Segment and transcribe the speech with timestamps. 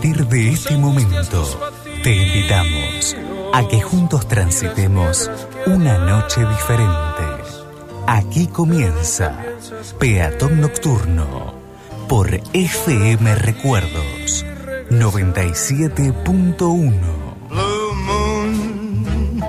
[0.00, 1.44] partir de este momento,
[2.02, 3.14] te invitamos
[3.52, 5.30] a que juntos transitemos
[5.66, 7.22] una noche diferente.
[8.06, 9.38] Aquí comienza
[9.98, 11.52] Peatón Nocturno
[12.08, 14.46] por FM Recuerdos
[14.88, 16.56] 97.1.
[17.50, 19.44] Blue moon,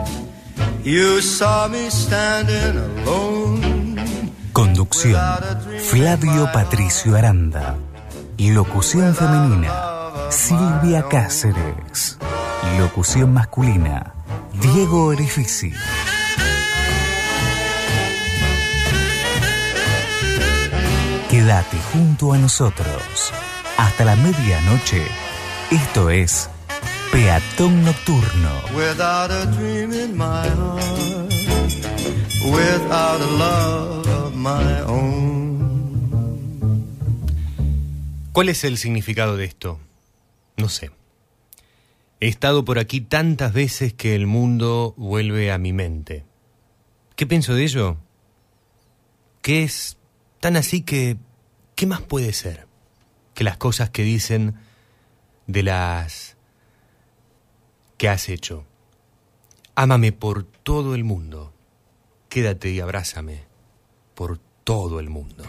[0.83, 3.95] you saw me standing alone.
[4.51, 5.17] Conducción
[5.79, 7.77] Flavio Patricio Aranda.
[8.37, 9.90] Locución femenina
[10.31, 12.17] Silvia Cáceres.
[12.79, 14.13] Locución masculina
[14.61, 15.73] Diego Orifici.
[21.29, 23.33] Quédate junto a nosotros
[23.77, 25.05] hasta la medianoche.
[25.69, 26.49] Esto es
[27.11, 28.51] Peatón Nocturno.
[28.73, 31.33] Without a dream in my heart,
[32.45, 35.51] without a love of my own.
[38.31, 39.77] ¿Cuál es el significado de esto?
[40.61, 40.91] No sé.
[42.19, 46.23] He estado por aquí tantas veces que el mundo vuelve a mi mente.
[47.15, 47.97] ¿Qué pienso de ello?
[49.41, 49.97] Que es
[50.39, 51.17] tan así que...
[51.73, 52.67] ¿Qué más puede ser?
[53.33, 54.53] Que las cosas que dicen
[55.47, 56.37] de las
[57.97, 58.67] que has hecho.
[59.73, 61.53] Ámame por todo el mundo.
[62.29, 63.45] Quédate y abrázame
[64.13, 65.43] por todo el mundo.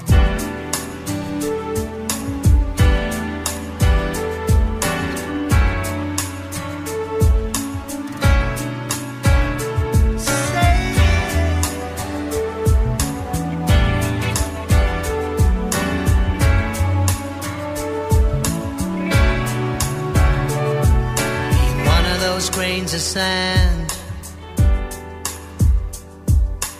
[22.92, 23.98] Grains of sand.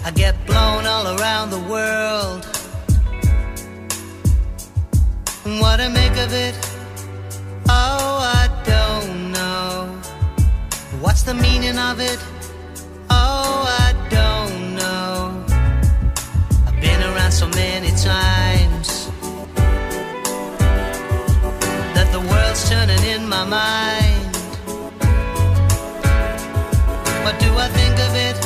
[0.04, 2.46] I get blown all around the world.
[5.44, 6.54] And what to make of it?
[7.68, 10.00] Oh, I don't know.
[11.00, 12.18] What's the meaning of it?
[13.10, 15.44] Oh, I don't know.
[16.66, 19.08] I've been around so many times
[21.94, 24.11] that the world's turning in my mind.
[27.22, 28.41] What do I think of it?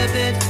[0.00, 0.49] A bit?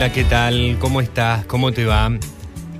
[0.00, 0.78] Hola, ¿qué tal?
[0.78, 1.44] ¿Cómo estás?
[1.44, 2.10] ¿Cómo te va?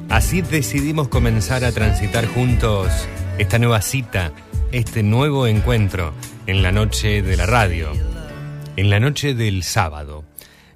[0.08, 2.90] Así decidimos comenzar a transitar juntos
[3.36, 4.32] esta nueva cita,
[4.72, 6.14] este nuevo encuentro
[6.46, 7.90] en la noche de la radio,
[8.76, 10.24] en la noche del sábado,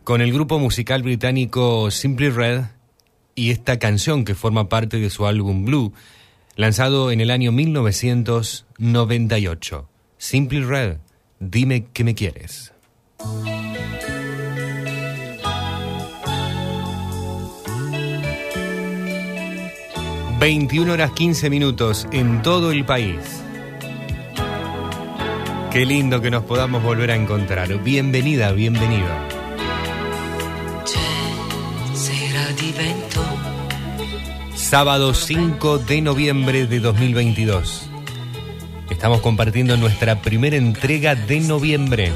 [0.04, 2.64] con el grupo musical británico Simply Red
[3.34, 5.94] y esta canción que forma parte de su álbum Blue,
[6.56, 9.88] lanzado en el año 1998.
[10.18, 10.98] Simply Red,
[11.40, 12.74] dime que me quieres.
[20.44, 23.16] 21 horas 15 minutos en todo el país.
[25.72, 27.82] Qué lindo que nos podamos volver a encontrar.
[27.82, 29.08] Bienvenida, bienvenido.
[34.54, 37.88] Sábado 5 de noviembre de 2022.
[38.90, 42.12] Estamos compartiendo nuestra primera entrega de noviembre.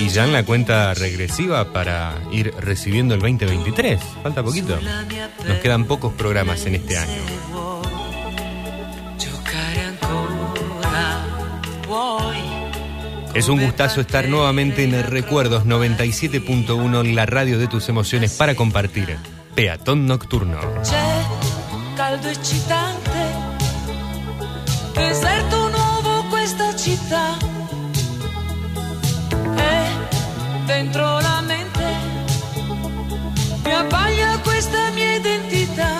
[0.00, 4.00] Y ya en la cuenta regresiva para ir recibiendo el 2023.
[4.22, 4.78] Falta poquito.
[5.46, 7.22] Nos quedan pocos programas en este año.
[13.34, 19.18] Es un gustazo estar nuevamente en Recuerdos 97.1, la radio de tus emociones para compartir.
[19.54, 20.58] Peatón Nocturno.
[21.96, 23.20] caldo eccitante,
[24.94, 27.59] deserto nuovo questa città.
[30.70, 31.84] Dentro la mente
[33.64, 35.92] mi abbaglia questa mia identità.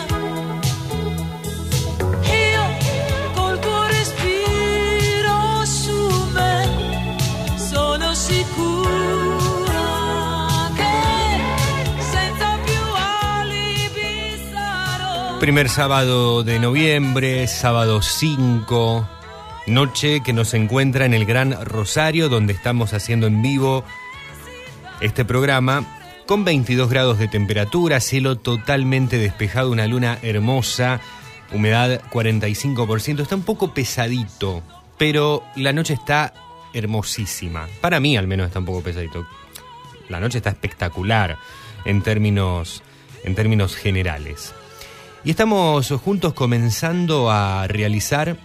[2.47, 2.65] Io
[3.35, 5.99] col tuo respiro su
[6.37, 6.55] me
[7.57, 9.87] sono sicura
[10.79, 10.97] che
[12.15, 15.39] senza più alibi sarò.
[15.39, 19.09] Primer sábado de noviembre, sábado 5,
[19.67, 23.85] noche que nos encuentra en el Gran Rosario, donde estamos haciendo en vivo
[25.01, 25.87] este programa,
[26.27, 31.01] con 22 grados de temperatura, cielo totalmente despejado, una luna hermosa,
[31.53, 34.63] humedad 45%, está un poco pesadito,
[34.99, 36.35] pero la noche está
[36.75, 37.67] hermosísima.
[37.81, 39.27] Para mí al menos está un poco pesadito.
[40.09, 41.39] La noche está espectacular
[41.85, 42.83] en términos,
[43.25, 44.55] en términos generales.
[45.25, 48.37] Y estamos juntos comenzando a realizar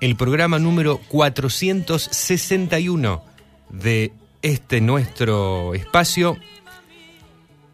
[0.00, 3.22] el programa número 461
[3.70, 6.36] de este nuestro espacio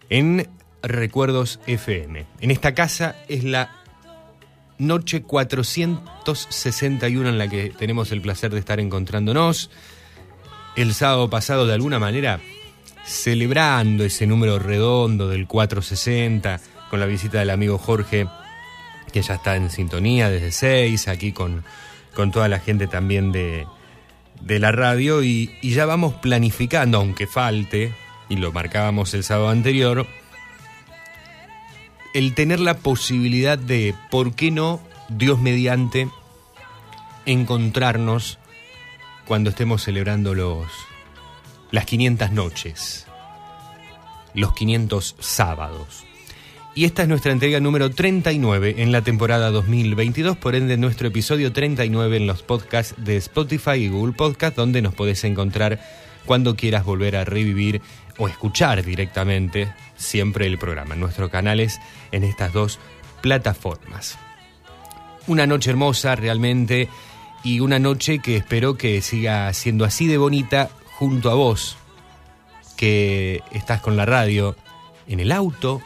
[0.08, 0.48] en
[0.82, 2.26] Recuerdos FM.
[2.40, 3.70] En esta casa es la
[4.78, 9.70] noche 461 en la que tenemos el placer de estar encontrándonos.
[10.76, 12.40] El sábado pasado, de alguna manera,
[13.04, 16.60] celebrando ese número redondo del 460,
[16.90, 18.26] con la visita del amigo Jorge,
[19.12, 21.64] que ya está en sintonía desde 6, aquí con,
[22.14, 23.66] con toda la gente también de,
[24.40, 27.94] de la radio, y, ya vamos planificando, aunque falte,
[28.28, 30.06] y lo marcábamos el sábado anterior,
[32.14, 36.08] el tener la posibilidad de, ¿por qué no, Dios mediante,
[37.26, 38.38] encontrarnos
[39.26, 40.66] cuando estemos celebrando los,
[41.70, 43.06] las 500 noches,
[44.34, 46.06] los 500 sábados?
[46.76, 51.50] Y esta es nuestra entrega número 39 en la temporada 2022, por ende nuestro episodio
[51.50, 55.80] 39 en los podcasts de Spotify y Google Podcast, donde nos podés encontrar
[56.26, 57.80] cuando quieras volver a revivir
[58.18, 61.80] o escuchar directamente siempre el programa nuestros canales
[62.12, 62.78] en estas dos
[63.22, 64.18] plataformas.
[65.28, 66.90] Una noche hermosa realmente
[67.42, 70.68] y una noche que espero que siga siendo así de bonita
[70.98, 71.78] junto a vos,
[72.76, 74.56] que estás con la radio
[75.08, 75.80] en el auto,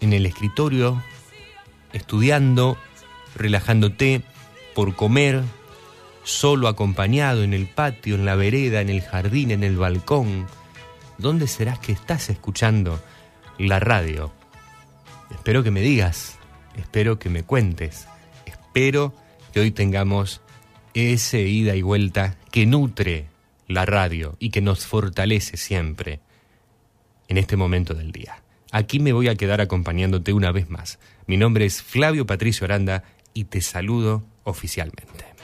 [0.00, 1.02] en el escritorio,
[1.92, 2.76] estudiando,
[3.34, 4.22] relajándote,
[4.74, 5.42] por comer,
[6.22, 10.46] solo acompañado en el patio, en la vereda, en el jardín, en el balcón.
[11.18, 13.00] ¿Dónde serás que estás escuchando
[13.58, 14.32] la radio?
[15.30, 16.38] Espero que me digas,
[16.76, 18.06] espero que me cuentes,
[18.44, 19.14] espero
[19.52, 20.40] que hoy tengamos
[20.94, 23.28] ese ida y vuelta que nutre
[23.68, 26.20] la radio y que nos fortalece siempre
[27.28, 28.42] en este momento del día.
[28.72, 30.98] Aquí me voy a quedar acompañándote una vez más.
[31.26, 35.35] Mi nombre es Flavio Patricio Aranda y te saludo oficialmente.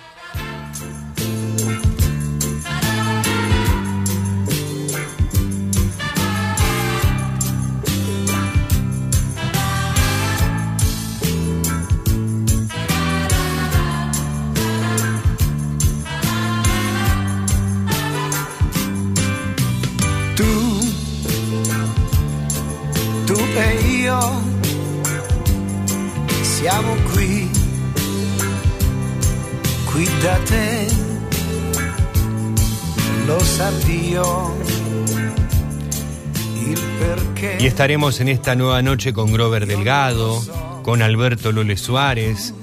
[37.59, 40.41] Y estaremos en esta nueva noche con Grover Delgado,
[40.85, 42.55] con Alberto Lole Suárez,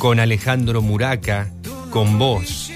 [0.00, 1.52] con Alejandro Muraca,
[1.90, 2.72] con vos,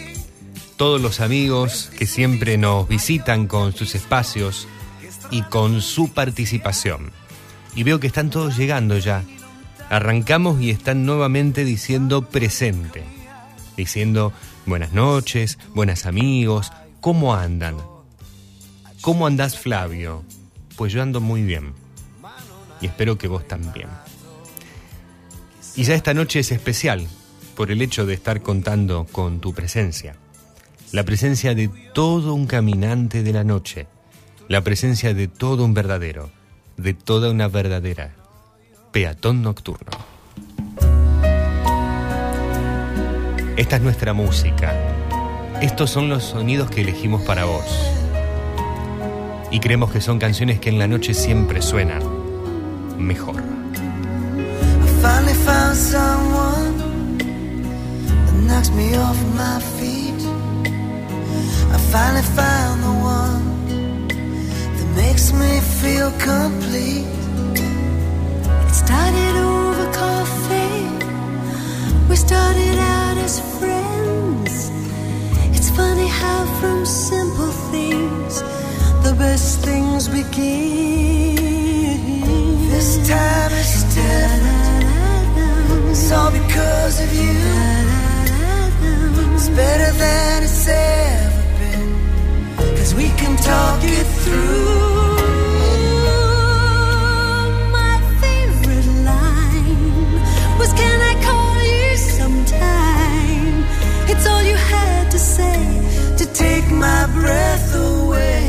[0.76, 4.68] todos los amigos que siempre nos visitan con sus espacios
[5.32, 7.11] y con su participación.
[7.75, 9.25] Y veo que están todos llegando ya.
[9.90, 13.04] Arrancamos y están nuevamente diciendo presente,
[13.75, 14.35] diciendo
[14.66, 17.76] buenas noches, buenas amigos, ¿cómo andan?
[19.00, 20.25] ¿Cómo andás Flavio?
[20.76, 21.73] Pues yo ando muy bien.
[22.83, 23.88] Y espero que vos también.
[25.75, 27.07] Y ya esta noche es especial
[27.57, 30.16] por el hecho de estar contando con tu presencia.
[30.92, 33.87] La presencia de todo un caminante de la noche.
[34.49, 36.30] La presencia de todo un verdadero,
[36.76, 38.14] de toda una verdadera
[38.99, 39.93] peatón nocturno.
[43.57, 44.75] Esta es nuestra música.
[45.62, 47.62] Estos son los sonidos que elegimos para vos.
[49.52, 52.02] Y creemos que son canciones que en la noche siempre suenan
[52.99, 53.37] mejor.
[61.71, 64.09] I finally found one
[64.76, 67.17] that makes me feel complete.
[68.88, 70.88] Started over coffee.
[72.09, 74.71] We started out as friends.
[75.54, 78.40] It's funny how from simple things
[79.04, 81.37] the best things begin.
[82.73, 85.37] This time is different.
[85.90, 87.40] It's all because of you.
[89.35, 91.92] It's better than it's ever been.
[92.78, 94.98] Cause we can talk it through.
[105.38, 108.40] Say to take my breath away.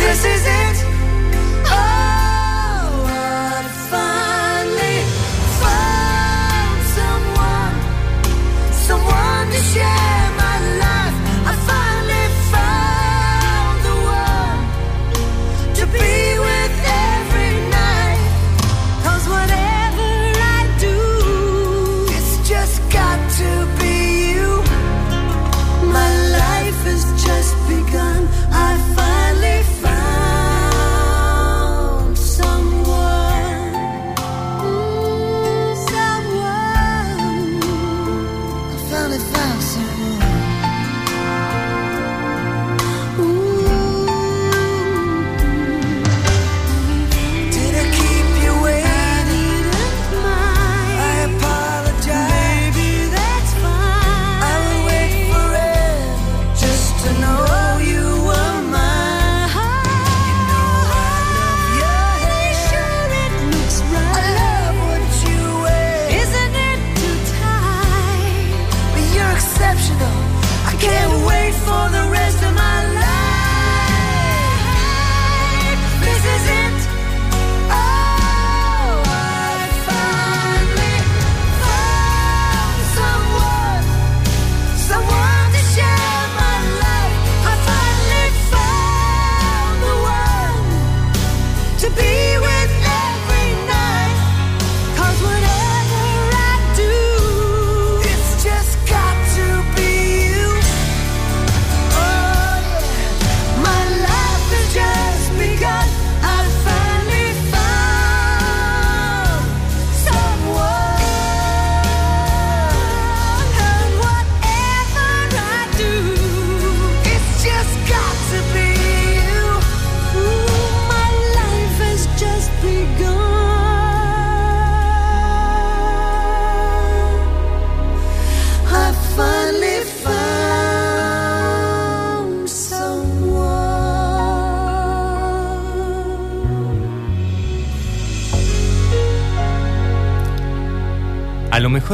[0.00, 0.63] This is it.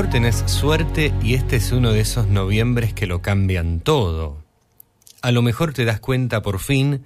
[0.01, 4.43] Mejor tenés suerte y este es uno de esos noviembres que lo cambian todo.
[5.21, 7.03] A lo mejor te das cuenta por fin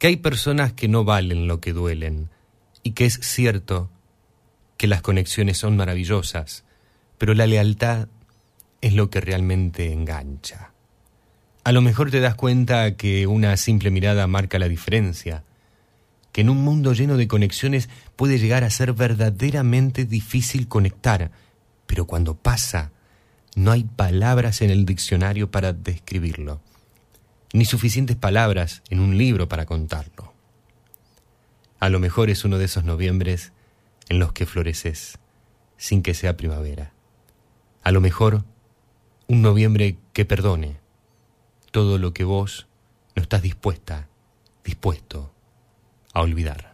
[0.00, 2.30] que hay personas que no valen lo que duelen
[2.82, 3.90] y que es cierto
[4.76, 6.64] que las conexiones son maravillosas,
[7.16, 8.08] pero la lealtad
[8.80, 10.72] es lo que realmente engancha.
[11.62, 15.44] A lo mejor te das cuenta que una simple mirada marca la diferencia,
[16.32, 21.30] que en un mundo lleno de conexiones puede llegar a ser verdaderamente difícil conectar,
[21.86, 22.90] pero cuando pasa,
[23.54, 26.60] no hay palabras en el diccionario para describirlo,
[27.52, 30.32] ni suficientes palabras en un libro para contarlo.
[31.80, 33.52] A lo mejor es uno de esos noviembres
[34.08, 35.18] en los que floreces,
[35.76, 36.92] sin que sea primavera.
[37.82, 38.44] A lo mejor
[39.26, 40.76] un noviembre que perdone
[41.70, 42.68] todo lo que vos
[43.16, 44.08] no estás dispuesta,
[44.64, 45.32] dispuesto
[46.12, 46.72] a olvidar.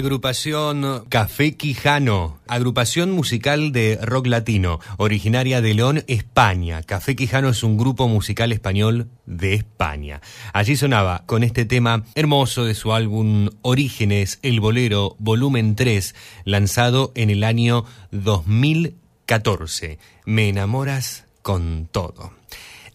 [0.00, 6.82] Agrupación Café Quijano, agrupación musical de rock latino, originaria de León, España.
[6.82, 10.22] Café Quijano es un grupo musical español de España.
[10.54, 16.14] Allí sonaba con este tema hermoso de su álbum Orígenes, El Bolero, volumen 3,
[16.46, 19.98] lanzado en el año 2014.
[20.24, 22.39] Me enamoras con todo.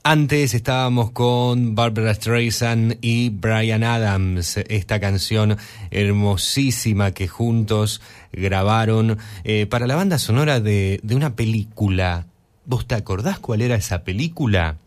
[0.08, 5.58] Antes estábamos con Barbara Streisand y Brian Adams, esta canción
[5.90, 12.28] hermosísima que juntos grabaron eh, para la banda sonora de, de, una película.
[12.66, 14.78] ¿Vos te acordás cuál era esa película?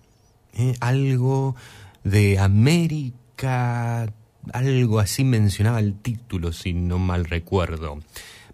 [0.53, 1.57] Eh, algo
[2.05, 4.13] de América,
[4.53, 7.99] algo así mencionaba el título, si no mal recuerdo.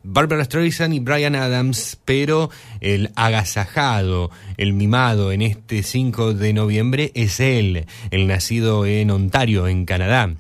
[0.07, 7.11] Barbara Streisand y Brian Adams, pero el agasajado, el mimado en este 5 de noviembre
[7.15, 10.35] es él, el nacido en Ontario, en Canadá,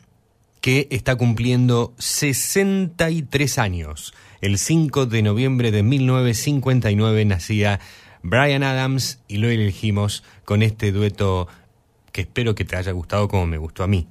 [0.60, 4.12] que está cumpliendo 63 años.
[4.42, 7.80] El 5 de noviembre de 1959 nacía
[8.22, 11.48] Brian Adams y lo elegimos con este dueto
[12.12, 14.06] que espero que te haya gustado como me gustó a mí.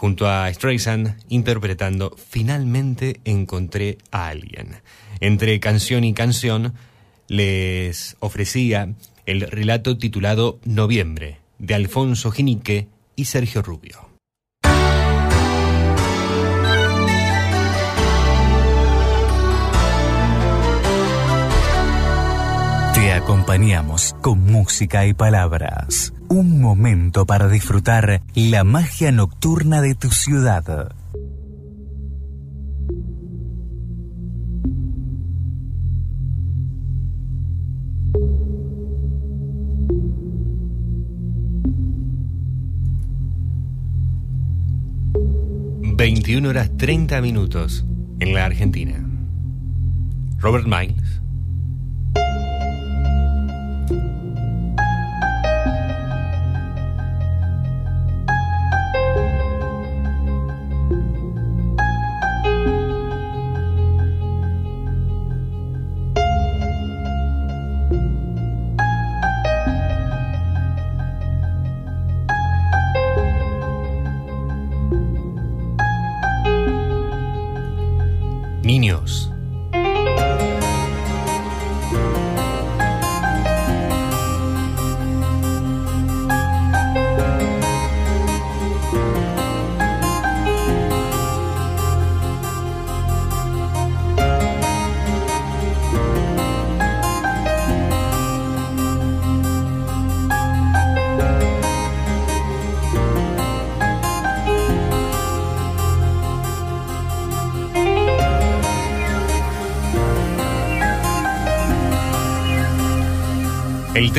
[0.00, 4.80] Junto a Streisand interpretando Finalmente encontré a alguien.
[5.20, 6.72] Entre canción y canción
[7.28, 8.94] les ofrecía
[9.26, 14.08] el relato titulado Noviembre de Alfonso Ginique y Sergio Rubio.
[22.94, 26.14] Te acompañamos con música y palabras.
[26.32, 30.94] Un momento para disfrutar la magia nocturna de tu ciudad.
[45.82, 47.84] ...21 horas 30 minutos
[48.20, 49.04] en la Argentina.
[50.38, 51.09] Robert Miles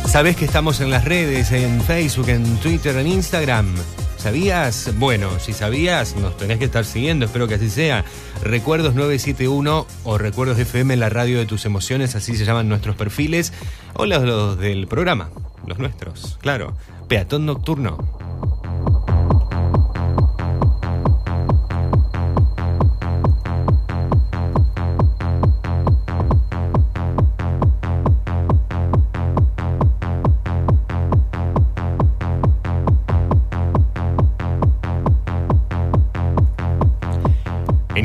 [0.07, 3.75] Sabés que estamos en las redes, en Facebook, en Twitter, en Instagram.
[4.25, 4.91] ¿Sabías?
[4.97, 8.03] Bueno, si sabías, nos tenés que estar siguiendo, espero que así sea.
[8.41, 13.53] Recuerdos 971 o Recuerdos FM, la radio de tus emociones, así se llaman nuestros perfiles.
[13.93, 15.29] O los, los del programa,
[15.67, 16.75] los nuestros, claro.
[17.07, 18.64] Peatón Nocturno.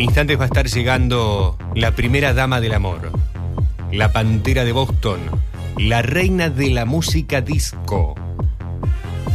[0.01, 3.13] En instantes va a estar llegando la primera dama del amor,
[3.93, 5.21] la pantera de Boston,
[5.77, 8.15] la reina de la música disco,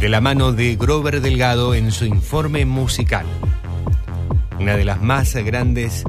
[0.00, 3.26] de la mano de Grover Delgado en su informe musical.
[4.58, 6.02] Una de las más grandes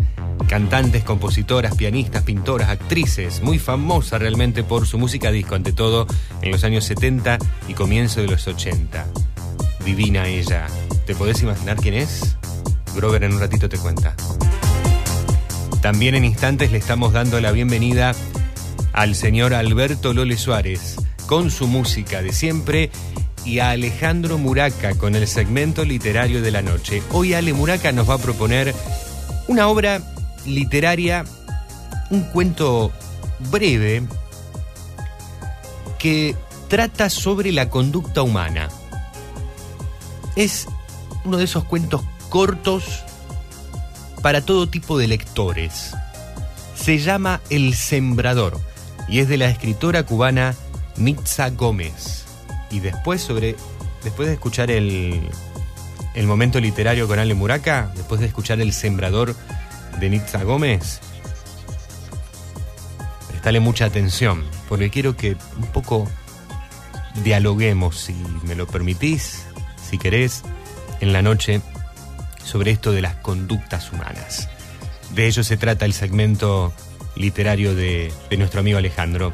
[0.50, 6.08] cantantes, compositoras, pianistas, pintoras, actrices, muy famosa realmente por su música disco, ante todo
[6.42, 9.06] en los años 70 y comienzo de los 80.
[9.86, 10.66] divina ella.
[11.06, 12.37] ¿Te podés imaginar quién es?
[12.98, 14.16] Grover en un ratito te cuenta.
[15.84, 18.16] También en instantes le estamos dando la bienvenida
[18.92, 20.96] al señor Alberto Lole Suárez
[21.28, 22.90] con su música de siempre
[23.46, 27.04] y a Alejandro Muraca con el segmento literario de la noche.
[27.12, 28.74] Hoy Ale Muraca nos va a proponer
[29.48, 30.02] una obra
[30.48, 31.24] literaria,
[32.10, 32.92] un cuento
[33.52, 34.08] breve
[36.00, 36.36] que
[36.68, 38.70] trata sobre la conducta humana.
[40.36, 40.66] Es
[41.26, 42.02] uno de esos cuentos
[42.38, 43.04] cortos
[44.22, 45.96] para todo tipo de lectores.
[46.76, 48.62] Se llama El Sembrador
[49.08, 50.54] y es de la escritora cubana
[50.98, 52.26] Nitza Gómez.
[52.70, 53.56] Y después sobre
[54.04, 55.20] después de escuchar el
[56.14, 59.36] el momento literario con Ale Muraca, después de escuchar El Sembrador
[60.00, 61.00] de Nitza Gómez,
[63.30, 66.08] prestale mucha atención, porque quiero que un poco
[67.24, 69.48] dialoguemos, si me lo permitís,
[69.90, 70.44] si querés,
[71.00, 71.64] en la noche
[72.48, 74.50] sobre esto de las conductas humanas.
[75.14, 76.74] De ello se trata el segmento
[77.16, 79.34] literario de, de nuestro amigo Alejandro.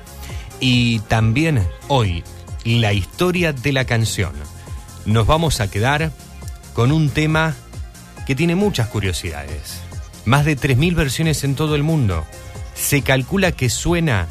[0.60, 2.24] Y también hoy,
[2.66, 4.34] la historia de la canción.
[5.06, 6.12] Nos vamos a quedar
[6.74, 7.56] con un tema
[8.26, 9.82] que tiene muchas curiosidades.
[10.26, 12.26] Más de 3.000 versiones en todo el mundo.
[12.74, 14.28] Se calcula que suena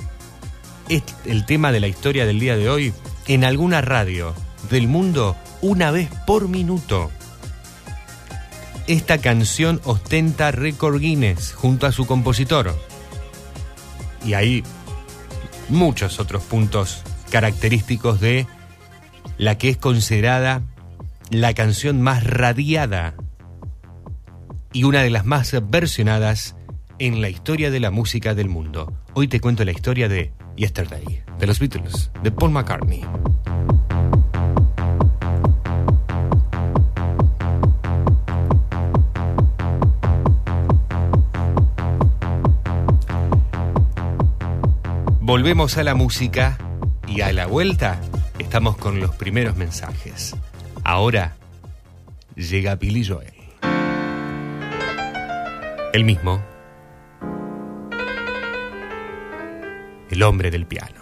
[0.89, 2.93] el tema de la historia del día de hoy
[3.27, 4.35] en alguna radio
[4.71, 7.11] del mundo una vez por minuto.
[8.89, 12.75] Esta canción ostenta récord Guinness junto a su compositor.
[14.27, 14.65] Y hay
[15.69, 18.47] muchos otros puntos característicos de
[19.39, 20.63] la que es considerada
[21.31, 23.15] la canción más radiada
[24.73, 26.57] y una de las más versionadas
[26.99, 28.93] en la historia de la música del mundo.
[29.15, 33.05] Hoy te cuento la historia de Yesterday, de los Beatles, de Paul McCartney.
[45.33, 46.59] Volvemos a la música
[47.09, 47.99] y a la vuelta
[48.39, 50.37] estamos con los primeros mensajes.
[50.85, 51.37] Ahora
[52.37, 53.33] llega Billy Joel.
[55.95, 56.43] El mismo.
[60.11, 61.02] El hombre del piano.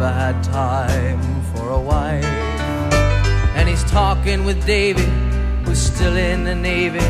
[0.00, 2.24] Never had time for a wife.
[3.54, 5.04] And he's talking with Davy,
[5.64, 7.04] who's still in the Navy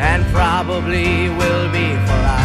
[0.00, 2.43] and probably will be for life.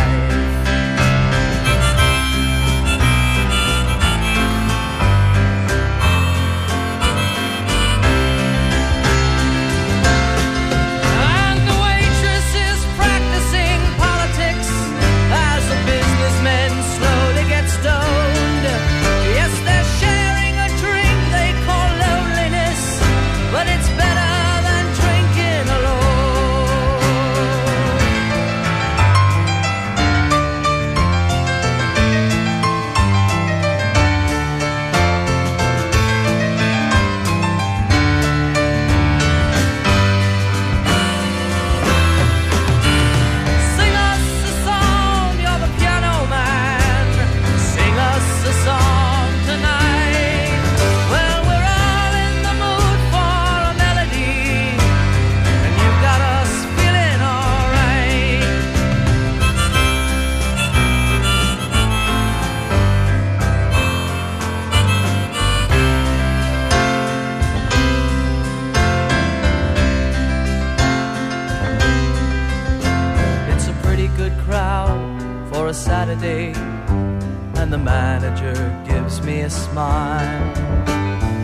[79.50, 80.54] Smile.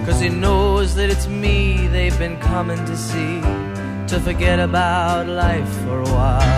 [0.05, 3.41] Cause he knows that it's me they've been coming to see
[4.07, 6.54] to forget about life for a while.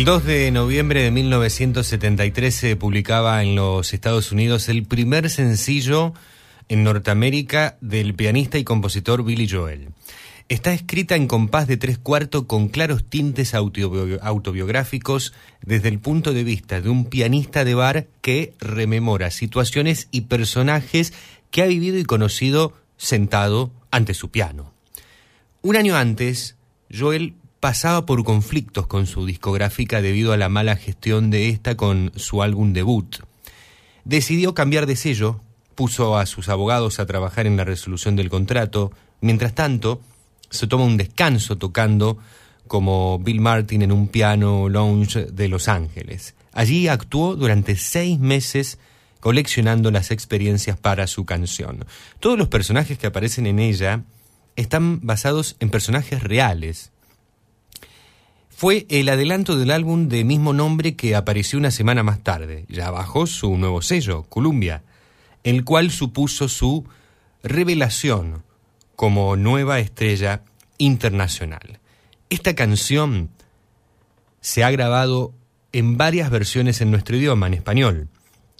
[0.00, 6.14] El 2 de noviembre de 1973 se publicaba en los Estados Unidos el primer sencillo
[6.70, 9.90] en Norteamérica del pianista y compositor Billy Joel.
[10.48, 16.32] Está escrita en compás de tres cuartos con claros tintes autobio- autobiográficos desde el punto
[16.32, 21.12] de vista de un pianista de bar que rememora situaciones y personajes
[21.50, 24.72] que ha vivido y conocido sentado ante su piano.
[25.60, 26.56] Un año antes,
[26.90, 32.10] Joel pasaba por conflictos con su discográfica debido a la mala gestión de esta con
[32.16, 33.16] su álbum debut.
[34.04, 35.40] Decidió cambiar de sello,
[35.74, 40.00] puso a sus abogados a trabajar en la resolución del contrato, mientras tanto
[40.48, 42.18] se toma un descanso tocando
[42.66, 46.34] como Bill Martin en un piano lounge de Los Ángeles.
[46.52, 48.78] Allí actuó durante seis meses
[49.20, 51.84] coleccionando las experiencias para su canción.
[52.20, 54.02] Todos los personajes que aparecen en ella
[54.56, 56.90] están basados en personajes reales.
[58.60, 62.90] Fue el adelanto del álbum de mismo nombre que apareció una semana más tarde, ya
[62.90, 64.82] bajo su nuevo sello, Columbia,
[65.44, 66.84] el cual supuso su
[67.42, 68.42] revelación
[68.96, 70.42] como nueva estrella
[70.76, 71.80] internacional.
[72.28, 73.30] Esta canción
[74.42, 75.32] se ha grabado
[75.72, 78.08] en varias versiones en nuestro idioma, en español,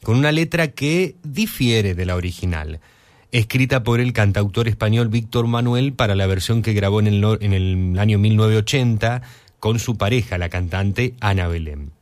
[0.02, 2.80] con una letra que difiere de la original,
[3.32, 7.52] escrita por el cantautor español Víctor Manuel para la versión que grabó en el, en
[7.52, 9.20] el año 1980
[9.60, 11.92] con su pareja, la cantante Ana Belén.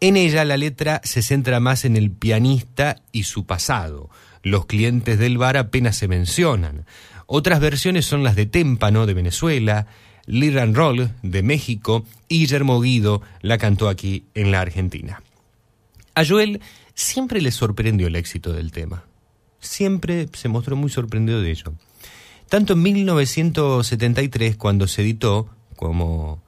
[0.00, 4.10] En ella la letra se centra más en el pianista y su pasado.
[4.42, 6.84] Los clientes del bar apenas se mencionan.
[7.26, 9.86] Otras versiones son las de Témpano de Venezuela,
[10.26, 15.22] Lira and Roll de México y Guillermo Guido la cantó aquí en la Argentina.
[16.14, 16.60] A Joel
[16.94, 19.04] siempre le sorprendió el éxito del tema.
[19.60, 21.72] Siempre se mostró muy sorprendido de ello.
[22.48, 26.42] Tanto en 1973, cuando se editó, como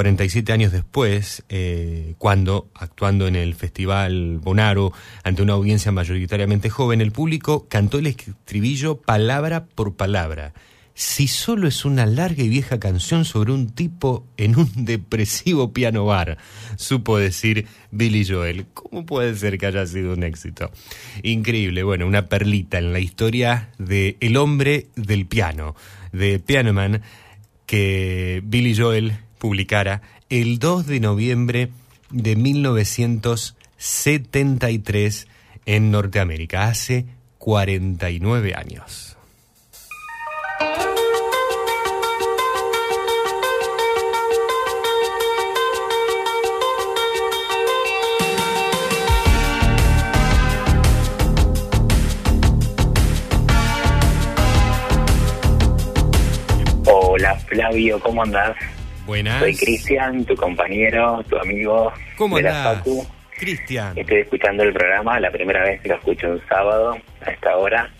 [0.00, 4.94] 47 años después, eh, cuando, actuando en el Festival Bonaro,
[5.24, 10.54] ante una audiencia mayoritariamente joven, el público cantó el estribillo palabra por palabra,
[10.94, 16.06] si solo es una larga y vieja canción sobre un tipo en un depresivo piano
[16.06, 16.38] bar,
[16.76, 18.68] supo decir Billy Joel.
[18.72, 20.70] ¿Cómo puede ser que haya sido un éxito?
[21.22, 25.76] Increíble, bueno, una perlita en la historia de El hombre del piano,
[26.10, 27.02] de Piano Man,
[27.66, 31.70] que Billy Joel publicara el 2 de noviembre
[32.10, 35.26] de 1973
[35.66, 37.06] en Norteamérica, hace
[37.38, 39.16] 49 años.
[56.84, 58.56] Hola Flavio, ¿cómo andás?
[59.10, 59.40] Buenas.
[59.40, 62.76] Soy Cristian, tu compañero, tu amigo ¿Cómo de la?
[62.76, 63.04] Facu.
[63.40, 63.98] Cristian.
[63.98, 66.96] Estoy escuchando el programa, la primera vez que lo escucho un sábado
[67.26, 67.90] a esta hora.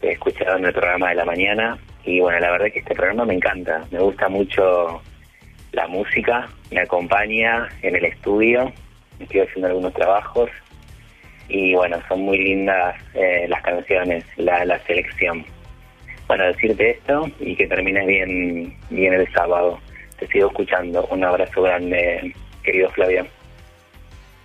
[0.00, 1.76] He escuchado en el programa de la mañana
[2.06, 3.84] y bueno, la verdad que este programa me encanta.
[3.90, 5.02] Me gusta mucho
[5.72, 8.72] la música, me acompaña en el estudio,
[9.20, 10.48] estoy haciendo algunos trabajos
[11.50, 15.44] y bueno, son muy lindas eh, las canciones, la, la selección.
[16.26, 19.78] Bueno, decirte esto y que termines bien, bien el sábado.
[20.18, 21.06] Te sigo escuchando.
[21.10, 23.26] Un abrazo grande, querido Flavio.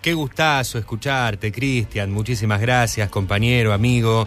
[0.01, 2.11] Qué gustazo escucharte, Cristian.
[2.11, 4.25] Muchísimas gracias, compañero, amigo,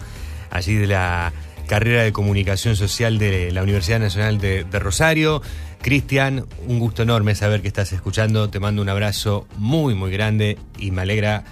[0.50, 1.32] allí de la
[1.66, 5.42] carrera de comunicación social de la Universidad Nacional de, de Rosario.
[5.82, 8.48] Cristian, un gusto enorme saber que estás escuchando.
[8.50, 11.44] Te mando un abrazo muy, muy grande y me alegra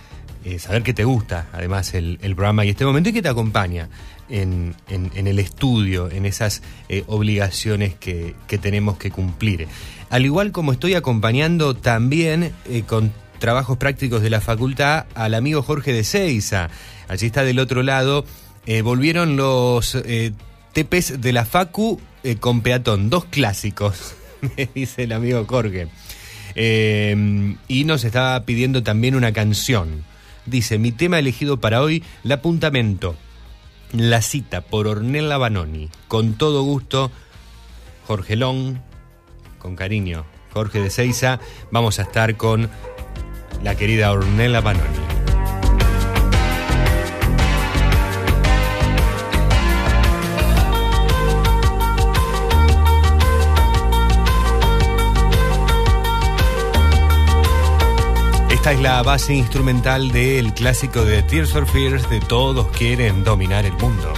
[0.45, 3.29] eh, saber que te gusta, además, el, el programa y este momento y que te
[3.29, 3.89] acompaña
[4.33, 4.75] en,
[5.15, 9.69] el estudio, en esas eh, obligaciones que, que tenemos que cumplir.
[10.11, 15.63] Al igual como estoy acompañando también eh, con trabajos prácticos de la facultad al amigo
[15.63, 16.71] Jorge de Seiza.
[17.09, 18.25] Allí está del otro lado.
[18.67, 19.99] Eh, volvieron los
[20.73, 22.01] tepes de la Facu
[22.41, 24.15] con peatón, dos clásicos,
[24.57, 25.89] me dice el amigo Jorge.
[26.55, 30.05] Y nos estaba pidiendo también una canción.
[30.47, 33.17] Dice, mi tema elegido para hoy, La Apuntamento.
[33.93, 35.91] La cita por Ornella Banoni.
[36.09, 37.11] Con todo gusto,
[38.07, 38.79] Jorge Long,
[39.59, 40.25] con cariño,
[40.55, 41.41] Jorge de Seiza.
[41.71, 42.71] Vamos a estar con
[43.63, 45.22] la querida Ornella Banoni.
[58.63, 63.67] Esta es la base instrumental del clásico de Tears for Fears de Todos quieren dominar
[63.67, 64.15] el mundo.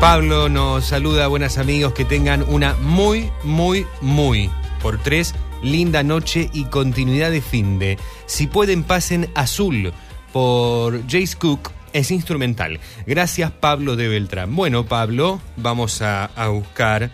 [0.00, 4.50] Pablo nos saluda, buenas amigos, que tengan una muy, muy, muy,
[4.80, 7.98] por tres, linda noche y continuidad de fin de.
[8.24, 9.92] Si pueden, pasen azul
[10.32, 12.80] por Jace Cook, es instrumental.
[13.06, 14.56] Gracias, Pablo de Beltrán.
[14.56, 17.10] Bueno, Pablo, vamos a, a buscar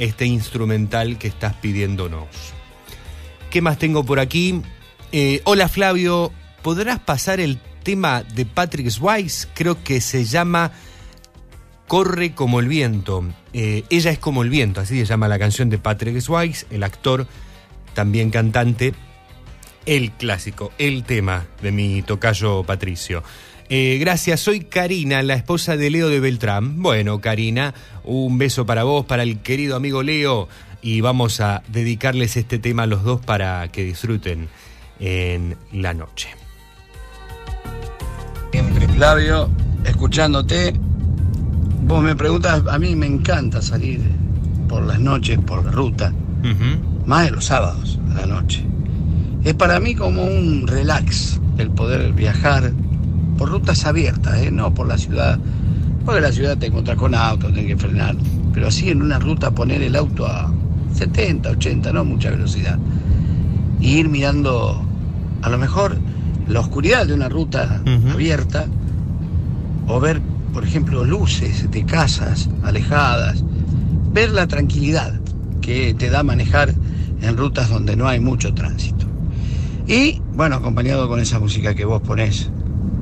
[0.00, 2.26] este instrumental que estás pidiéndonos.
[3.50, 4.62] ¿Qué más tengo por aquí?
[5.12, 6.32] Eh, hola Flavio,
[6.62, 9.46] ¿podrás pasar el tema de Patrick Swayze?
[9.54, 10.72] Creo que se llama
[11.86, 13.24] Corre como el viento.
[13.52, 16.82] Eh, ella es como el viento, así se llama la canción de Patrick Swayze, el
[16.82, 17.26] actor,
[17.92, 18.94] también cantante,
[19.84, 23.22] el clásico, el tema de mi tocayo Patricio.
[23.72, 26.82] Eh, gracias, soy Karina, la esposa de Leo de Beltrán.
[26.82, 30.48] Bueno, Karina, un beso para vos, para el querido amigo Leo,
[30.82, 34.48] y vamos a dedicarles este tema a los dos para que disfruten
[34.98, 36.30] en la noche.
[38.50, 39.48] Siempre, Flavio,
[39.84, 40.74] escuchándote.
[41.84, 44.00] Vos me preguntas, a mí me encanta salir
[44.68, 46.12] por las noches, por la ruta,
[47.06, 48.64] más de los sábados a la noche.
[49.44, 52.72] Es para mí como un relax el poder viajar
[53.40, 54.50] por rutas abiertas, ¿eh?
[54.50, 55.38] no por la ciudad.
[56.04, 58.14] Porque la ciudad te encuentras con autos, tenés que frenar.
[58.52, 60.52] Pero así en una ruta poner el auto a
[60.94, 62.78] 70, 80, no mucha velocidad.
[63.80, 64.84] Y ir mirando
[65.40, 65.96] a lo mejor
[66.48, 67.80] la oscuridad de una ruta
[68.12, 68.66] abierta
[69.86, 70.20] o ver,
[70.52, 73.42] por ejemplo, luces de casas alejadas,
[74.12, 75.18] ver la tranquilidad
[75.62, 76.74] que te da manejar
[77.22, 79.06] en rutas donde no hay mucho tránsito.
[79.86, 82.50] Y, bueno, acompañado con esa música que vos ponés,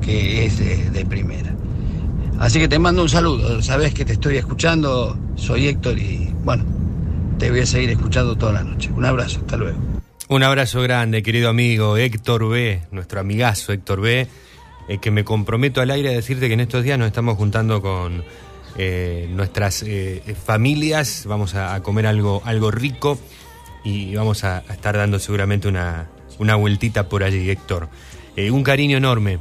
[0.09, 1.53] es de, de primera.
[2.39, 6.63] Así que te mando un saludo, sabes que te estoy escuchando, soy Héctor y, bueno,
[7.37, 8.89] te voy a seguir escuchando toda la noche.
[8.95, 9.77] Un abrazo, hasta luego.
[10.29, 14.27] Un abrazo grande, querido amigo Héctor B., nuestro amigazo Héctor B.,
[14.87, 17.81] eh, que me comprometo al aire a decirte que en estos días nos estamos juntando
[17.81, 18.23] con
[18.77, 23.19] eh, nuestras eh, familias, vamos a, comer algo, algo rico
[23.83, 26.07] y vamos a, a estar dando seguramente una,
[26.39, 27.89] una vueltita por allí, Héctor.
[28.35, 29.39] Eh, un cariño enorme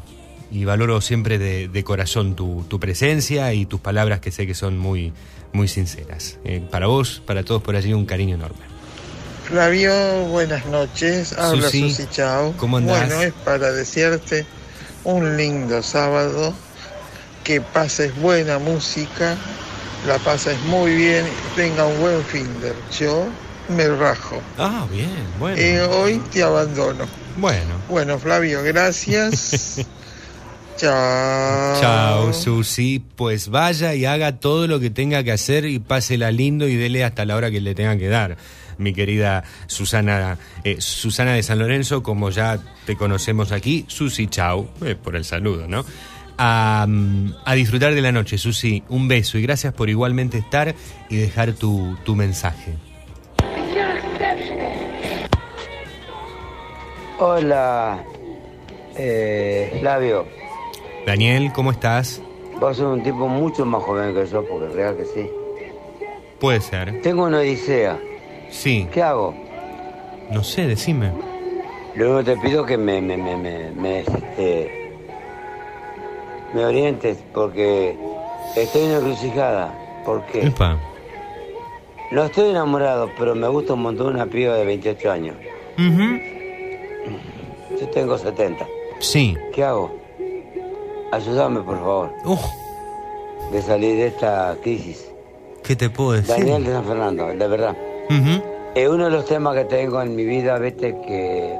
[0.50, 4.54] y valoro siempre de, de corazón tu, tu presencia y tus palabras que sé que
[4.54, 5.12] son muy,
[5.52, 6.38] muy sinceras.
[6.44, 8.60] Eh, para vos, para todos por allí, un cariño enorme.
[9.44, 9.92] Flavio,
[10.26, 11.32] buenas noches.
[11.32, 12.54] Habla Susi, Susi, Chao.
[12.58, 13.06] ¿cómo andás?
[13.08, 14.44] Bueno, es para desearte
[15.04, 16.52] un lindo sábado,
[17.44, 19.36] que pases buena música,
[20.06, 21.24] la pases muy bien,
[21.56, 23.26] tenga un buen fin de Yo
[23.68, 24.40] me rajo.
[24.58, 25.60] Ah, bien, bueno.
[25.60, 27.06] Y hoy te abandono.
[27.36, 27.74] Bueno.
[27.88, 29.86] Bueno, Flavio, gracias.
[30.78, 31.80] Chao.
[31.80, 33.02] Chao, Susi.
[33.16, 37.02] Pues vaya y haga todo lo que tenga que hacer y pásela lindo y dele
[37.02, 38.36] hasta la hora que le tengan que dar.
[38.78, 44.68] Mi querida Susana, eh, Susana de San Lorenzo, como ya te conocemos aquí, Susi, chao,
[44.84, 45.84] eh, por el saludo, ¿no?
[46.38, 48.84] A, mm, a disfrutar de la noche, Susi.
[48.88, 50.76] Un beso y gracias por igualmente estar
[51.10, 52.76] y dejar tu, tu mensaje.
[57.18, 58.04] Hola,
[58.96, 60.47] eh, Flavio.
[61.08, 62.20] Daniel, ¿cómo estás?
[62.60, 65.30] Vos sos un tipo mucho más joven que yo, porque real que sí.
[66.38, 67.00] Puede ser.
[67.00, 67.98] Tengo una odisea.
[68.50, 68.86] Sí.
[68.92, 69.34] ¿Qué hago?
[70.30, 71.10] No sé, decime.
[71.94, 74.92] Que te pido que me, me, me, me, me, este,
[76.52, 77.96] me orientes, porque
[78.54, 80.02] estoy en encrucijada.
[80.04, 80.48] ¿Por qué?
[80.48, 80.78] Epa.
[82.10, 85.36] No estoy enamorado, pero me gusta un montón una piba de 28 años.
[85.78, 86.20] Ujú.
[87.80, 88.66] Yo tengo 70.
[88.98, 89.34] Sí.
[89.54, 89.97] ¿Qué hago?
[91.10, 92.10] Ayúdame, por favor.
[93.52, 95.10] De salir de esta crisis.
[95.62, 96.28] ¿Qué te puedo decir?
[96.28, 97.76] Daniel de San Fernando, de verdad.
[98.74, 101.58] Es uno de los temas que tengo en mi vida, viste, que...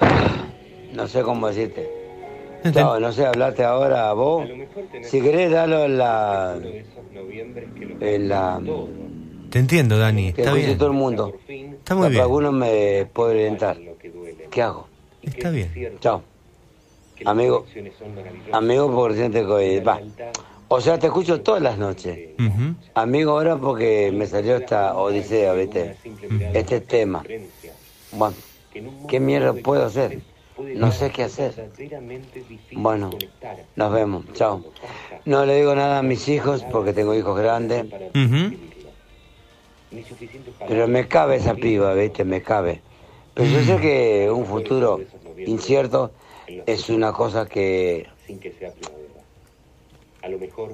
[0.92, 1.88] No sé cómo decirte.
[2.74, 4.48] No, no sé, hablarte ahora a vos.
[5.02, 6.58] Si querés, dalo en la...
[8.00, 8.60] En la...
[9.50, 10.32] Te entiendo, Dani.
[10.32, 10.76] Que Está bien.
[10.76, 11.32] todo el mundo.
[11.48, 12.22] Está muy bien.
[12.22, 13.78] alguno me puede orientar.
[14.50, 14.87] ¿Qué hago?
[15.28, 15.98] Está bien.
[16.00, 16.22] Chao.
[17.24, 17.66] Amigo.
[18.52, 19.80] Amigo por siente que...
[19.80, 20.00] Va.
[20.68, 22.18] O sea, te escucho todas las noches.
[22.94, 25.96] Amigo ahora porque me salió esta odisea, ¿viste?
[26.54, 27.24] Este tema.
[28.12, 28.36] Bueno,
[29.08, 30.20] ¿qué mierda puedo hacer?
[30.74, 31.70] No sé qué hacer.
[32.72, 33.10] Bueno,
[33.76, 34.24] nos vemos.
[34.34, 34.62] Chao.
[35.24, 37.84] No le digo nada a mis hijos porque tengo hijos grandes.
[38.14, 38.56] Ujú.
[40.68, 42.24] Pero me cabe esa piba, ¿viste?
[42.24, 42.82] Me cabe.
[43.34, 45.00] Pero yo sé que un futuro
[45.46, 46.10] incierto
[46.66, 48.98] es una cosa que sin que sea primavera.
[50.22, 50.72] A lo mejor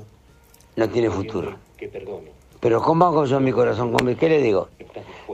[0.77, 1.57] no tiene futuro.
[1.77, 2.31] que perdone.
[2.61, 3.93] Pero ¿cómo hago yo en mi corazón?
[3.93, 4.69] ¿Cómo- ¿Qué le digo?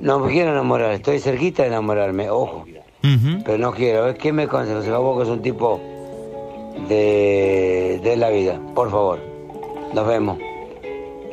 [0.01, 2.65] No me quiero enamorar, estoy cerquita de enamorarme, ojo.
[3.45, 4.87] Pero no quiero, ¿qué me aconsejas?
[4.89, 5.81] Vos que es un tipo
[6.89, 9.21] de, de la vida, por favor.
[9.95, 10.39] Nos vemos.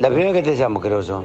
[0.00, 1.24] La primera que te llamo, creo yo.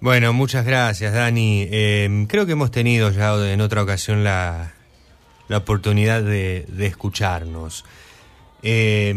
[0.00, 1.66] Bueno, muchas gracias, Dani.
[1.70, 4.72] Eh, creo que hemos tenido ya en otra ocasión la,
[5.48, 7.84] la oportunidad de, de escucharnos.
[8.62, 9.14] Eh,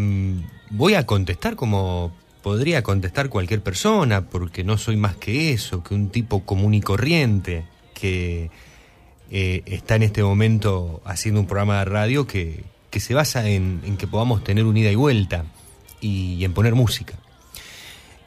[0.70, 2.12] voy a contestar como
[2.42, 6.82] podría contestar cualquier persona, porque no soy más que eso, que un tipo común y
[6.82, 8.50] corriente que
[9.30, 13.82] eh, está en este momento haciendo un programa de radio que, que se basa en,
[13.86, 15.46] en que podamos tener un ida y vuelta
[16.02, 17.14] y, en poner música.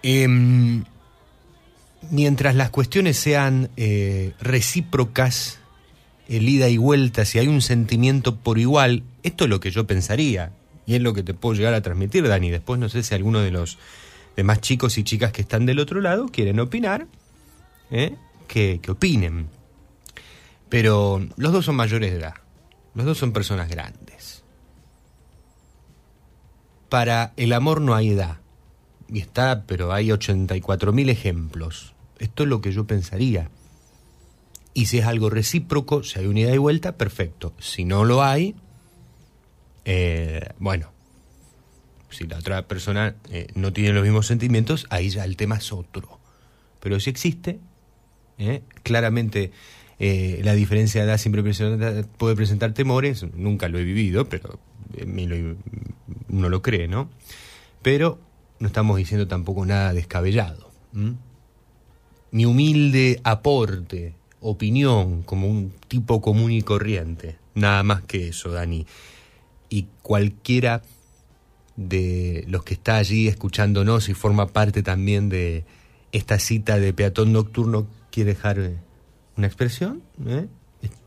[0.02, 0.84] Em,
[2.10, 5.58] mientras las cuestiones sean eh, recíprocas,
[6.28, 9.86] el ida y vuelta, si hay un sentimiento por igual, esto es lo que yo
[9.86, 10.52] pensaría,
[10.86, 12.50] y es lo que te puedo llegar a transmitir, Dani.
[12.50, 13.78] Después no sé si alguno de los
[14.36, 17.06] demás chicos y chicas que están del otro lado quieren opinar,
[17.90, 18.14] ¿eh?
[18.48, 19.48] que, que opinen.
[20.68, 22.34] Pero los dos son mayores de edad,
[22.94, 24.42] los dos son personas grandes.
[26.88, 28.38] Para el amor no hay edad,
[29.08, 31.94] y está, pero hay 84.000 ejemplos.
[32.18, 33.50] Esto es lo que yo pensaría.
[34.74, 37.54] Y si es algo recíproco, si hay unidad y vuelta, perfecto.
[37.60, 38.54] Si no lo hay,
[39.84, 40.90] eh, bueno,
[42.10, 45.72] si la otra persona eh, no tiene los mismos sentimientos, ahí ya el tema es
[45.72, 46.18] otro.
[46.80, 47.60] Pero si existe,
[48.38, 49.52] eh, claramente
[49.98, 51.42] la diferencia de edad siempre
[52.18, 54.58] puede presentar temores, nunca lo he vivido, pero
[54.98, 55.56] lo-
[56.28, 57.08] uno lo cree, ¿no?
[57.80, 58.18] Pero
[58.58, 60.70] no estamos diciendo tampoco nada descabellado.
[62.32, 64.14] Mi humilde aporte,
[64.44, 67.36] opinión, como un tipo común y corriente.
[67.54, 68.86] Nada más que eso, Dani.
[69.70, 70.82] Y cualquiera
[71.76, 75.64] de los que está allí escuchándonos y forma parte también de
[76.12, 78.76] esta cita de peatón nocturno quiere dejar eh,
[79.36, 80.46] una expresión, ¿eh?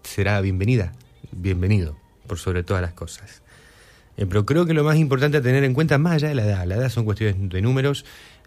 [0.03, 0.93] será bienvenida,
[1.31, 3.43] bienvenido, por sobre todas las cosas.
[4.17, 6.43] Eh, pero creo que lo más importante a tener en cuenta, más allá de la
[6.43, 8.03] edad, la edad son cuestiones de números,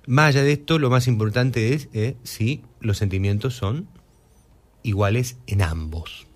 [0.06, 1.88] más allá de esto, lo más importante es
[2.24, 3.86] si los sentimientos son
[4.82, 6.26] iguales en ambos.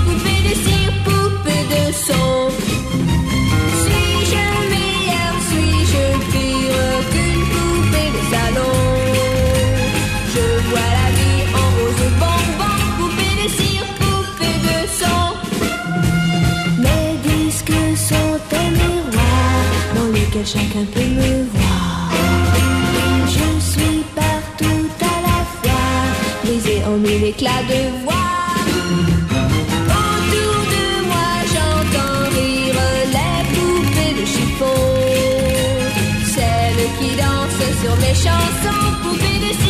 [0.06, 2.50] Poupée de cire, poupée de son.
[3.82, 8.78] Suis-je meilleure, suis-je pire qu'une poupée de salon?
[10.34, 15.24] Je vois la vie en rose bonbon, poupée de cire, poupée de son.
[16.84, 19.60] Mes disques sont un miroir
[19.96, 22.12] dans lequel chacun peut me voir.
[23.28, 25.88] Je suis partout à la fois,
[26.44, 28.11] brisée en mille éclats de voix.
[37.82, 39.61] Sur mes chansons, poupées de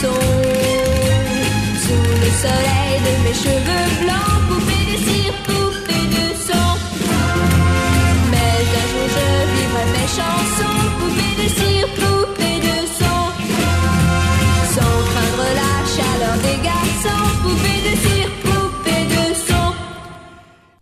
[0.00, 0.20] son.
[1.82, 3.97] Sous le soleil de mes cheveux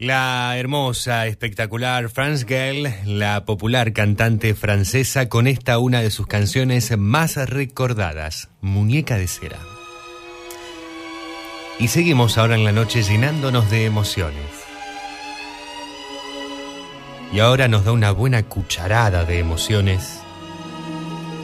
[0.07, 2.47] La hermosa, espectacular France
[3.07, 9.59] la popular cantante francesa, con esta una de sus canciones más recordadas, Muñeca de Cera.
[11.81, 14.47] Y seguimos ahora en la noche llenándonos de emociones.
[17.33, 20.21] Y ahora nos da una buena cucharada de emociones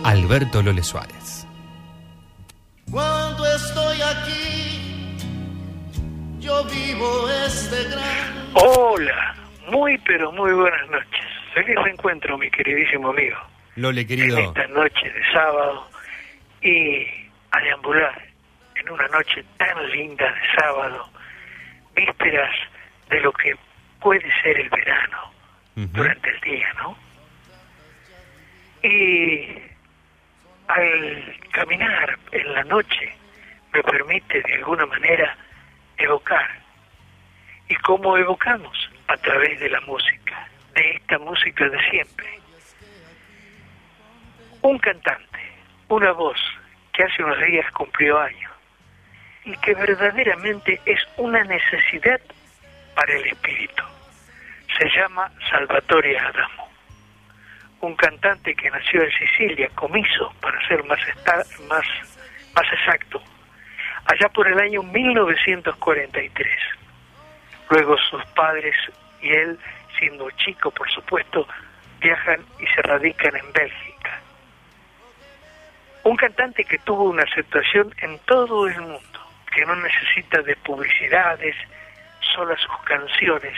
[0.04, 1.48] Alberto Lole Suárez.
[2.88, 4.51] Cuando estoy aquí,
[6.42, 8.50] yo vivo este gran.
[8.54, 9.34] Hola,
[9.70, 11.24] muy pero muy buenas noches.
[11.54, 13.36] Feliz reencuentro, mi queridísimo amigo.
[13.76, 14.38] Lole, En querido.
[14.38, 15.88] esta noche de sábado
[16.60, 17.06] y
[17.52, 18.22] a deambular
[18.74, 21.08] en una noche tan linda de sábado,
[21.94, 22.54] vísperas
[23.08, 23.54] de lo que
[24.00, 25.32] puede ser el verano
[25.76, 26.96] durante el día, ¿no?
[28.82, 29.46] Y
[30.68, 33.14] al caminar en la noche
[33.72, 35.36] me permite de alguna manera
[36.02, 36.62] evocar.
[37.68, 38.90] ¿Y cómo evocamos?
[39.08, 42.40] A través de la música, de esta música de siempre.
[44.62, 45.40] Un cantante,
[45.88, 46.38] una voz
[46.92, 48.52] que hace unos días cumplió años
[49.44, 52.20] y que verdaderamente es una necesidad
[52.94, 53.82] para el espíritu.
[54.78, 56.70] Se llama Salvatore Adamo,
[57.80, 61.00] un cantante que nació en Sicilia, comiso, para ser más,
[61.68, 61.84] más,
[62.54, 63.22] más exacto,
[64.06, 66.48] allá por el año 1943.
[67.70, 68.74] Luego sus padres
[69.20, 69.58] y él,
[69.98, 71.46] siendo chico por supuesto,
[72.00, 74.20] viajan y se radican en Bélgica.
[76.04, 79.20] Un cantante que tuvo una aceptación en todo el mundo,
[79.54, 81.54] que no necesita de publicidades,
[82.34, 83.56] solo sus canciones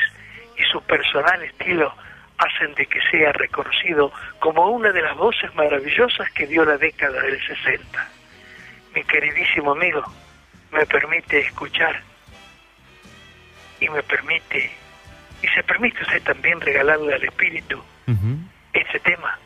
[0.56, 1.94] y su personal estilo
[2.38, 7.20] hacen de que sea reconocido como una de las voces maravillosas que dio la década
[7.22, 8.08] del 60.
[8.94, 10.04] Mi queridísimo amigo,
[10.74, 12.02] me permite escuchar.
[13.80, 14.70] Y me permite,
[15.42, 17.82] y se permite usted también regalarle al espíritu
[18.72, 19.38] este tema,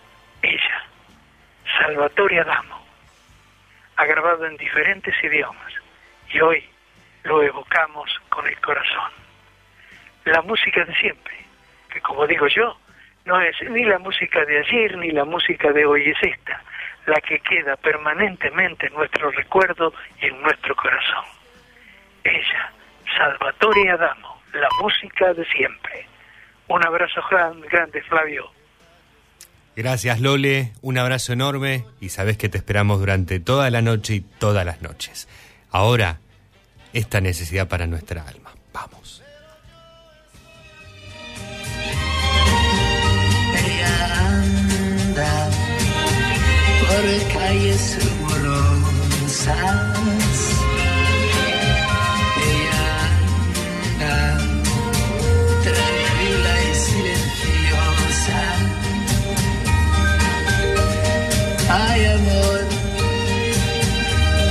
[0.43, 0.85] ella,
[1.79, 2.83] Salvatore Adamo,
[3.97, 5.73] ha grabado en diferentes idiomas.
[6.33, 6.65] Y hoy
[7.25, 9.11] lo evocamos con el corazón.
[10.25, 11.35] La música de siempre,
[11.91, 12.79] que como digo yo,
[13.25, 16.63] no es ni la música de ayer ni la música de hoy, es esta,
[17.09, 19.93] la que queda permanentemente en nuestro recuerdo
[20.23, 21.25] y en nuestro corazón.
[22.25, 22.73] Ella,
[23.17, 26.07] Salvatore Adamo, la música de siempre.
[26.69, 28.51] Un abrazo gran- grande, Flavio.
[29.75, 34.21] Gracias Lole, un abrazo enorme y sabes que te esperamos durante toda la noche y
[34.21, 35.29] todas las noches.
[35.71, 36.19] Ahora,
[36.93, 38.48] esta necesidad para nuestra alma.
[46.99, 49.47] Por calles rumorosas.
[52.51, 52.91] Ella
[54.01, 54.17] anda
[55.63, 58.43] tranquila y silenciosa.
[61.71, 62.61] Hay amor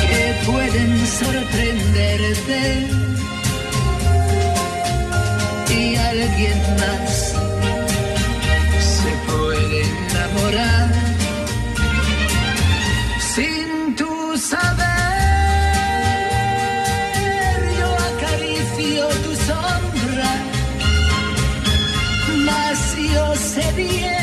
[0.03, 2.61] que pueden sorprenderte
[5.69, 7.11] y alguien más
[8.93, 10.96] se puede enamorar
[23.77, 24.16] yo sé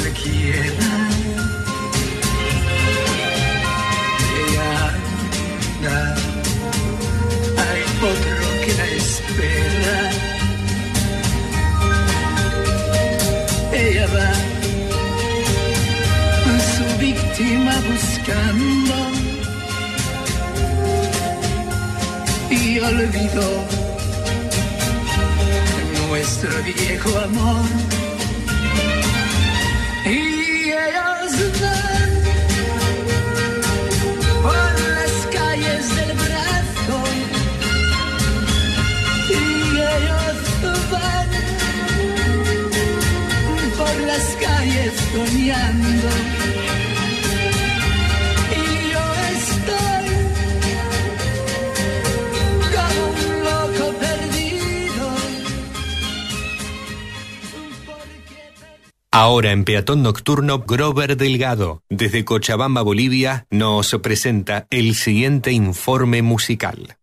[0.00, 0.30] Ella
[4.90, 5.98] anda,
[7.58, 9.98] hay otro que la espera.
[13.72, 14.30] Ella va
[16.74, 18.96] su víctima buscando
[22.50, 23.50] y olvidó
[26.08, 28.07] nuestro viejo amor.
[59.10, 66.97] Ahora en Peatón Nocturno, Grover Delgado, desde Cochabamba, Bolivia, nos presenta el siguiente informe musical.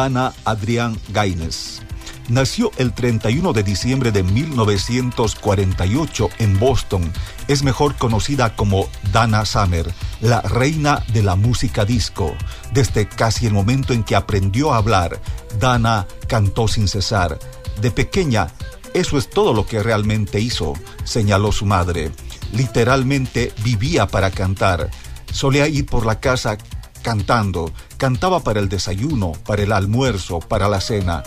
[0.00, 1.82] Dana Adrián Gaines.
[2.30, 7.12] Nació el 31 de diciembre de 1948 en Boston.
[7.48, 9.92] Es mejor conocida como Dana Summer,
[10.22, 12.34] la reina de la música disco.
[12.72, 15.20] Desde casi el momento en que aprendió a hablar,
[15.58, 17.38] Dana cantó sin cesar.
[17.82, 18.48] De pequeña,
[18.94, 20.72] eso es todo lo que realmente hizo,
[21.04, 22.10] señaló su madre.
[22.54, 24.88] Literalmente vivía para cantar.
[25.30, 26.56] Solía ir por la casa
[27.02, 27.72] cantando.
[27.96, 31.22] Cantaba para el desayuno, para el almuerzo, para la cena.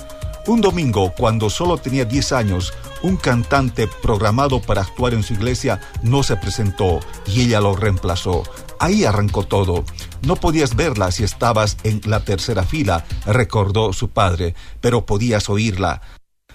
[0.46, 5.80] Un domingo, cuando solo tenía 10 años, un cantante programado para actuar en su iglesia
[6.02, 8.44] no se presentó y ella lo reemplazó.
[8.80, 9.86] Ahí arrancó todo.
[10.22, 16.02] No podías verla si estabas en la tercera fila, recordó su padre, pero podías oírla.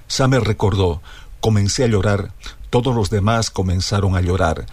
[0.06, 1.00] Summer recordó,
[1.40, 2.32] comencé a llorar,
[2.68, 4.66] todos los demás comenzaron a llorar.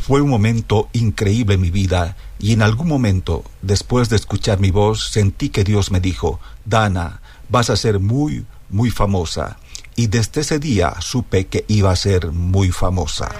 [0.00, 4.70] Fue un momento increíble en mi vida y en algún momento, después de escuchar mi
[4.70, 9.58] voz, sentí que Dios me dijo, Dana, vas a ser muy, muy famosa.
[9.94, 13.30] Y desde ese día supe que iba a ser muy famosa.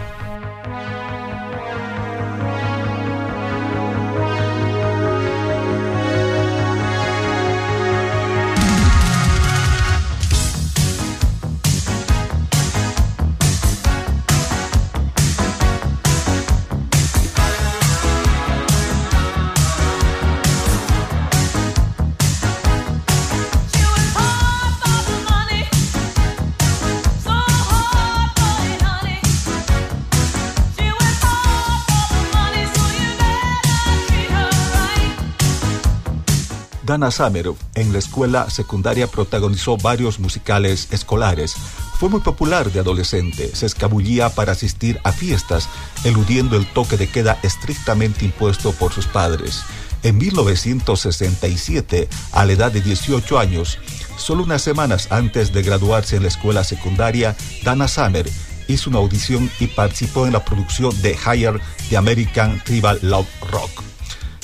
[36.85, 41.55] Dana Summer en la escuela secundaria protagonizó varios musicales escolares.
[41.99, 45.69] Fue muy popular de adolescente, se escabullía para asistir a fiestas,
[46.03, 49.63] eludiendo el toque de queda estrictamente impuesto por sus padres.
[50.03, 53.79] En 1967, a la edad de 18 años,
[54.17, 58.29] solo unas semanas antes de graduarse en la escuela secundaria, Dana Summer
[58.67, 63.92] hizo una audición y participó en la producción de Higher de American Tribal Love Rock.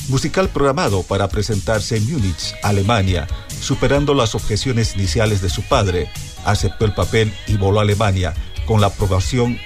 [0.09, 3.29] Musical programado para presentarse en Múnich, Alemania,
[3.61, 6.11] superando las objeciones iniciales de su padre,
[6.47, 8.33] aceptó el papel y voló a Alemania
[8.67, 9.59] con la aprobación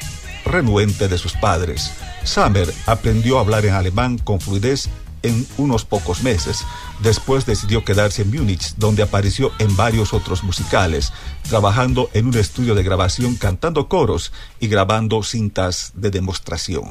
[0.44, 1.92] renuente de sus padres.
[2.24, 4.88] Summer aprendió a hablar en alemán con fluidez
[5.22, 6.64] en unos pocos meses.
[7.00, 11.12] Después decidió quedarse en Múnich, donde apareció en varios otros musicales,
[11.48, 16.90] trabajando en un estudio de grabación cantando coros y grabando cintas de demostración.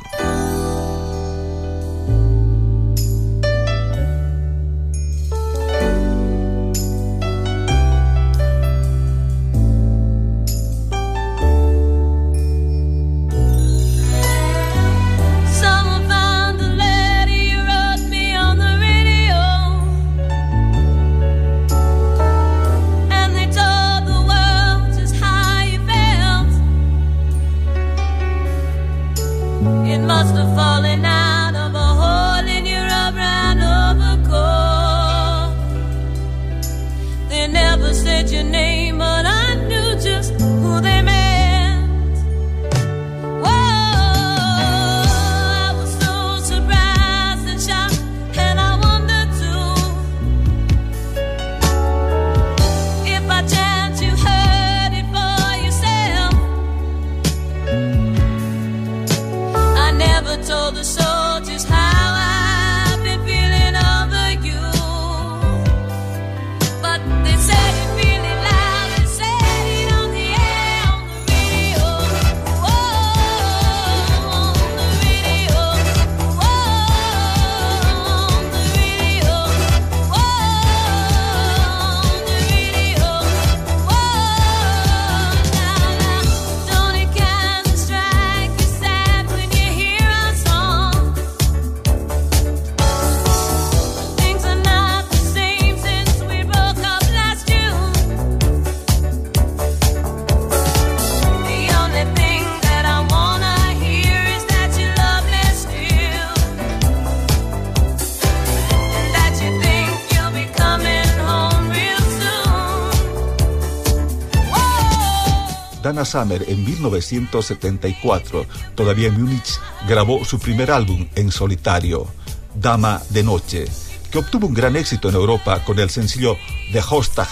[116.11, 118.45] Summer en 1974,
[118.75, 122.05] todavía en Múnich, grabó su primer álbum en solitario,
[122.53, 123.65] Dama de Noche,
[124.11, 126.35] que obtuvo un gran éxito en Europa con el sencillo
[126.73, 127.29] The Hostag,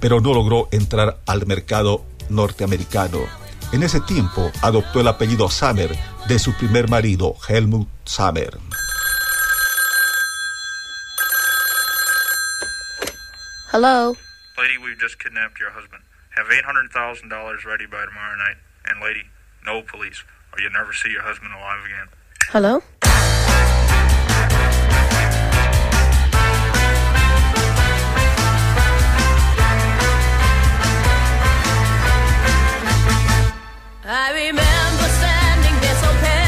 [0.00, 3.18] pero no logró entrar al mercado norteamericano.
[3.72, 5.94] En ese tiempo adoptó el apellido Summer
[6.26, 8.58] de su primer marido, Helmut Summer.
[13.70, 14.16] Hello?
[14.56, 16.07] Lady, we've just kidnapped your husband.
[16.38, 18.58] Have $800,000 ready by tomorrow night.
[18.86, 19.24] And, lady,
[19.66, 20.22] no police,
[20.52, 22.06] or you'll never see your husband alive again.
[22.50, 22.80] Hello?
[34.04, 36.47] I remember standing there so petrified,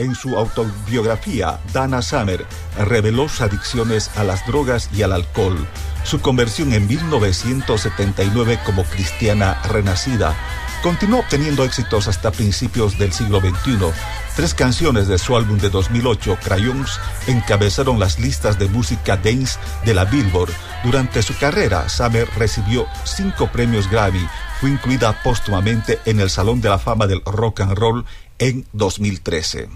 [0.00, 2.46] En su autobiografía, Dana Summer
[2.78, 5.68] reveló sus adicciones a las drogas y al alcohol,
[6.04, 10.34] su conversión en 1979 como cristiana renacida.
[10.82, 13.76] Continuó obteniendo éxitos hasta principios del siglo XXI.
[14.36, 19.92] Tres canciones de su álbum de 2008, Crayons, encabezaron las listas de música dance de
[19.92, 20.50] la Billboard.
[20.82, 24.26] Durante su carrera, Summer recibió cinco premios Grammy.
[24.60, 28.06] Fue incluida póstumamente en el Salón de la Fama del Rock and Roll
[28.40, 29.68] en 2013.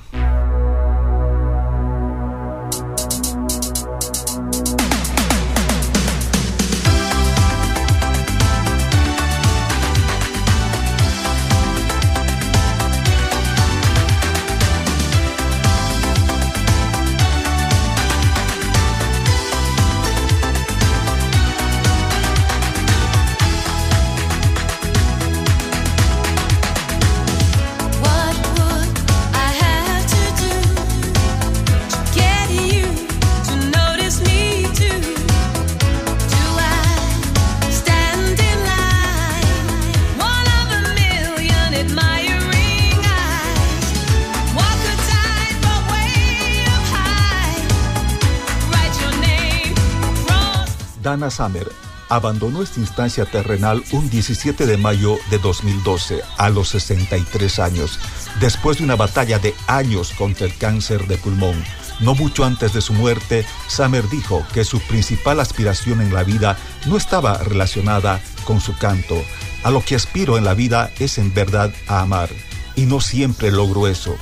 [51.15, 51.71] Dana Summer
[52.09, 58.01] abandonó esta instancia terrenal un 17 de mayo de 2012 a los 63 años,
[58.41, 61.55] después de una batalla de años contra el cáncer de pulmón.
[62.01, 66.59] No mucho antes de su muerte, Summer dijo que su principal aspiración en la vida
[66.87, 69.15] no estaba relacionada con su canto.
[69.63, 72.29] A lo que aspiro en la vida es en verdad a amar,
[72.75, 74.17] y no siempre logro eso.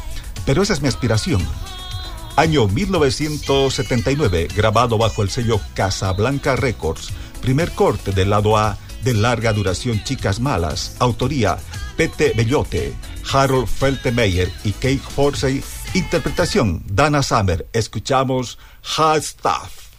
[0.44, 1.42] Pero esa es mi aspiración.
[2.36, 7.10] Año 1979, grabado bajo el sello Casablanca Records,
[7.42, 11.58] primer corte del lado A de larga duración Chicas Malas, autoría
[11.96, 12.94] Pete Bellote,
[13.30, 15.62] Harold Feltemeyer y Kate Forsey,
[15.92, 17.68] interpretación Dana Summer.
[17.74, 18.58] Escuchamos
[18.96, 19.91] Hard Stuff.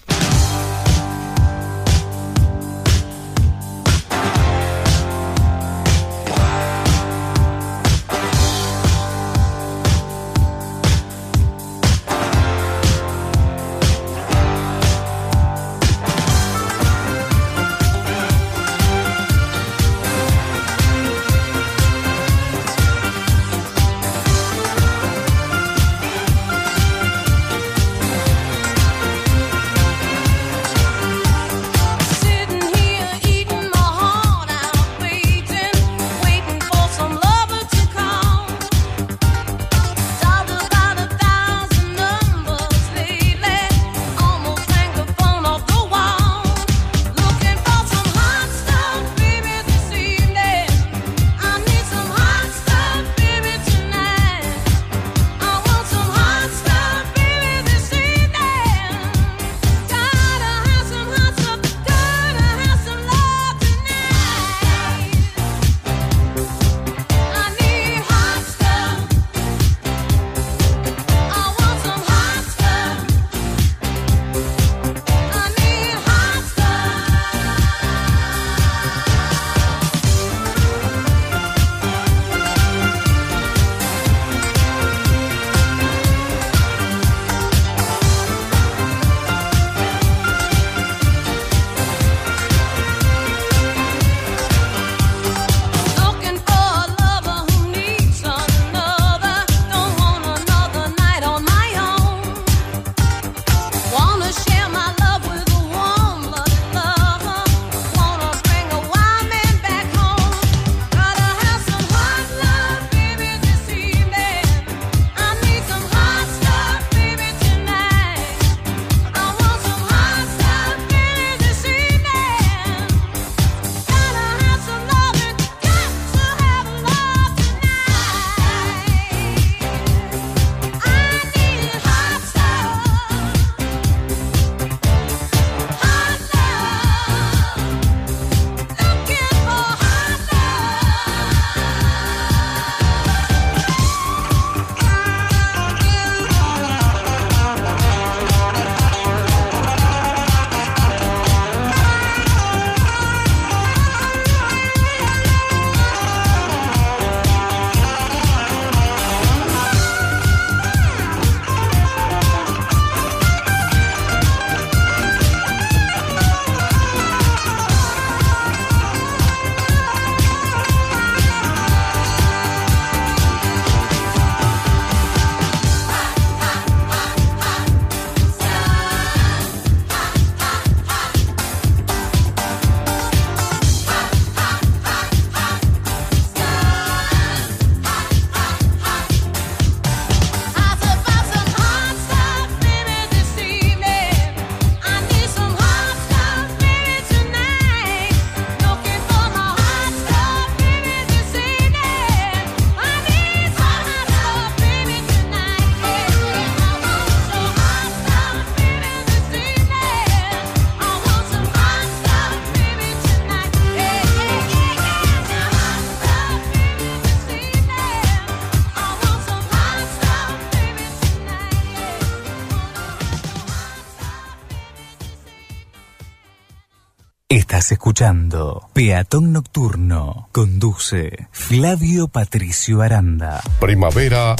[227.93, 230.27] Escuchando Peatón Nocturno.
[230.31, 233.39] Conduce Flavio Patricio Aranda.
[233.59, 234.35] Primavera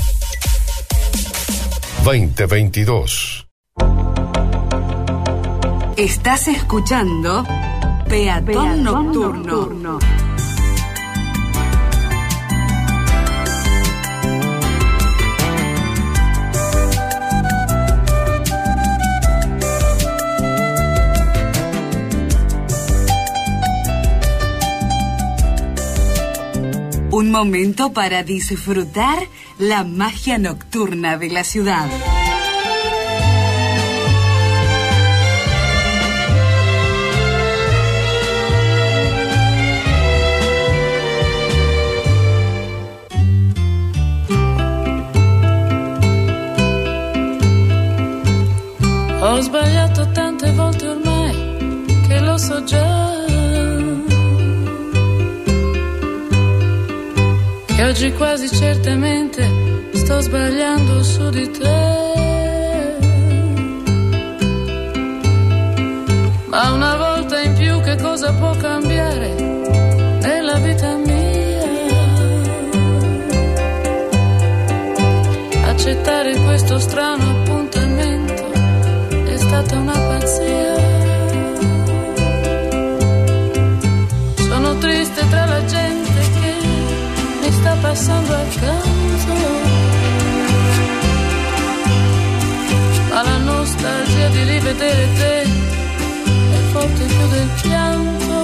[2.04, 3.47] 2022.
[5.97, 7.45] Estás escuchando
[8.10, 9.99] Peatón, Nocturno.
[27.34, 29.18] Momento para disfrutar
[29.58, 31.90] la magia nocturna de la ciudad.
[58.04, 59.49] Oggi quasi certamente
[59.93, 62.12] sto sbagliando su di te.
[66.47, 69.34] Ma una volta in più che cosa può cambiare
[70.22, 71.64] nella vita mia?
[75.68, 78.51] Accettare questo strano appuntamento
[79.32, 80.72] è stata una pazzia.
[87.94, 89.34] Passando accanto.
[93.10, 98.36] Ma la nostalgia di rivedere te è forte più del pianto.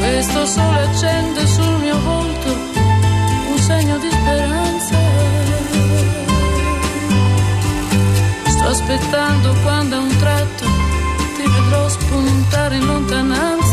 [0.00, 2.48] Questo sole accende sul mio volto
[3.52, 4.96] un segno di speranza.
[8.48, 10.64] Sto aspettando quando a un tratto
[11.36, 13.63] ti vedrò spuntare in lontananza.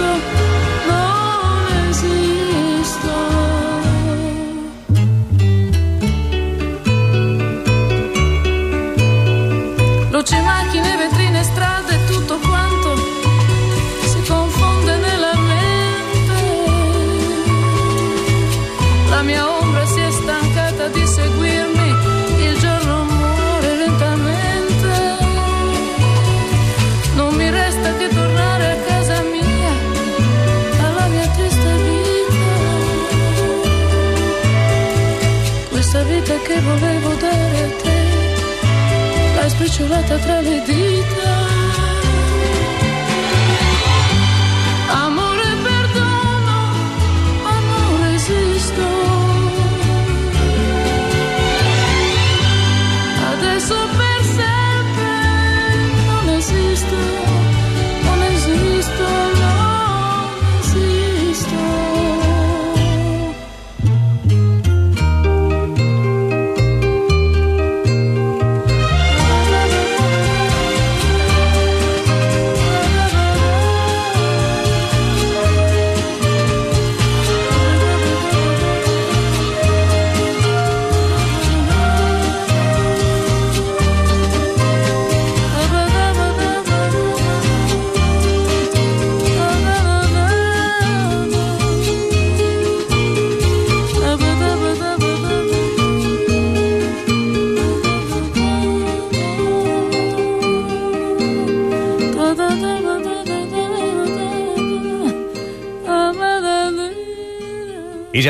[0.00, 0.39] You.
[39.60, 41.59] L'hai spicciolata tra le dita.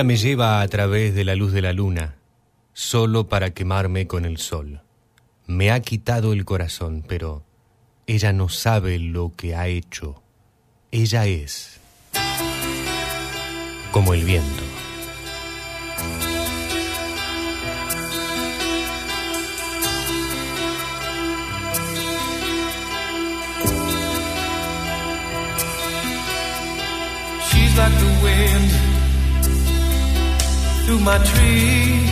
[0.01, 2.17] Ella me lleva a través de la luz de la luna,
[2.73, 4.81] solo para quemarme con el sol.
[5.47, 7.45] Me ha quitado el corazón, pero
[8.07, 10.23] ella no sabe lo que ha hecho.
[10.91, 11.81] Ella es
[13.93, 14.63] como el viento.
[30.91, 32.03] Through my tree.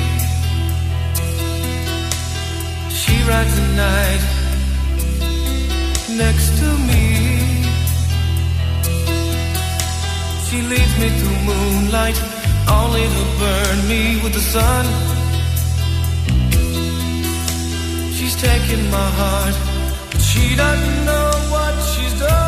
[3.00, 4.22] She rides the night
[6.22, 7.04] next to me.
[10.46, 12.18] She leads me through moonlight,
[12.78, 14.84] only to burn me with the sun.
[18.16, 19.56] She's taking my heart,
[20.10, 22.47] but she doesn't know what she's done.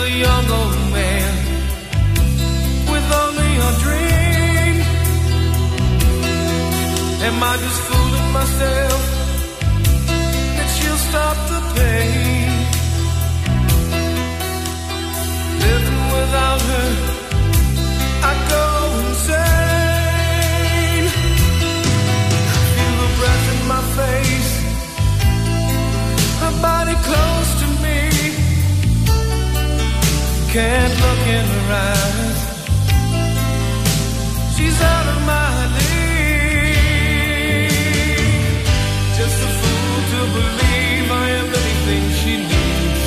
[0.00, 1.34] A young old man
[2.92, 4.76] with only a dream.
[7.26, 9.02] Am I just fooling myself
[10.56, 12.50] that she'll stop the pain?
[15.66, 16.90] Living without her,
[18.30, 18.66] I go
[19.02, 19.48] insane.
[22.74, 24.52] Feel the breath in my face,
[26.42, 27.47] her body close
[30.50, 32.40] Can't look in her eyes.
[34.56, 36.88] She's out of my league.
[39.18, 43.04] Just a fool to believe I am anything she needs.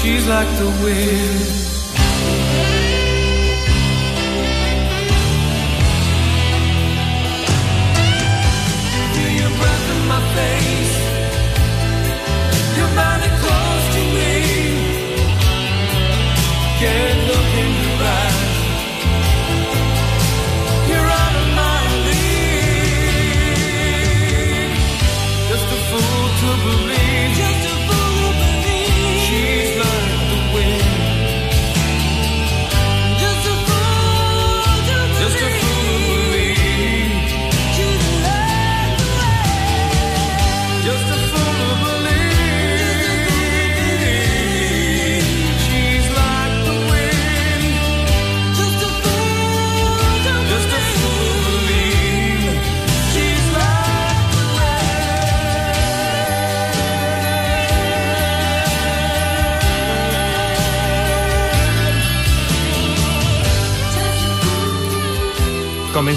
[0.00, 1.63] She's like the wind.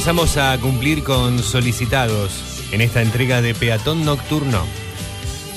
[0.07, 4.65] Comenzamos a cumplir con solicitados en esta entrega de Peatón Nocturno.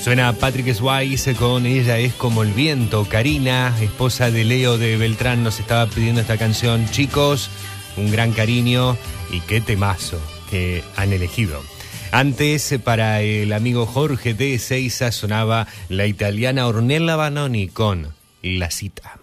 [0.03, 3.07] Suena Patrick Swayze con Ella es como el viento.
[3.07, 6.85] Karina, esposa de Leo de Beltrán, nos estaba pidiendo esta canción.
[6.91, 7.49] Chicos,
[7.95, 8.97] un gran cariño
[9.31, 10.19] y qué temazo
[10.49, 11.61] que han elegido.
[12.11, 19.20] Antes, para el amigo Jorge de Seiza sonaba la italiana Ornella Banoni con La Cita.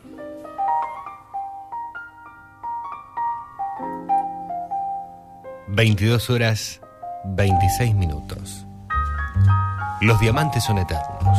[5.78, 6.80] Veintidós horas
[7.36, 8.66] 26 minutos.
[10.00, 11.38] Los diamantes son eternos.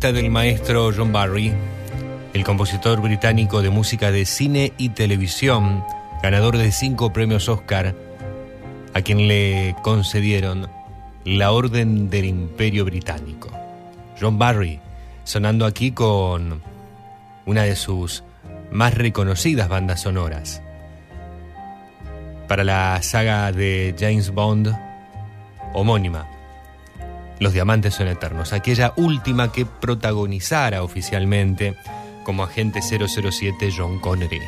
[0.00, 1.52] Del maestro John Barry,
[2.32, 5.84] el compositor británico de música de cine y televisión,
[6.22, 7.94] ganador de cinco premios Oscar,
[8.94, 10.68] a quien le concedieron
[11.24, 13.50] la Orden del Imperio Británico.
[14.18, 14.80] John Barry,
[15.24, 16.62] sonando aquí con
[17.44, 18.24] una de sus
[18.70, 20.62] más reconocidas bandas sonoras.
[22.48, 24.74] Para la saga de James Bond
[25.74, 26.26] homónima,
[27.40, 31.74] Los Diamantes son Eternos, aquella última que protagonizara oficialmente
[32.22, 34.42] como agente 007 John Connery.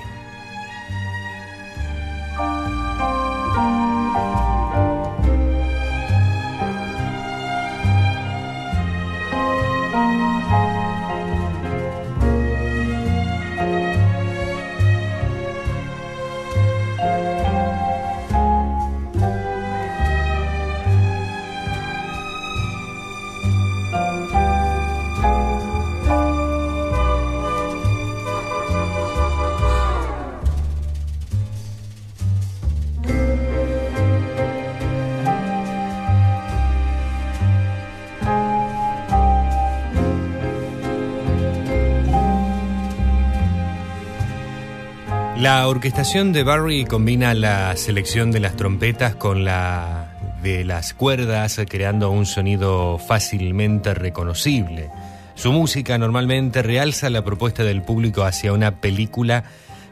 [45.43, 51.61] La orquestación de Barry combina la selección de las trompetas con la de las cuerdas,
[51.69, 54.89] creando un sonido fácilmente reconocible.
[55.35, 59.43] Su música normalmente realza la propuesta del público hacia una película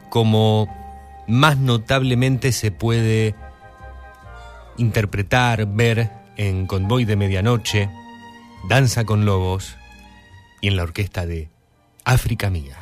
[0.09, 0.73] como
[1.27, 3.35] más notablemente se puede
[4.77, 7.89] interpretar, ver en Convoy de Medianoche,
[8.69, 9.75] Danza con Lobos
[10.61, 11.49] y en la orquesta de
[12.05, 12.80] África Mía.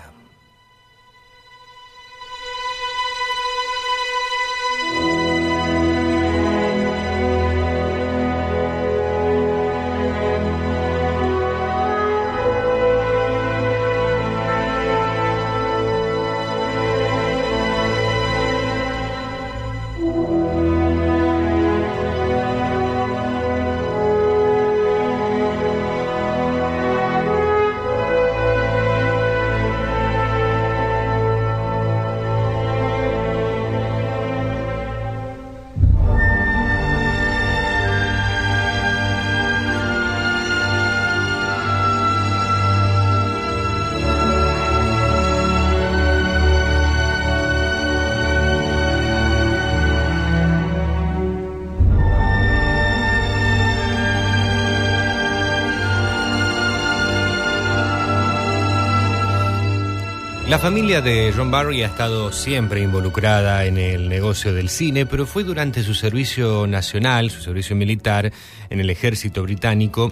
[60.50, 65.28] La familia de John Barry ha estado siempre involucrada en el negocio del cine, pero
[65.28, 68.34] fue durante su servicio nacional, su servicio militar
[68.72, 70.12] en el ejército británico,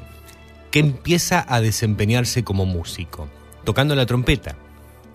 [0.70, 3.28] que empieza a desempeñarse como músico,
[3.64, 4.56] tocando la trompeta.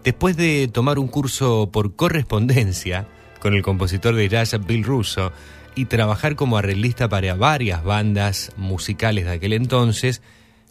[0.03, 3.07] Después de tomar un curso por correspondencia
[3.39, 5.31] con el compositor de jazz Bill Russo
[5.77, 10.21] y trabajar como arreglista para varias bandas musicales de aquel entonces,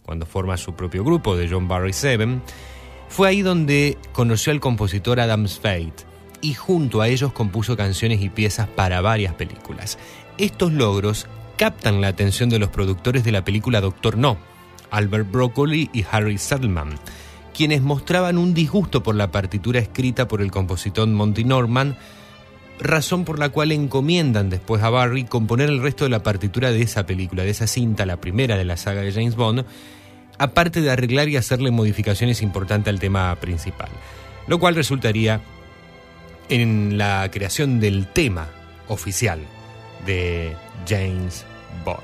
[0.02, 2.42] cuando forma su propio grupo de John Barry Seven,
[3.12, 5.92] fue ahí donde conoció al compositor Adam Spade
[6.40, 9.98] y junto a ellos compuso canciones y piezas para varias películas.
[10.38, 11.26] Estos logros
[11.58, 14.38] captan la atención de los productores de la película Doctor No,
[14.90, 16.94] Albert Broccoli y Harry Saddleman,
[17.54, 21.98] quienes mostraban un disgusto por la partitura escrita por el compositor Monty Norman,
[22.80, 26.80] razón por la cual encomiendan después a Barry componer el resto de la partitura de
[26.80, 29.66] esa película, de esa cinta, la primera de la saga de James Bond,
[30.42, 33.88] aparte de arreglar y hacerle modificaciones importantes al tema principal,
[34.48, 35.40] lo cual resultaría
[36.48, 38.48] en la creación del tema
[38.88, 39.38] oficial
[40.04, 40.56] de
[40.88, 41.44] James
[41.84, 42.02] Bond.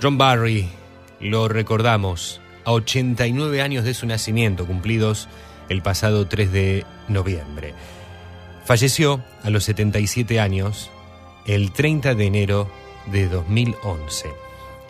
[0.00, 0.66] John Barry,
[1.20, 5.28] lo recordamos, a 89 años de su nacimiento, cumplidos
[5.68, 7.74] el pasado 3 de noviembre.
[8.64, 10.90] Falleció a los 77 años
[11.46, 12.70] el 30 de enero
[13.12, 14.30] de 2011.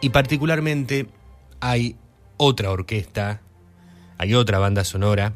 [0.01, 1.09] Y particularmente
[1.59, 1.97] hay
[2.36, 3.43] otra orquesta,
[4.19, 5.35] hay otra banda sonora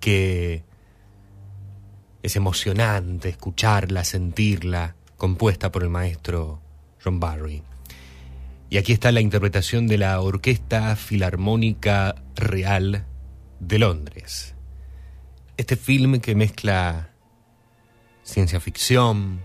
[0.00, 0.64] que
[2.22, 6.60] es emocionante escucharla, sentirla, compuesta por el maestro
[7.02, 7.62] John Barry.
[8.68, 13.04] Y aquí está la interpretación de la Orquesta Filarmónica Real
[13.58, 14.54] de Londres.
[15.56, 17.10] Este film que mezcla
[18.22, 19.40] ciencia ficción,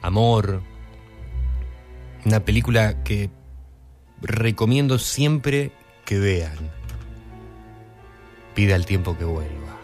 [0.00, 0.62] amor,
[2.26, 3.30] una película que
[4.20, 5.70] recomiendo siempre
[6.04, 6.72] que vean.
[8.54, 9.76] Pida el tiempo que vuelva.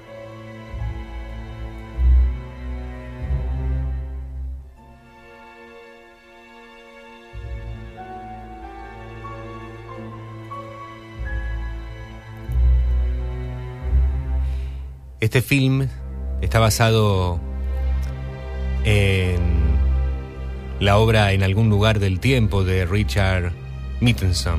[15.20, 15.86] Este film
[16.40, 17.38] está basado
[18.84, 19.71] en
[20.82, 23.52] la obra En algún lugar del tiempo de Richard
[24.00, 24.58] Mittenson.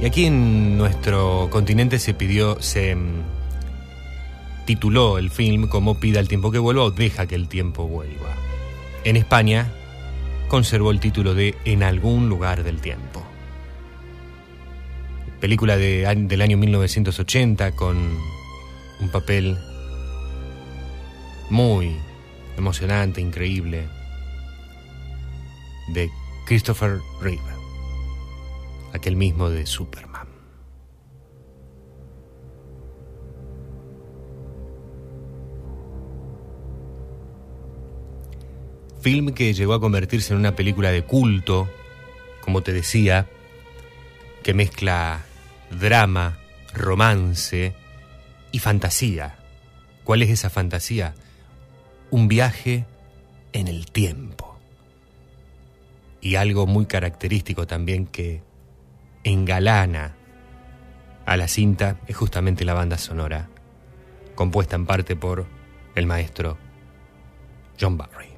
[0.00, 3.22] Y aquí en nuestro continente se pidió, se mm,
[4.64, 8.34] tituló el film como Pida el tiempo que vuelva o Deja que el tiempo vuelva.
[9.04, 9.70] En España
[10.48, 13.22] conservó el título de En algún lugar del tiempo.
[15.40, 17.98] Película de, del año 1980 con
[18.98, 19.58] un papel
[21.50, 21.96] muy
[22.56, 23.88] emocionante, increíble,
[25.88, 26.10] de
[26.46, 27.40] Christopher Reeve,
[28.92, 30.28] aquel mismo de Superman.
[39.00, 41.70] Film que llegó a convertirse en una película de culto,
[42.42, 43.28] como te decía,
[44.42, 45.24] que mezcla
[45.70, 46.38] drama,
[46.74, 47.74] romance
[48.52, 49.38] y fantasía.
[50.04, 51.14] ¿Cuál es esa fantasía?
[52.10, 52.86] Un viaje
[53.52, 54.58] en el tiempo.
[56.20, 58.42] Y algo muy característico también que
[59.24, 60.16] engalana
[61.26, 63.48] a la cinta es justamente la banda sonora,
[64.34, 65.46] compuesta en parte por
[65.94, 66.58] el maestro
[67.80, 68.29] John Barry.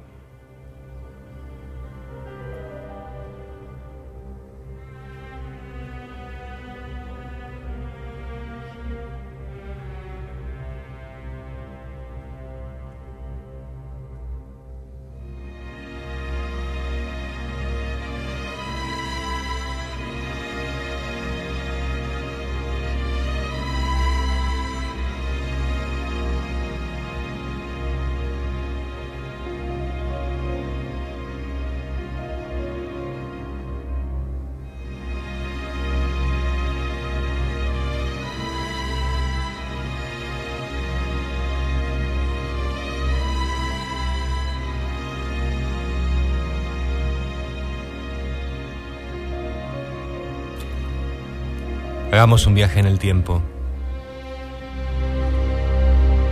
[52.23, 53.43] Hagamos un viaje en el tiempo.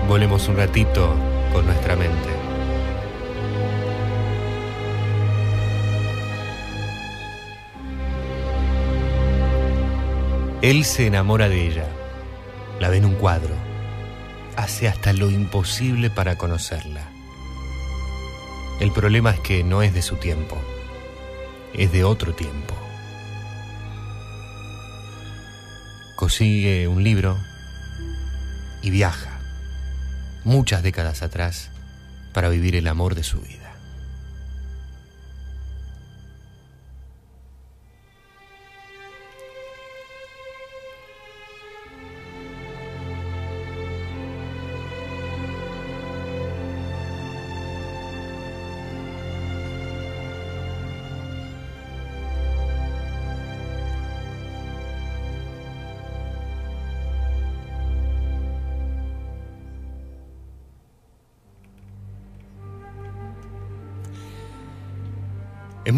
[0.06, 1.12] Volemos un ratito
[1.52, 2.28] con nuestra mente.
[10.62, 11.88] Él se enamora de ella,
[12.78, 13.56] la ve en un cuadro,
[14.54, 17.02] hace hasta lo imposible para conocerla.
[18.78, 20.56] El problema es que no es de su tiempo,
[21.74, 22.76] es de otro tiempo.
[26.20, 27.38] Consigue un libro
[28.82, 29.40] y viaja
[30.44, 31.70] muchas décadas atrás
[32.34, 33.69] para vivir el amor de su vida.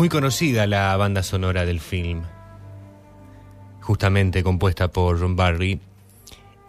[0.03, 2.23] Muy conocida la banda sonora del film,
[3.83, 5.79] justamente compuesta por John Barry,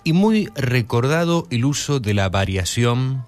[0.03, 3.25] y muy recordado el uso de la variación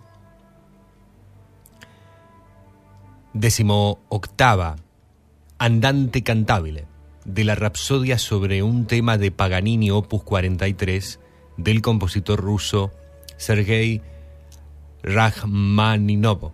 [3.33, 4.75] décimo octava,
[5.57, 6.85] andante cantabile,
[7.25, 11.19] de la Rapsodia sobre un tema de Paganini Opus 43
[11.57, 12.91] del compositor ruso
[13.37, 14.03] Sergei
[15.01, 16.51] Rachmaninoff,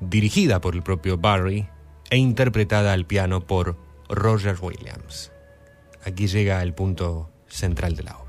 [0.00, 1.68] dirigida por el propio Barry
[2.10, 3.76] e interpretada al piano por
[4.08, 5.32] Roger Williams.
[6.04, 8.25] Aquí llega el punto central de la obra.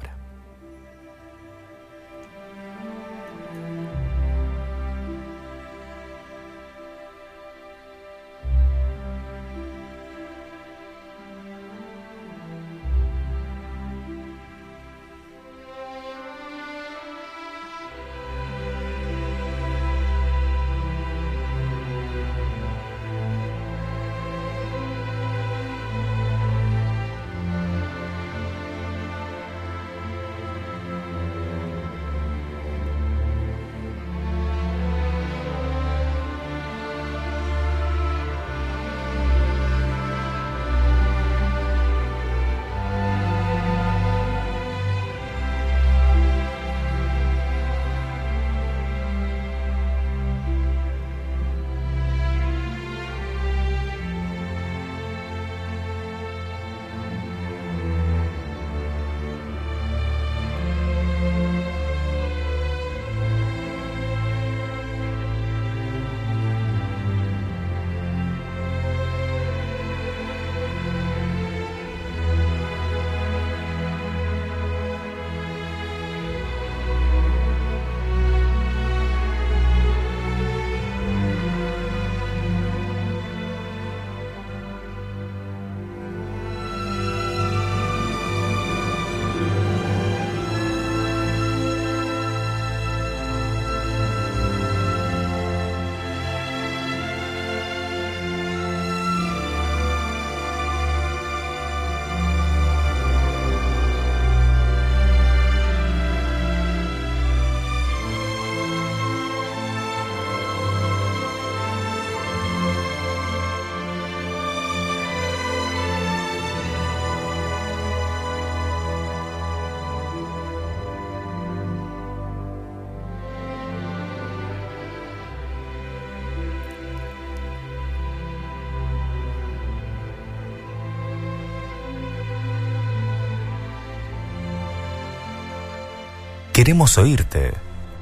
[136.67, 137.53] Queremos oírte.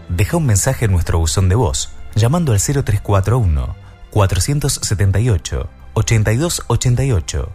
[0.09, 3.75] Deja un mensaje en nuestro buzón de voz llamando al 0341
[4.09, 7.49] 478 8288.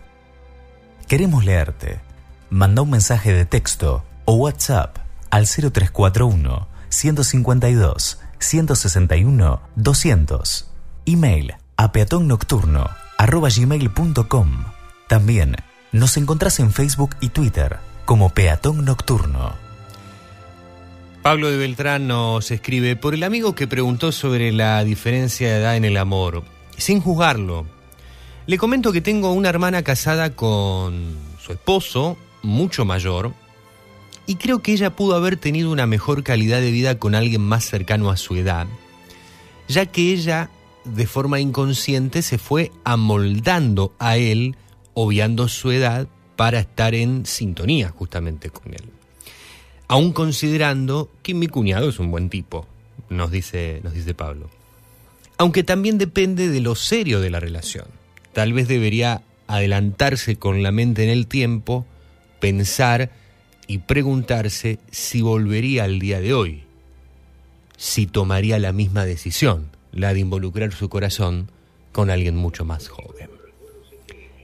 [1.08, 2.00] Queremos leerte.
[2.48, 4.98] Manda un mensaje de texto o WhatsApp
[5.30, 10.70] al 0341 152 161 200.
[11.06, 12.88] Email a peatonnocturno
[13.18, 14.64] arroba gmail.com.
[15.08, 15.56] También
[15.90, 19.69] nos encontrás en Facebook y Twitter como Peatón Nocturno.
[21.22, 25.76] Pablo de Beltrán nos escribe por el amigo que preguntó sobre la diferencia de edad
[25.76, 26.44] en el amor.
[26.78, 27.66] Sin juzgarlo,
[28.46, 33.34] le comento que tengo una hermana casada con su esposo, mucho mayor,
[34.26, 37.64] y creo que ella pudo haber tenido una mejor calidad de vida con alguien más
[37.64, 38.66] cercano a su edad,
[39.68, 40.48] ya que ella
[40.86, 44.56] de forma inconsciente se fue amoldando a él,
[44.94, 48.99] obviando su edad para estar en sintonía justamente con él.
[49.90, 52.64] Aún considerando que mi cuñado es un buen tipo,
[53.08, 54.48] nos dice, nos dice Pablo.
[55.36, 57.86] Aunque también depende de lo serio de la relación.
[58.32, 61.86] Tal vez debería adelantarse con la mente en el tiempo,
[62.38, 63.10] pensar
[63.66, 66.62] y preguntarse si volvería al día de hoy,
[67.76, 71.50] si tomaría la misma decisión, la de involucrar su corazón
[71.90, 73.28] con alguien mucho más joven.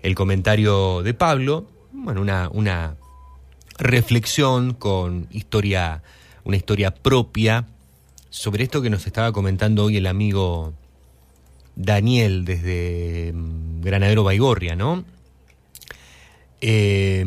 [0.02, 2.97] El comentario de Pablo, bueno, una, una
[3.78, 6.02] reflexión con historia,
[6.44, 7.66] una historia propia
[8.30, 10.72] sobre esto que nos estaba comentando hoy el amigo
[11.74, 15.04] Daniel desde mm, Granadero Baigorria, ¿no?
[16.60, 17.24] Eh,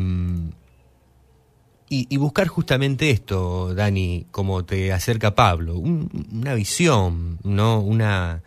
[1.92, 7.80] y, buscar justamente esto, Dani, como te acerca Pablo, un- una visión, ¿no?
[7.80, 8.42] Una,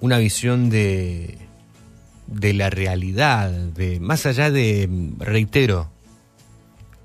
[0.00, 1.38] una visión de,
[2.26, 4.86] de la realidad, de más allá de,
[5.18, 5.90] reitero,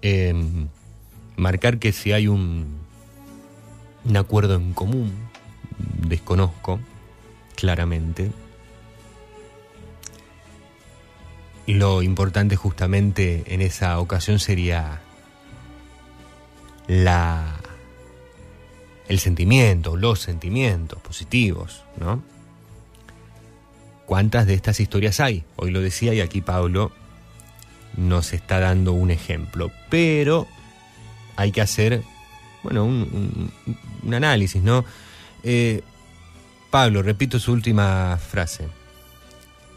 [0.02, 0.34] eh,
[1.36, 2.80] marcar que si hay un,
[4.06, 5.11] un acuerdo en común,
[6.07, 6.80] desconozco
[7.56, 8.32] claramente,
[11.68, 15.02] lo importante justamente en esa ocasión sería
[16.88, 17.57] la
[19.07, 22.23] el sentimiento, los sentimientos positivos, ¿no?
[24.06, 25.44] ¿Cuántas de estas historias hay?
[25.57, 26.91] Hoy lo decía y aquí Pablo
[27.97, 30.47] nos está dando un ejemplo, pero
[31.35, 32.03] hay que hacer,
[32.63, 33.51] bueno, un,
[34.11, 34.85] análisis, ¿no?
[35.43, 35.81] Eh,
[36.69, 38.68] Pablo, repito su última frase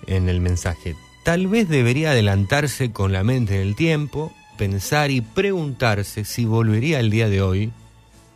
[0.07, 0.95] en el mensaje.
[1.25, 6.99] Tal vez debería adelantarse con la mente en el tiempo, pensar y preguntarse si volvería
[6.99, 7.73] al día de hoy,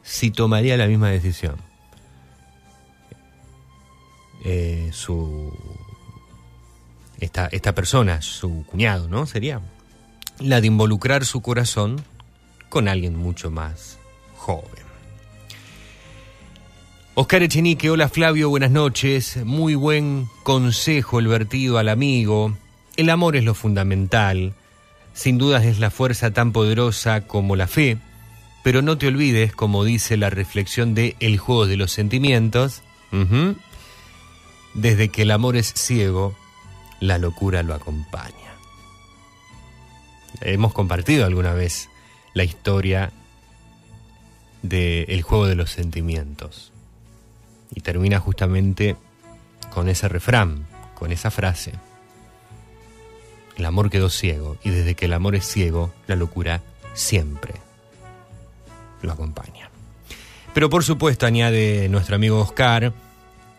[0.03, 1.57] si tomaría la misma decisión.
[4.45, 5.53] Eh, su
[7.21, 9.27] esta, esta persona, su cuñado, ¿no?
[9.27, 9.61] Sería
[10.41, 12.01] la de involucrar su corazón
[12.69, 13.99] con alguien mucho más
[14.37, 14.89] joven.
[17.15, 19.39] Oscar Echenique, hola Flavio, buenas noches.
[19.45, 22.57] Muy buen consejo el vertido al amigo.
[22.97, 24.55] El amor es lo fundamental.
[25.15, 27.99] Sin dudas es la fuerza tan poderosa como la fe.
[28.63, 32.83] Pero no te olvides, como dice la reflexión de El juego de los sentimientos,
[34.75, 36.37] desde que el amor es ciego,
[37.01, 38.35] la locura lo acompaña.
[40.41, 41.89] Hemos compartido alguna vez
[42.35, 43.13] la historia
[44.63, 46.73] de El juego de los sentimientos.
[47.75, 48.97] Y termina justamente
[49.71, 51.73] con ese refrán, con esa frase.
[53.57, 56.63] El amor quedó ciego y desde que el amor es ciego, la locura
[56.95, 57.55] siempre
[59.03, 59.71] lo acompaña.
[60.55, 62.93] Pero por supuesto añade nuestro amigo Oscar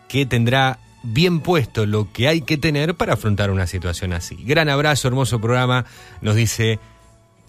[0.08, 4.36] que tendrá bien puesto lo que hay que tener para afrontar una situación así.
[4.36, 5.86] Gran abrazo, hermoso programa,
[6.20, 6.78] nos dice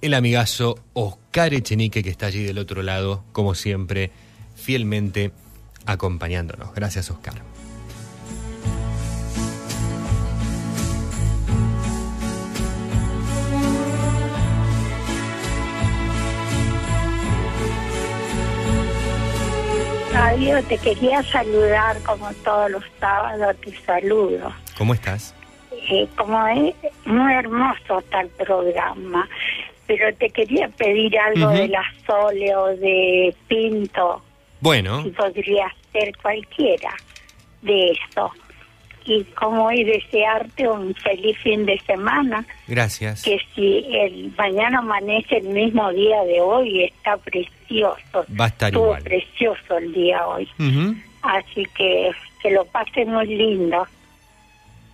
[0.02, 4.12] el amigazo Oscar Echenique que está allí del otro lado, como siempre,
[4.56, 5.32] fielmente
[5.86, 6.74] acompañándonos.
[6.74, 7.51] Gracias, Oscar.
[20.32, 24.54] Fabio, te quería saludar como todos los sábados, te saludo.
[24.78, 25.36] ¿Cómo estás?
[25.90, 29.28] Eh, como es muy hermoso el programa,
[29.88, 31.58] pero te quería pedir algo Ujú.
[31.58, 34.24] de la Sole o de Pinto,
[34.62, 36.94] Bueno, si podría ser cualquiera
[37.62, 38.32] de eso.
[39.06, 43.24] Y como y desearte un feliz fin de semana, gracias.
[43.24, 48.26] que si el mañana amanece el mismo día de hoy, está precioso.
[48.40, 49.04] Va a estar Estuvo igual.
[49.04, 50.48] precioso el día hoy.
[51.24, 52.12] Así que
[52.42, 53.88] que lo pasen muy lindo.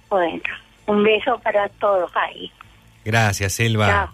[0.09, 0.41] Bueno,
[0.85, 2.51] un beso para todos ahí.
[3.05, 3.87] Gracias, Elba.
[3.87, 4.09] Chao.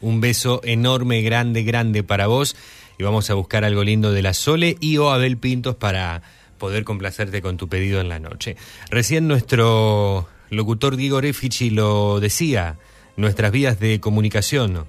[0.00, 2.56] Un beso enorme, grande, grande para vos.
[2.98, 6.22] y vamos a buscar algo lindo de la Sole y o Abel Pintos para
[6.64, 8.56] poder complacerte con tu pedido en la noche.
[8.88, 12.78] Recién nuestro locutor Diego Refici lo decía,
[13.18, 14.86] nuestras vías de comunicación,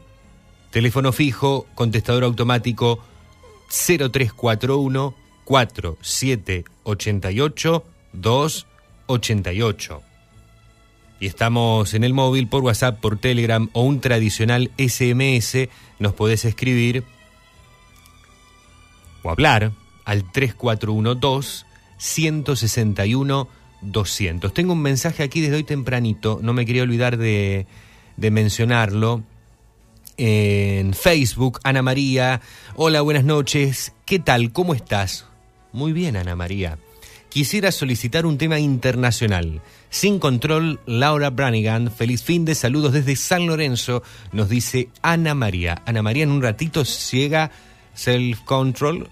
[0.72, 3.04] teléfono fijo, contestador automático
[3.68, 7.84] 0341 4788
[8.14, 10.02] 288.
[11.20, 15.68] Y estamos en el móvil por WhatsApp, por Telegram o un tradicional SMS.
[16.00, 17.04] Nos podés escribir
[19.24, 19.74] o hablar
[20.06, 21.66] al 3412
[21.98, 23.48] 161
[23.82, 24.54] 200.
[24.54, 27.68] Tengo un mensaje aquí desde hoy tempranito, no me quería olvidar de,
[28.18, 29.24] de mencionarlo.
[30.18, 32.40] En Facebook, Ana María.
[32.76, 33.92] Hola, buenas noches.
[34.06, 34.54] ¿Qué tal?
[34.54, 35.26] ¿Cómo estás?
[35.74, 36.78] Muy bien, Ana María.
[37.28, 39.62] Quisiera solicitar un tema internacional.
[39.90, 41.92] Sin control, Laura Branigan.
[41.92, 45.82] Feliz fin de saludos desde San Lorenzo, nos dice Ana María.
[45.86, 47.52] Ana María, en un ratito llega
[47.94, 49.10] Self Control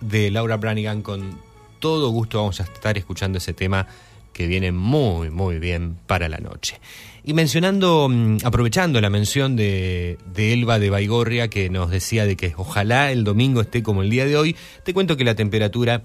[0.00, 1.02] de Laura Branigan.
[1.02, 1.38] Con
[1.78, 3.86] todo gusto vamos a estar escuchando ese tema
[4.32, 6.78] que viene muy, muy bien para la noche.
[7.24, 12.36] Y mencionando, mm, aprovechando la mención de, de Elba de Baigorria, que nos decía de
[12.36, 14.54] que ojalá el domingo esté como el día de hoy,
[14.84, 16.02] te cuento que la temperatura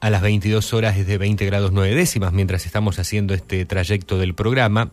[0.00, 4.18] a las 22 horas es de 20 grados 9 décimas mientras estamos haciendo este trayecto
[4.18, 4.90] del programa.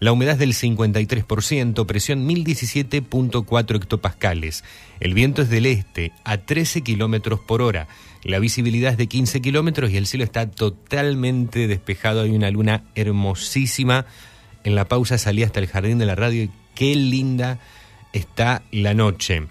[0.00, 4.64] La humedad es del 53%, presión 1017.4 hectopascales.
[5.00, 7.86] El viento es del este a 13 kilómetros por hora.
[8.22, 12.22] La visibilidad es de 15 kilómetros y el cielo está totalmente despejado.
[12.22, 14.06] Hay una luna hermosísima.
[14.64, 17.60] En la pausa salí hasta el jardín de la radio y qué linda
[18.12, 19.46] está la noche.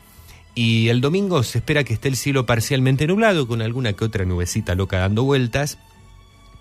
[0.55, 4.25] Y el domingo se espera que esté el cielo parcialmente nublado, con alguna que otra
[4.25, 5.79] nubecita loca dando vueltas,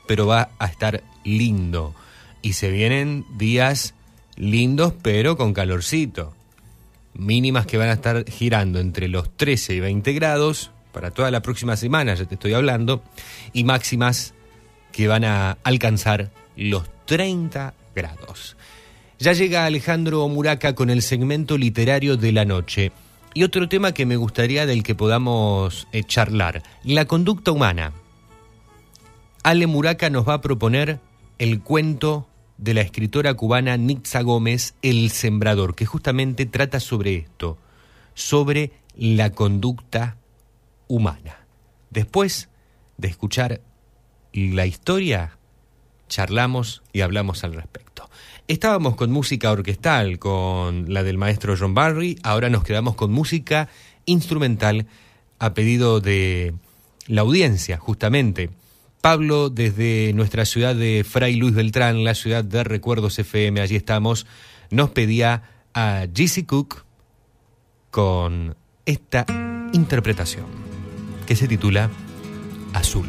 [0.06, 1.94] pero va a estar lindo.
[2.42, 3.94] Y se vienen días
[4.36, 6.34] lindos, pero con calorcito.
[7.14, 11.42] Mínimas que van a estar girando entre los 13 y 20 grados para toda la
[11.42, 13.02] próxima semana, ya te estoy hablando,
[13.52, 14.34] y máximas
[14.92, 18.56] que van a alcanzar los 30 grados.
[19.18, 22.92] Ya llega Alejandro Muraca con el segmento literario de la noche.
[23.34, 27.92] Y otro tema que me gustaría del que podamos eh, charlar, la conducta humana.
[29.42, 31.00] Ale Muraca nos va a proponer
[31.38, 32.26] el cuento
[32.62, 37.58] de la escritora cubana Nitza Gómez, El Sembrador, que justamente trata sobre esto,
[38.14, 40.16] sobre la conducta
[40.86, 41.44] humana.
[41.90, 42.50] Después
[42.98, 43.60] de escuchar
[44.32, 45.38] la historia,
[46.08, 48.08] charlamos y hablamos al respecto.
[48.46, 53.68] Estábamos con música orquestal, con la del maestro John Barry, ahora nos quedamos con música
[54.06, 54.86] instrumental
[55.40, 56.54] a pedido de
[57.08, 58.50] la audiencia, justamente.
[59.02, 64.26] Pablo, desde nuestra ciudad de Fray Luis Beltrán, la ciudad de Recuerdos FM, allí estamos,
[64.70, 65.42] nos pedía
[65.74, 66.84] a Jesse Cook
[67.90, 68.54] con
[68.86, 69.26] esta
[69.72, 70.46] interpretación
[71.26, 71.90] que se titula
[72.72, 73.08] Azul.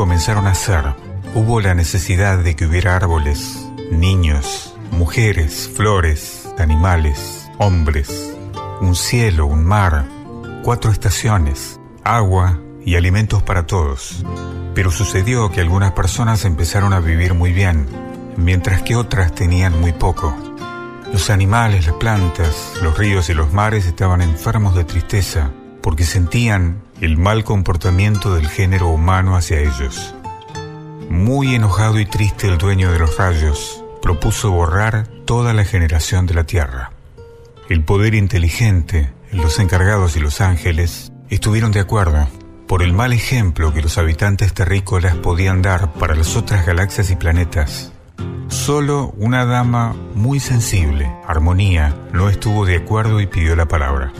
[0.00, 0.94] Comenzaron a ser,
[1.34, 8.34] hubo la necesidad de que hubiera árboles, niños, mujeres, flores, animales, hombres,
[8.80, 10.06] un cielo, un mar,
[10.64, 14.24] cuatro estaciones, agua y alimentos para todos.
[14.74, 17.86] Pero sucedió que algunas personas empezaron a vivir muy bien,
[18.38, 20.34] mientras que otras tenían muy poco.
[21.12, 25.50] Los animales, las plantas, los ríos y los mares estaban enfermos de tristeza
[25.82, 30.14] porque sentían el mal comportamiento del género humano hacia ellos.
[31.08, 36.34] Muy enojado y triste el dueño de los rayos propuso borrar toda la generación de
[36.34, 36.92] la Tierra.
[37.68, 42.28] El poder inteligente, los encargados y los ángeles estuvieron de acuerdo
[42.66, 47.16] por el mal ejemplo que los habitantes terrícolas podían dar para las otras galaxias y
[47.16, 47.92] planetas.
[48.48, 54.12] Solo una dama muy sensible, Armonía, no estuvo de acuerdo y pidió la palabra.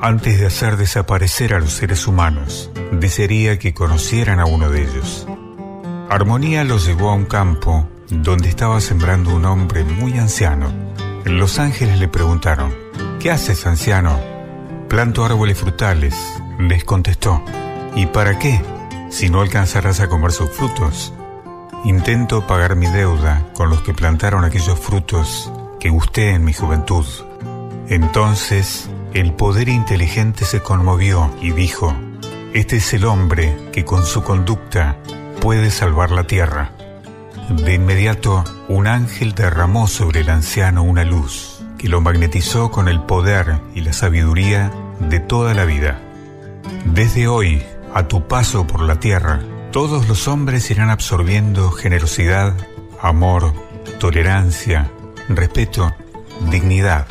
[0.00, 5.26] Antes de hacer desaparecer a los seres humanos, desearía que conocieran a uno de ellos.
[6.08, 10.72] Armonía los llevó a un campo donde estaba sembrando un hombre muy anciano.
[11.24, 12.72] Los ángeles le preguntaron,
[13.18, 14.20] ¿qué haces, anciano?
[14.88, 16.14] Planto árboles frutales,
[16.60, 17.42] les contestó.
[17.96, 18.62] ¿Y para qué?
[19.10, 21.12] Si no alcanzarás a comer sus frutos.
[21.84, 27.04] Intento pagar mi deuda con los que plantaron aquellos frutos que gusté en mi juventud.
[27.88, 31.94] Entonces el poder inteligente se conmovió y dijo,
[32.52, 34.96] Este es el hombre que con su conducta
[35.40, 36.72] puede salvar la tierra.
[37.48, 43.00] De inmediato, un ángel derramó sobre el anciano una luz que lo magnetizó con el
[43.00, 44.70] poder y la sabiduría
[45.00, 46.00] de toda la vida.
[46.84, 47.62] Desde hoy,
[47.94, 49.40] a tu paso por la tierra,
[49.72, 52.54] todos los hombres irán absorbiendo generosidad,
[53.00, 53.54] amor,
[53.98, 54.90] tolerancia,
[55.28, 55.94] respeto,
[56.50, 57.06] dignidad.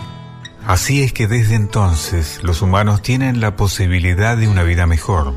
[0.67, 5.33] Así es que desde entonces los humanos tienen la posibilidad de una vida mejor,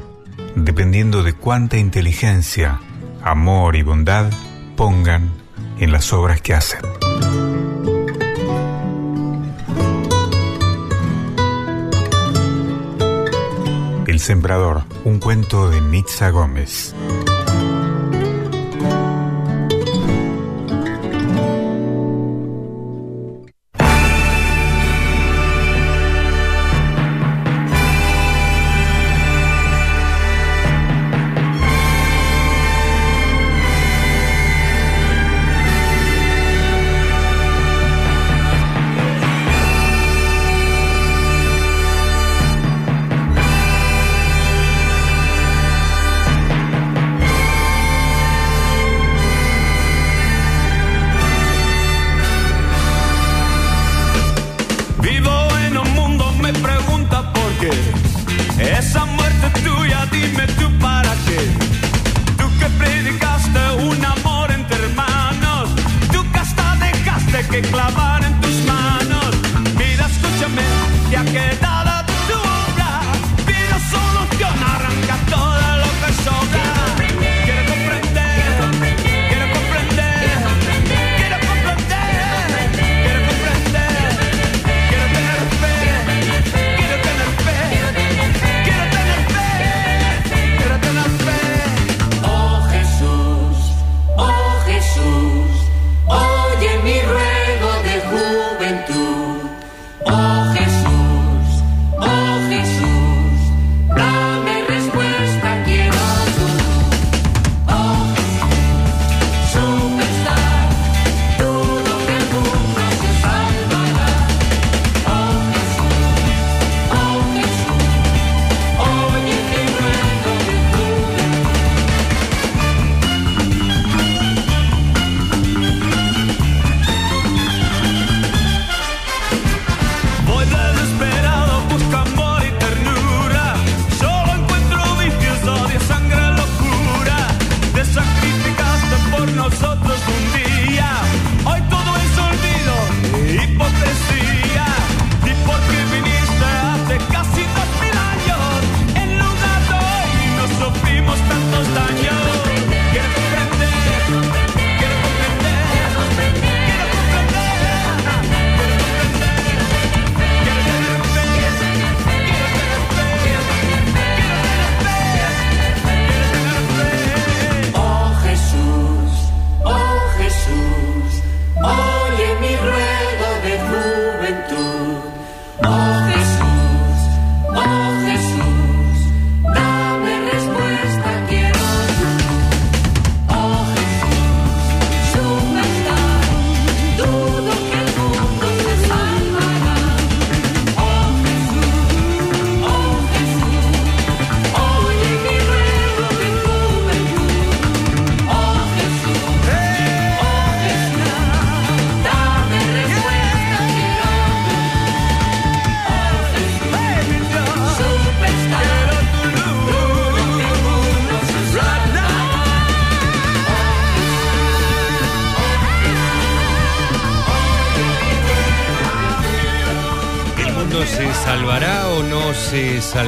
[0.56, 2.80] dependiendo de cuánta inteligencia,
[3.22, 4.28] amor y bondad
[4.76, 5.30] pongan
[5.78, 6.80] en las obras que hacen.
[14.08, 16.92] El Sembrador, un cuento de Nitza Gómez.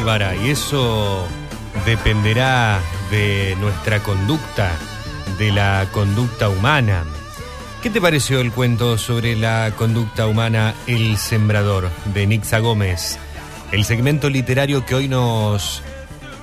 [0.03, 1.25] Y eso
[1.87, 2.81] dependerá
[3.13, 4.73] de nuestra conducta,
[5.39, 7.05] de la conducta humana.
[7.85, 13.17] ¿Qué te pareció el cuento sobre la conducta humana El Sembrador de Nixa Gómez?
[13.71, 15.85] El segmento literario que hoy nos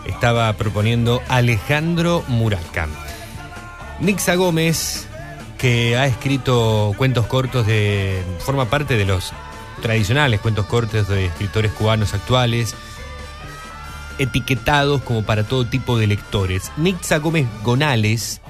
[0.06, 2.88] estaba proponiendo Alejandro Muraca.
[4.00, 5.06] Nixa Gómez,
[5.58, 8.24] que ha escrito cuentos cortos de.
[8.40, 9.34] forma parte de los
[9.82, 12.76] tradicionales cuentos cortos de escritores cubanos actuales,
[14.20, 16.72] etiquetados como para todo tipo de lectores.
[16.78, 18.42] Nixa Gómez Gonales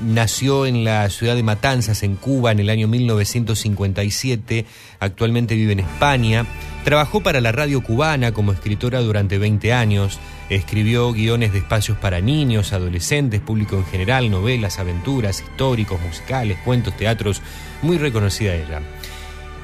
[0.00, 4.64] nació en la ciudad de Matanzas, en Cuba, en el año 1957.
[5.00, 6.46] Actualmente vive en España.
[6.84, 10.18] Trabajó para la radio cubana como escritora durante 20 años.
[10.48, 16.96] Escribió guiones de espacios para niños, adolescentes, público en general, novelas, aventuras, históricos, musicales, cuentos,
[16.96, 17.42] teatros.
[17.82, 18.80] Muy reconocida ella.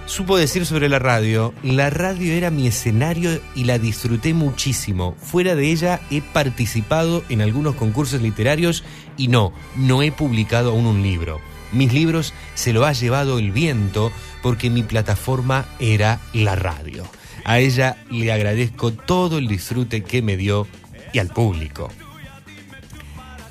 [0.07, 5.17] Supo decir sobre la radio, la radio era mi escenario y la disfruté muchísimo.
[5.19, 8.85] Fuera de ella he participado en algunos concursos literarios
[9.17, 11.41] y no, no he publicado aún un libro.
[11.73, 14.13] Mis libros se lo ha llevado el viento
[14.43, 17.05] porque mi plataforma era la radio.
[17.45, 20.67] A ella le agradezco todo el disfrute que me dio
[21.15, 21.91] y al público.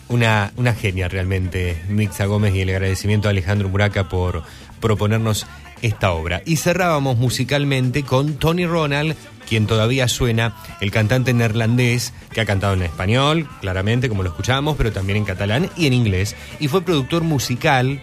[0.07, 4.43] Una, una genia realmente, Mixa Gómez, y el agradecimiento a Alejandro Muraca por
[4.79, 5.47] proponernos
[5.83, 6.41] esta obra.
[6.45, 9.15] Y cerrábamos musicalmente con Tony Ronald,
[9.47, 14.75] quien todavía suena, el cantante neerlandés que ha cantado en español, claramente, como lo escuchamos,
[14.77, 16.35] pero también en catalán y en inglés.
[16.59, 18.01] Y fue productor musical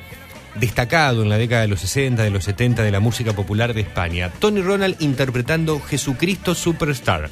[0.57, 3.81] destacado en la década de los 60, de los 70 de la música popular de
[3.81, 4.31] España.
[4.39, 7.31] Tony Ronald interpretando Jesucristo Superstar.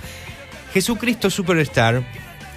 [0.73, 2.03] Jesucristo Superstar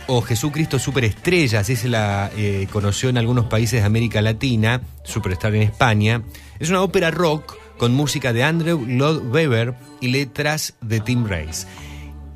[0.07, 5.55] o Jesucristo Superestrella, así se la eh, conoció en algunos países de América Latina, Superstar
[5.55, 6.21] en España,
[6.59, 11.65] es una ópera rock con música de Andrew Lloyd Webber y letras de Tim Rice,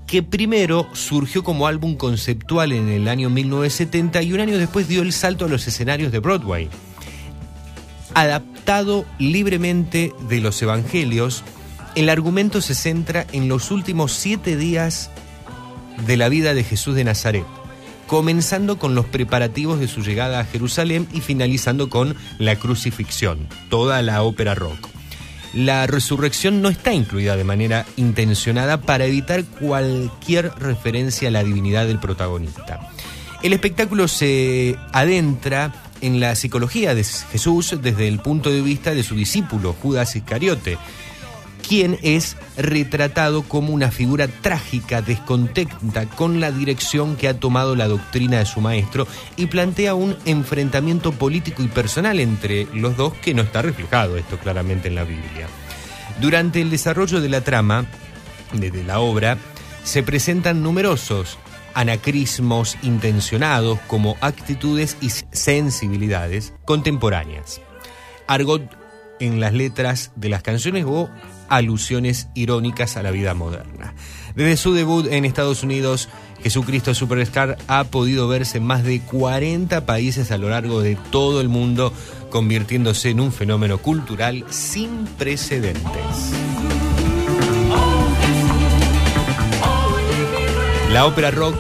[0.08, 5.04] que primero surgió como álbum conceptual en el año 1970 y un año después dio
[5.04, 6.68] el salto a los escenarios de Broadway.
[8.16, 11.44] Adaptado libremente de los evangelios,
[11.94, 15.12] el argumento se centra en los últimos siete días
[16.08, 17.46] de la vida de Jesús de Nazaret,
[18.08, 24.02] comenzando con los preparativos de su llegada a Jerusalén y finalizando con la crucifixión, toda
[24.02, 24.95] la ópera rock.
[25.56, 31.88] La resurrección no está incluida de manera intencionada para evitar cualquier referencia a la divinidad
[31.88, 32.92] del protagonista.
[33.42, 39.04] El espectáculo se adentra en la psicología de Jesús desde el punto de vista de
[39.04, 40.78] su discípulo, Judas Iscariote,
[41.68, 47.88] quien es retratado como una figura trágica, descontenta con la dirección que ha tomado la
[47.88, 53.34] doctrina de su maestro y plantea un enfrentamiento político y personal entre los dos que
[53.34, 55.48] no está reflejado esto claramente en la Biblia.
[56.22, 57.86] Durante el desarrollo de la trama,
[58.54, 59.38] desde la obra,
[59.84, 61.38] se presentan numerosos
[61.74, 67.62] anacrismos intencionados como actitudes y sensibilidades contemporáneas.
[68.28, 68.64] Argot
[69.20, 71.10] en las letras de las canciones o
[71.50, 73.94] alusiones irónicas a la vida moderna.
[74.36, 76.10] Desde su debut en Estados Unidos,
[76.44, 81.42] Jesucristo Superstar ha podido verse en más de 40 países a lo largo de todo
[81.42, 81.94] el mundo,
[82.30, 86.34] convirtiéndose en un fenómeno cultural sin precedentes.
[90.92, 91.56] La ópera rock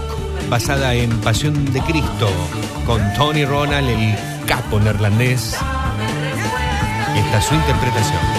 [0.49, 2.30] basada en Pasión de Cristo,
[2.86, 5.56] con Tony Ronald, el capo neerlandés.
[7.16, 8.35] Y esta es su interpretación.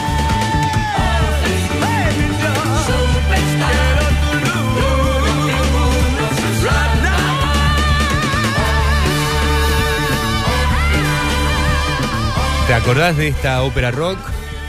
[12.77, 14.19] Acordás de esta ópera rock?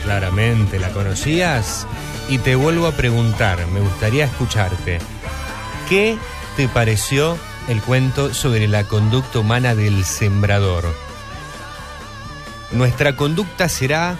[0.02, 1.86] Claramente la conocías.
[2.28, 4.98] Y te vuelvo a preguntar, me gustaría escucharte.
[5.88, 6.16] ¿Qué
[6.56, 10.84] te pareció el cuento sobre la conducta humana del sembrador?
[12.72, 14.16] Nuestra conducta será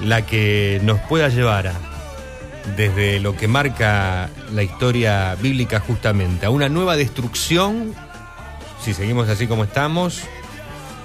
[0.00, 1.74] la que nos pueda llevar a,
[2.76, 7.94] desde lo que marca la historia bíblica justamente, a una nueva destrucción,
[8.82, 10.22] si seguimos así como estamos,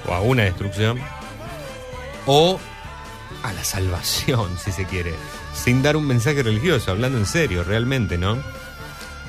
[0.07, 0.99] o a una destrucción,
[2.31, 2.59] o
[3.41, 5.15] a la salvación, si se quiere,
[5.55, 8.37] sin dar un mensaje religioso, hablando en serio, realmente, ¿no?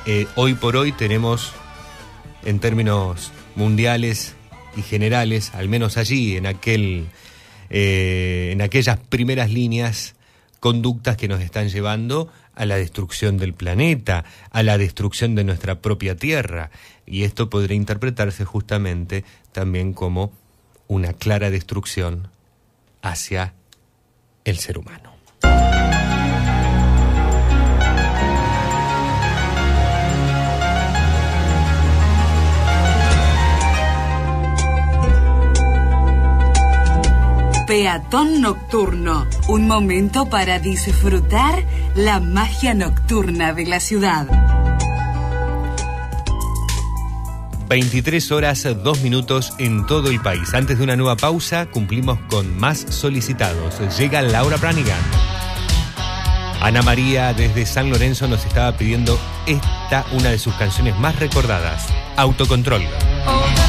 [0.05, 1.53] Eh, hoy por hoy tenemos,
[2.45, 4.35] en términos mundiales
[4.77, 7.07] y generales, al menos allí, en aquel,
[7.71, 10.15] eh, en aquellas primeras líneas,
[10.61, 15.81] conductas que nos están llevando a la destrucción del planeta, a la destrucción de nuestra
[15.81, 16.71] propia tierra.
[17.07, 20.33] Y esto podría interpretarse justamente también como
[20.87, 22.29] una clara destrucción
[23.03, 23.55] hacia
[24.45, 25.11] el ser humano.
[37.71, 41.65] Peatón Nocturno, un momento para disfrutar
[41.95, 44.60] la magia nocturna de la ciudad.
[47.71, 50.55] 23 horas 2 minutos en todo el país.
[50.55, 53.79] Antes de una nueva pausa, cumplimos con más solicitados.
[53.97, 55.01] Llega Laura Pranigan.
[56.61, 59.17] Ana María desde San Lorenzo nos estaba pidiendo
[59.47, 61.87] esta, una de sus canciones más recordadas,
[62.17, 62.83] Autocontrol.
[63.27, 63.60] Oh,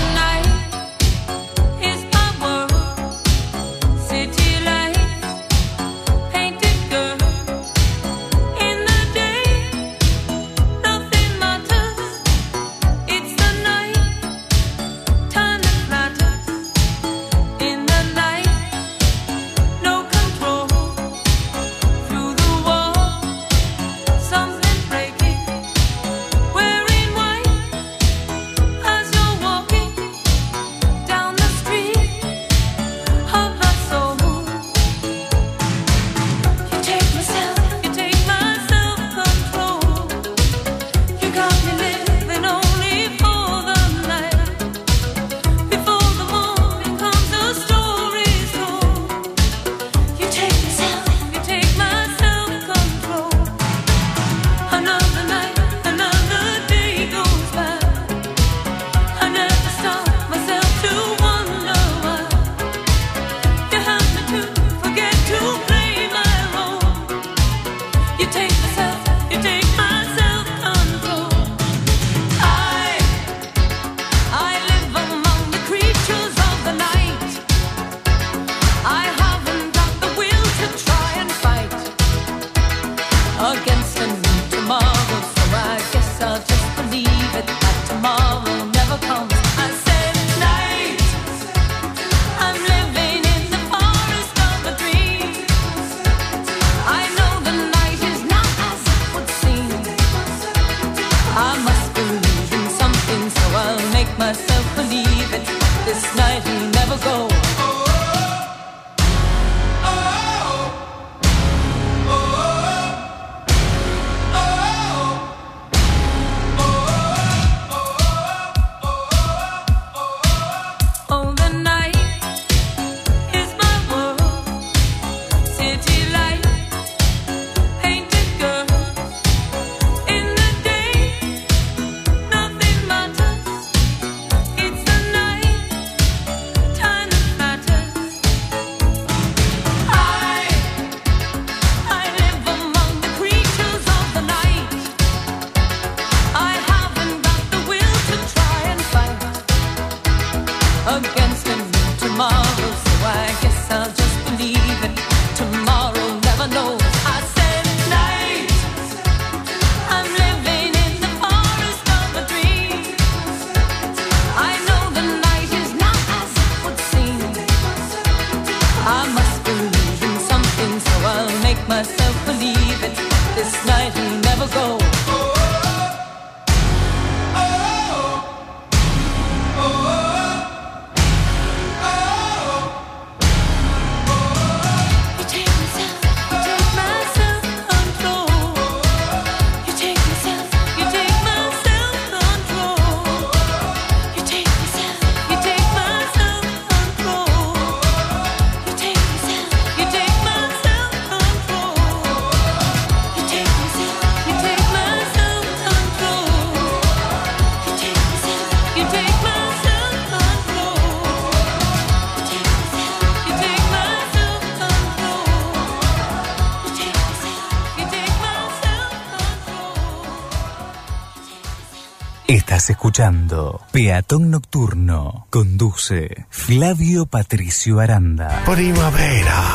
[222.92, 225.26] escuchando Peatón Nocturno.
[225.30, 228.44] Conduce Flavio Patricio Aranda.
[228.46, 229.46] Primavera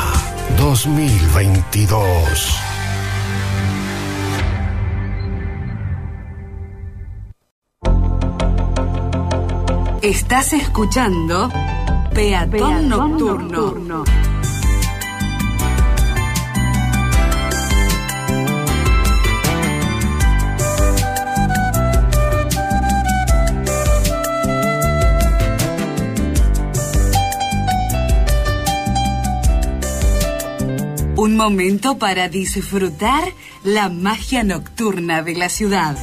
[0.57, 2.59] 2022.
[10.01, 11.51] Estás escuchando
[12.15, 14.05] Peatón, Nocturno.
[31.27, 33.25] Un momento para disfrutar
[33.65, 35.99] la magia nocturna de la ciudad.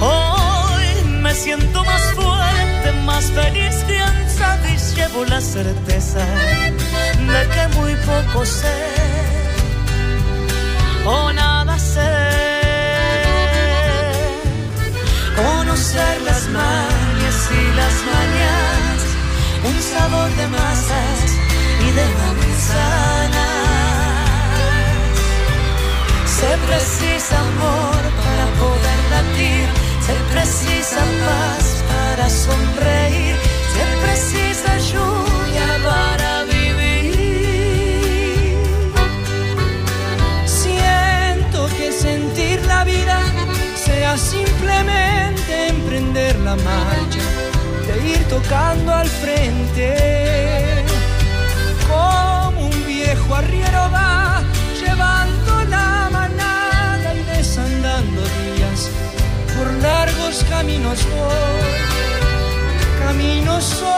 [0.00, 6.24] Hoy me siento más fuerte, más feliz, fianzada y llevo la certeza
[7.32, 9.12] de que muy poco sé
[11.04, 12.00] o nada sé.
[15.36, 19.02] Conocer las mañas y las mañanas,
[19.64, 21.18] un sabor de masas
[21.80, 23.51] y de manzanas.
[26.42, 29.66] Se precisa amor para poder latir,
[30.06, 33.36] se precisa paz para sonreír,
[33.74, 37.94] se precisa lluvia para vivir.
[40.44, 43.20] Siento que sentir la vida
[43.76, 47.24] sea simplemente emprender la marcha,
[47.86, 50.84] de ir tocando al frente.
[51.88, 54.31] Como un viejo arriero va
[59.82, 61.80] largos caminos voy,
[63.00, 63.88] caminos soy.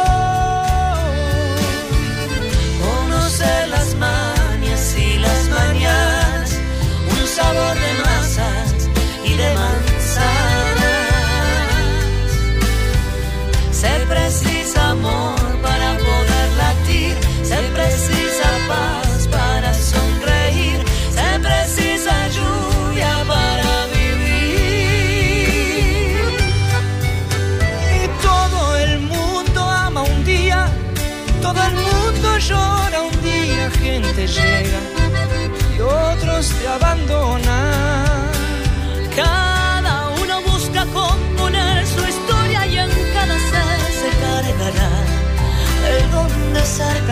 [2.84, 6.58] Conocer las mañas y las mañanas,
[7.10, 8.74] un sabor de masas
[9.24, 10.94] y de manzanas.
[13.72, 15.33] Se precisa amor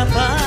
[0.05, 0.42] de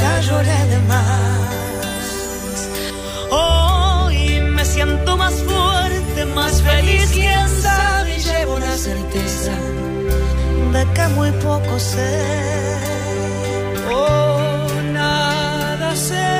[0.00, 2.54] ya lloré de más.
[3.30, 9.52] Hoy me siento más fuerte, más feliz, quién sabe, y llevo la certeza
[10.72, 12.12] de que muy poco sé.
[13.92, 16.39] Oh, nada sé.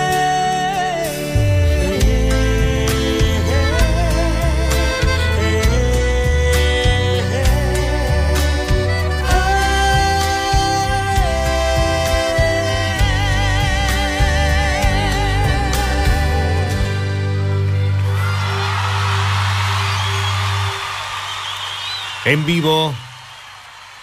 [22.31, 22.95] En vivo,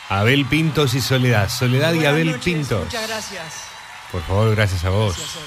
[0.09, 1.47] Abel Pintos y Soledad.
[1.47, 2.83] Soledad y Abel noches, Pintos.
[2.83, 3.53] Muchas gracias.
[4.11, 5.15] Por favor, gracias a vos.
[5.15, 5.45] Gracias.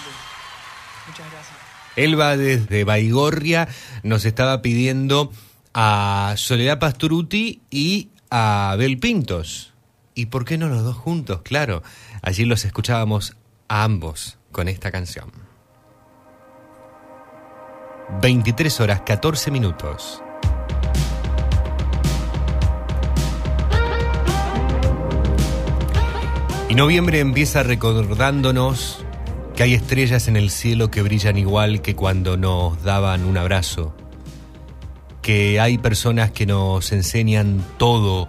[1.07, 1.59] Muchas gracias.
[1.97, 3.69] Elba desde Baigorria
[4.02, 5.31] nos estaba pidiendo
[5.74, 9.74] a Soledad Pasturuti y a Abel Pintos.
[10.15, 11.43] ¿Y por qué no los dos juntos?
[11.43, 11.82] Claro,
[12.23, 13.36] allí los escuchábamos
[13.69, 15.31] a ambos con esta canción.
[18.23, 20.23] 23 horas 14 minutos.
[26.71, 29.05] Y noviembre empieza recordándonos
[29.57, 33.93] que hay estrellas en el cielo que brillan igual que cuando nos daban un abrazo,
[35.21, 38.29] que hay personas que nos enseñan todo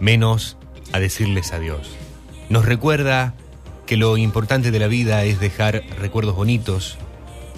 [0.00, 0.56] menos
[0.92, 1.88] a decirles adiós.
[2.48, 3.34] Nos recuerda
[3.86, 6.98] que lo importante de la vida es dejar recuerdos bonitos,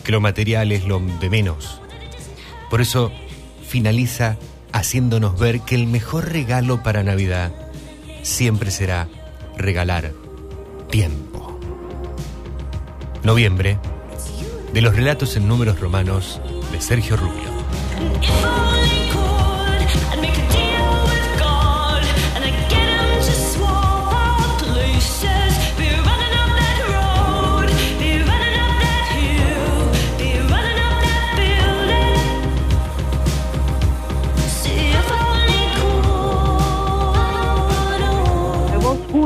[0.05, 1.81] que lo material es lo de menos.
[2.69, 3.11] Por eso
[3.67, 4.37] finaliza
[4.71, 7.53] haciéndonos ver que el mejor regalo para Navidad
[8.23, 9.09] siempre será
[9.61, 10.13] regalar
[10.91, 11.59] tiempo.
[13.23, 13.79] Noviembre,
[14.73, 16.41] de los relatos en números romanos
[16.73, 18.70] de Sergio Rubio.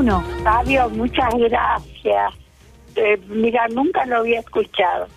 [0.05, 0.25] Uno.
[0.43, 2.35] Fabio, muchas gracias.
[2.97, 5.09] Eh, mira, nunca lo había escuchado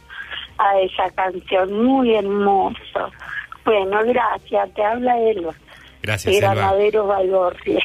[0.58, 3.12] a esa canción, muy hermoso.
[3.64, 5.54] Bueno, gracias, te habla Elba.
[6.02, 6.56] Gracias, de Elba.
[6.56, 7.84] Granadero Valorria.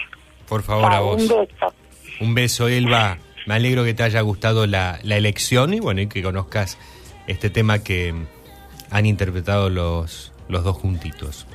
[0.49, 1.23] Por favor, a vos.
[1.23, 1.75] Un beso.
[2.21, 3.19] Un beso, Elba.
[3.47, 6.79] Me alegro que te haya gustado la, la elección y bueno, y que conozcas
[7.27, 8.15] este tema que
[8.91, 11.47] han interpretado los, los dos juntitos.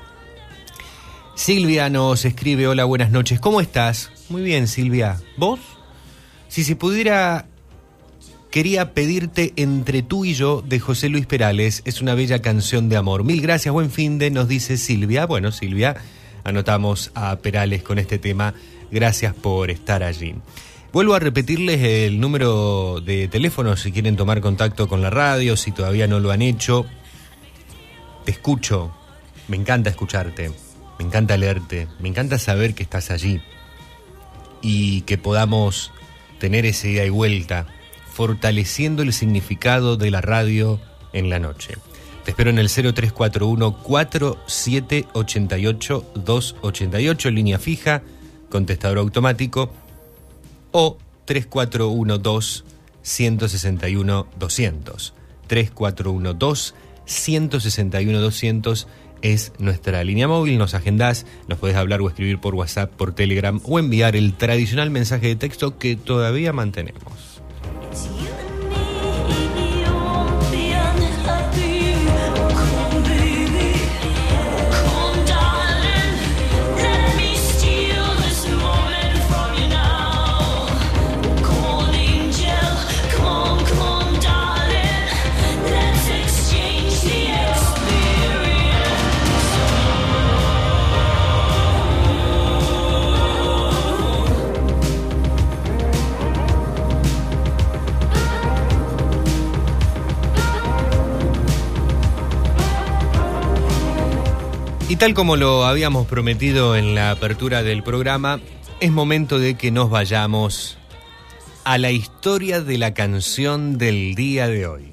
[1.37, 4.09] Silvia nos escribe, hola, buenas noches, ¿cómo estás?
[4.27, 5.21] Muy bien, Silvia.
[5.37, 5.59] ¿Vos?
[6.47, 7.45] Si se pudiera,
[8.49, 12.97] quería pedirte Entre tú y yo de José Luis Perales, es una bella canción de
[12.97, 13.23] amor.
[13.23, 15.27] Mil gracias, buen fin de, nos dice Silvia.
[15.27, 15.97] Bueno, Silvia,
[16.43, 18.55] anotamos a Perales con este tema.
[18.89, 20.33] Gracias por estar allí.
[20.91, 25.71] Vuelvo a repetirles el número de teléfono si quieren tomar contacto con la radio, si
[25.71, 26.87] todavía no lo han hecho.
[28.25, 28.91] Te escucho,
[29.47, 30.51] me encanta escucharte,
[30.97, 33.41] me encanta leerte, me encanta saber que estás allí
[34.61, 35.91] y que podamos
[36.39, 37.67] tener esa ida y vuelta,
[38.11, 40.79] fortaleciendo el significado de la radio
[41.13, 41.75] en la noche.
[42.25, 48.03] Te espero en el 0341 4788 288, línea fija,
[48.49, 49.71] contestador automático,
[50.71, 52.63] o 3412
[53.01, 54.27] 161
[59.21, 59.21] 200.
[59.21, 62.55] 3412 161 200 es nuestra línea móvil, nos agendás, nos podés hablar o escribir por
[62.55, 67.36] WhatsApp, por Telegram o enviar el tradicional mensaje de texto que todavía mantenemos.
[104.89, 108.39] Y tal como lo habíamos prometido en la apertura del programa,
[108.79, 110.77] es momento de que nos vayamos
[111.65, 114.91] a la historia de la canción del día de hoy.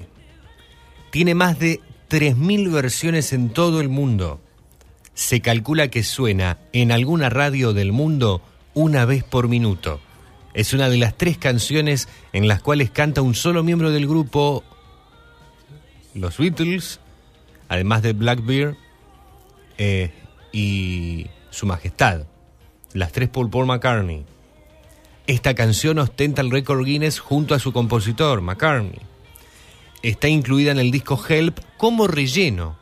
[1.11, 4.41] Tiene más de 3.000 versiones en todo el mundo.
[5.13, 8.41] Se calcula que suena en alguna radio del mundo
[8.73, 10.01] una vez por minuto.
[10.53, 14.61] Es una de las tres canciones en las cuales canta un solo miembro del grupo,
[16.13, 16.99] los Beatles,
[17.69, 18.75] además de Blackbeard
[19.77, 20.11] eh,
[20.51, 22.25] y Su Majestad,
[22.93, 24.25] las tres Paul McCartney.
[25.27, 29.01] Esta canción ostenta el récord Guinness junto a su compositor, McCartney.
[30.03, 32.77] Está incluida en el disco Help como relleno.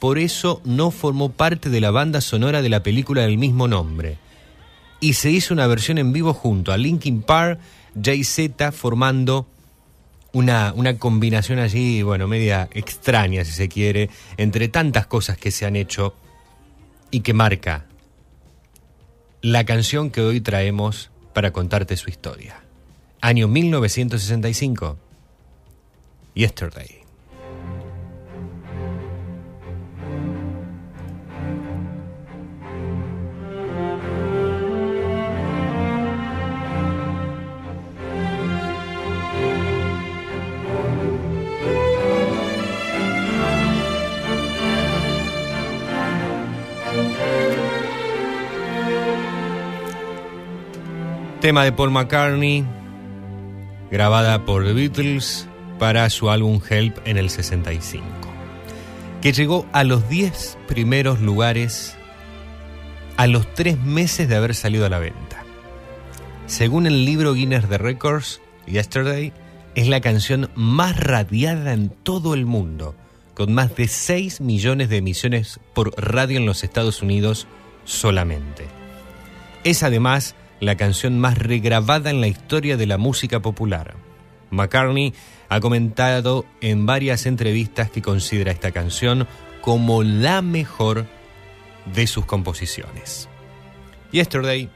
[0.00, 4.18] Por eso no formó parte de la banda sonora de la película del mismo nombre.
[4.98, 7.60] Y se hizo una versión en vivo junto a Linkin Park,
[8.02, 9.46] Jay-Z, formando
[10.32, 15.66] una, una combinación allí, bueno, media extraña, si se quiere, entre tantas cosas que se
[15.66, 16.14] han hecho
[17.10, 17.86] y que marca
[19.42, 22.62] la canción que hoy traemos para contarte su historia.
[23.20, 24.98] Año 1965.
[26.34, 26.99] Yesterday.
[51.40, 52.66] Tema de Paul McCartney,
[53.90, 55.48] grabada por The Beatles
[55.78, 58.04] para su álbum Help en el 65,
[59.22, 61.96] que llegó a los 10 primeros lugares
[63.16, 65.42] a los 3 meses de haber salido a la venta.
[66.44, 69.32] Según el libro Guinness de Records, Yesterday
[69.74, 72.94] es la canción más radiada en todo el mundo,
[73.32, 77.46] con más de 6 millones de emisiones por radio en los Estados Unidos
[77.86, 78.66] solamente.
[79.64, 83.94] Es además la canción más regrabada en la historia de la música popular.
[84.50, 85.14] McCartney
[85.48, 89.26] ha comentado en varias entrevistas que considera esta canción
[89.60, 91.06] como la mejor
[91.94, 93.28] de sus composiciones.
[94.12, 94.68] Yesterday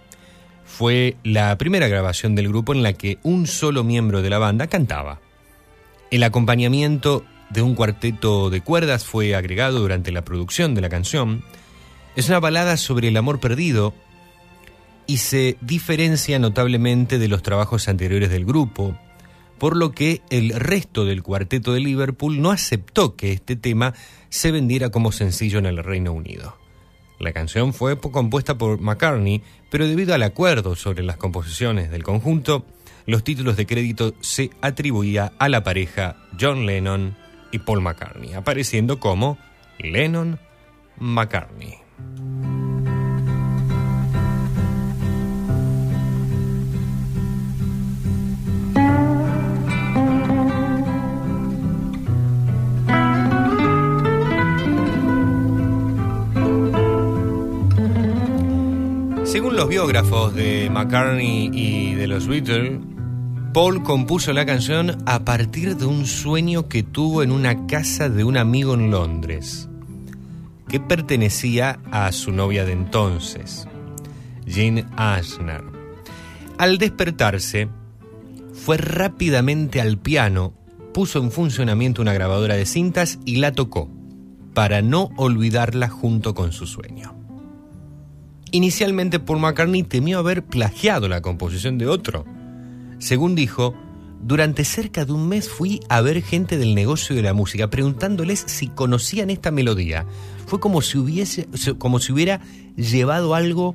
[0.64, 4.66] fue la primera grabación del grupo en la que un solo miembro de la banda
[4.66, 5.20] cantaba.
[6.10, 11.44] El acompañamiento de un cuarteto de cuerdas fue agregado durante la producción de la canción.
[12.16, 13.94] Es una balada sobre el amor perdido
[15.06, 18.98] y se diferencia notablemente de los trabajos anteriores del grupo,
[19.58, 23.94] por lo que el resto del cuarteto de Liverpool no aceptó que este tema
[24.28, 26.56] se vendiera como sencillo en el Reino Unido.
[27.18, 32.66] La canción fue compuesta por McCartney, pero debido al acuerdo sobre las composiciones del conjunto,
[33.06, 37.16] los títulos de crédito se atribuía a la pareja John Lennon
[37.52, 39.38] y Paul McCartney, apareciendo como
[39.78, 40.40] Lennon
[40.98, 42.73] McCartney.「
[59.34, 62.78] Según los biógrafos de McCartney y de los Beatles,
[63.52, 68.22] Paul compuso la canción a partir de un sueño que tuvo en una casa de
[68.22, 69.68] un amigo en Londres,
[70.68, 73.66] que pertenecía a su novia de entonces,
[74.46, 75.64] Jean Ashner.
[76.56, 77.68] Al despertarse,
[78.52, 80.54] fue rápidamente al piano,
[80.92, 83.90] puso en funcionamiento una grabadora de cintas y la tocó,
[84.54, 87.23] para no olvidarla junto con su sueño.
[88.54, 92.24] Inicialmente Paul McCartney temió haber plagiado la composición de otro.
[93.00, 93.74] Según dijo,
[94.22, 98.44] durante cerca de un mes fui a ver gente del negocio de la música preguntándoles
[98.46, 100.06] si conocían esta melodía.
[100.46, 101.48] Fue como si, hubiese,
[101.78, 102.42] como si hubiera
[102.76, 103.74] llevado algo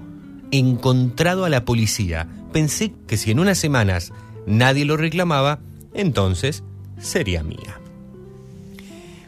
[0.49, 2.29] encontrado a la policía.
[2.53, 4.13] Pensé que si en unas semanas
[4.47, 5.59] nadie lo reclamaba,
[5.93, 6.63] entonces
[7.01, 7.81] sería mía.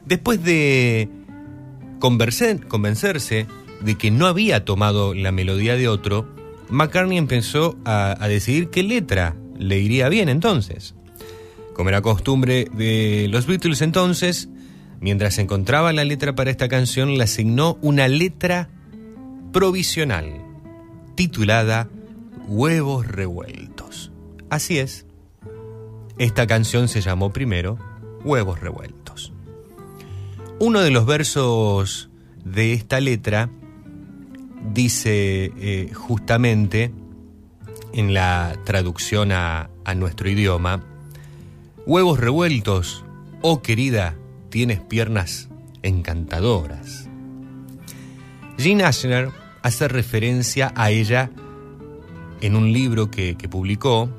[0.06, 1.10] Después de
[2.00, 3.48] convencer- convencerse
[3.82, 6.28] de que no había tomado la melodía de otro,
[6.70, 10.96] McCartney empezó a, a decidir qué letra le iría bien entonces.
[11.74, 14.50] Como era costumbre de los Beatles entonces,
[15.00, 18.70] mientras encontraba la letra para esta canción, le asignó una letra
[19.52, 20.42] provisional,
[21.16, 21.90] titulada
[22.48, 24.12] Huevos Revueltos.
[24.50, 25.06] Así es,
[26.18, 27.78] esta canción se llamó primero
[28.24, 29.34] Huevos Revueltos.
[30.60, 32.10] Uno de los versos
[32.46, 33.50] de esta letra
[34.74, 36.92] dice eh, justamente
[37.94, 40.82] en la traducción a, nuestro idioma,
[41.86, 43.04] huevos revueltos,
[43.42, 44.16] oh querida,
[44.50, 45.50] tienes piernas
[45.84, 47.10] encantadoras.
[48.58, 49.30] Jean Ashner
[49.62, 51.30] hace referencia a ella
[52.40, 54.10] en un libro que, que publicó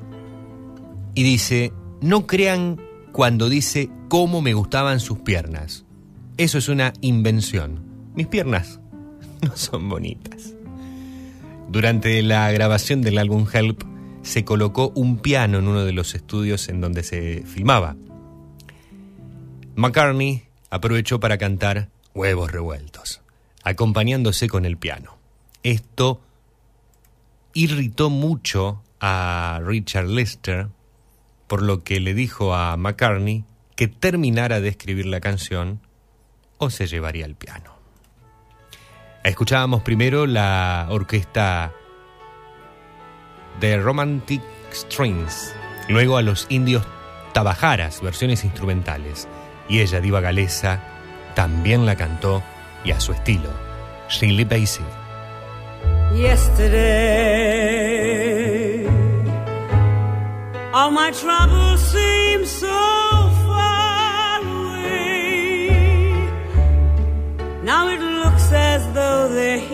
[1.15, 2.79] y dice, no crean
[3.11, 5.85] cuando dice cómo me gustaban sus piernas.
[6.37, 7.83] Eso es una invención.
[8.15, 8.79] Mis piernas
[9.47, 10.53] no son bonitas.
[11.69, 13.83] Durante la grabación del álbum Help
[14.21, 17.95] se colocó un piano en uno de los estudios en donde se filmaba.
[19.75, 23.21] McCartney aprovechó para cantar Huevos Revueltos,
[23.63, 25.17] acompañándose con el piano.
[25.63, 26.21] Esto
[27.53, 30.67] irritó mucho a Richard Lester,
[31.47, 33.45] por lo que le dijo a McCartney
[33.75, 35.81] que terminara de escribir la canción
[36.59, 37.72] o se llevaría el piano.
[39.23, 41.71] Escuchábamos primero la orquesta
[43.61, 44.41] de Romantic
[44.73, 45.55] Strings,
[45.87, 46.85] luego a los indios
[47.31, 49.29] Tabajaras, versiones instrumentales,
[49.69, 50.81] y ella, diva galesa,
[51.35, 52.43] también la cantó
[52.83, 53.49] y a su estilo,
[54.09, 54.83] Shirley Bassey.
[56.17, 57.55] Yesterday,
[60.73, 63.32] all my troubles seem so
[69.33, 69.72] de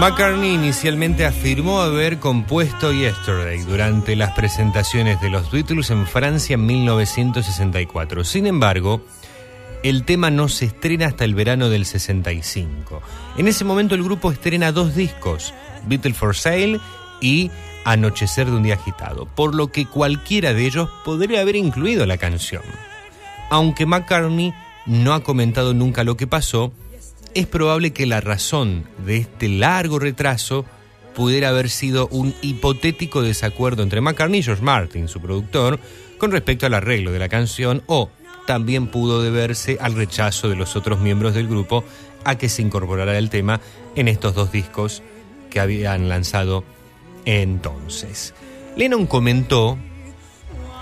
[0.00, 6.64] McCartney inicialmente afirmó haber compuesto Yesterday durante las presentaciones de los Beatles en Francia en
[6.64, 8.24] 1964.
[8.24, 9.02] Sin embargo,
[9.82, 13.02] el tema no se estrena hasta el verano del 65.
[13.36, 15.52] En ese momento el grupo estrena dos discos,
[15.86, 16.80] Beatles for Sale
[17.20, 17.50] y
[17.84, 22.16] Anochecer de un día agitado, por lo que cualquiera de ellos podría haber incluido la
[22.16, 22.62] canción.
[23.50, 24.54] Aunque McCartney
[24.86, 26.72] no ha comentado nunca lo que pasó,
[27.34, 30.64] es probable que la razón de este largo retraso
[31.14, 35.78] pudiera haber sido un hipotético desacuerdo entre McCartney y George Martin, su productor,
[36.18, 38.10] con respecto al arreglo de la canción o
[38.46, 41.84] también pudo deberse al rechazo de los otros miembros del grupo
[42.24, 43.60] a que se incorporara el tema
[43.96, 45.02] en estos dos discos
[45.50, 46.64] que habían lanzado
[47.24, 48.34] entonces.
[48.76, 49.78] Lennon comentó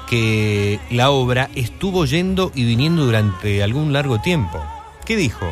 [0.08, 4.62] que la obra estuvo yendo y viniendo durante algún largo tiempo.
[5.04, 5.46] ¿Qué dijo?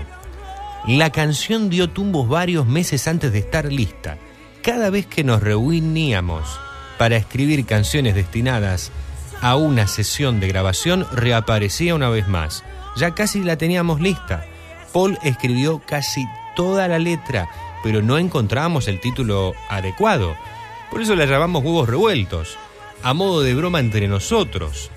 [0.87, 4.19] La canción dio tumbos varios meses antes de estar lista.
[4.63, 6.61] Cada vez que nos reuníamos
[6.97, 8.93] para escribir canciones destinadas
[9.41, 12.63] a una sesión de grabación, reaparecía una vez más.
[12.97, 14.47] Ya casi la teníamos lista.
[14.93, 17.51] Paul escribió casi toda la letra,
[17.83, 20.37] pero no encontramos el título adecuado.
[20.93, 22.57] Por eso la llamamos huevos revueltos,
[23.03, 24.93] a modo de broma entre nosotros.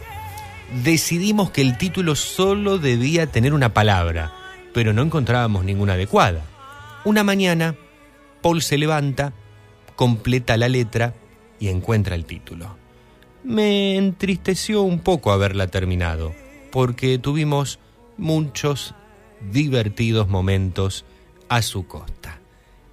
[0.83, 4.38] Decidimos que el título solo debía tener una palabra,
[4.73, 6.41] pero no encontrábamos ninguna adecuada.
[7.05, 7.75] Una mañana,
[8.41, 9.33] Paul se levanta,
[9.95, 11.13] completa la letra
[11.59, 12.77] y encuentra el título.
[13.43, 16.33] Me entristeció un poco haberla terminado,
[16.71, 17.79] porque tuvimos
[18.17, 18.95] muchos
[19.51, 21.05] divertidos momentos
[21.47, 22.39] a su costa.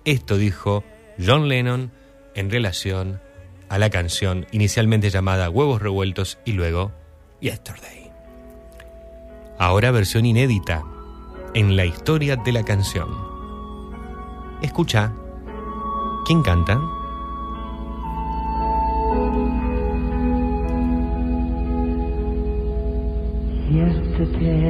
[0.04, 0.84] Esto dijo
[1.24, 1.90] John Lennon
[2.34, 3.20] en relación
[3.68, 6.92] a la canción inicialmente llamada Huevos Revueltos y luego
[7.40, 8.10] Yesterday.
[9.58, 10.84] Ahora versión inédita
[11.56, 13.08] en la historia de la canción.
[14.60, 15.10] Escucha.
[16.26, 16.78] ¿Quién canta?
[23.76, 24.66] yesterday.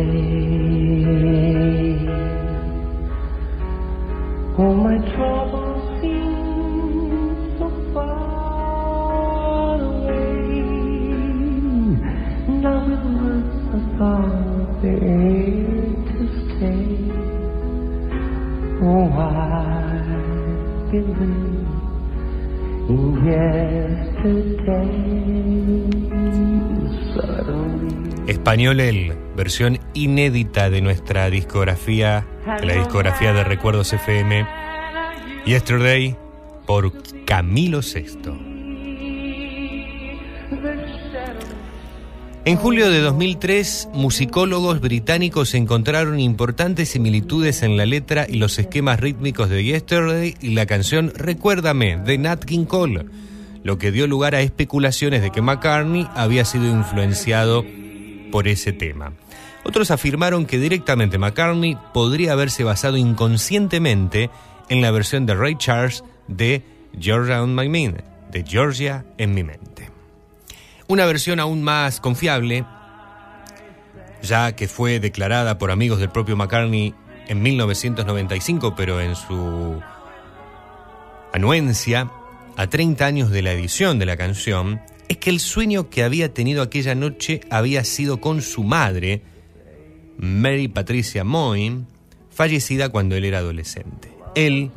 [4.58, 10.62] All my troubles seem so far away.
[12.62, 15.65] Now it words I thought they
[28.28, 32.26] Español el, versión inédita de nuestra discografía,
[32.60, 34.46] de la discografía de Recuerdos FM,
[35.46, 36.16] Yesterday,
[36.66, 36.92] por
[37.24, 38.45] Camilo VI.
[42.46, 49.00] En julio de 2003, musicólogos británicos encontraron importantes similitudes en la letra y los esquemas
[49.00, 53.06] rítmicos de Yesterday y la canción Recuérdame de Nat King Cole,
[53.64, 57.64] lo que dio lugar a especulaciones de que McCartney había sido influenciado
[58.30, 59.14] por ese tema.
[59.64, 64.30] Otros afirmaron que directamente McCartney podría haberse basado inconscientemente
[64.68, 66.62] en la versión de Ray Charles de
[66.96, 69.75] Georgia on My Mind, de Georgia en mi mente.
[70.88, 72.64] Una versión aún más confiable,
[74.22, 76.94] ya que fue declarada por amigos del propio McCartney
[77.26, 79.80] en 1995, pero en su
[81.32, 82.10] anuencia
[82.56, 86.32] a 30 años de la edición de la canción, es que el sueño que había
[86.32, 89.22] tenido aquella noche había sido con su madre,
[90.18, 91.84] Mary Patricia Moyne,
[92.30, 94.12] fallecida cuando él era adolescente.
[94.36, 94.70] Él,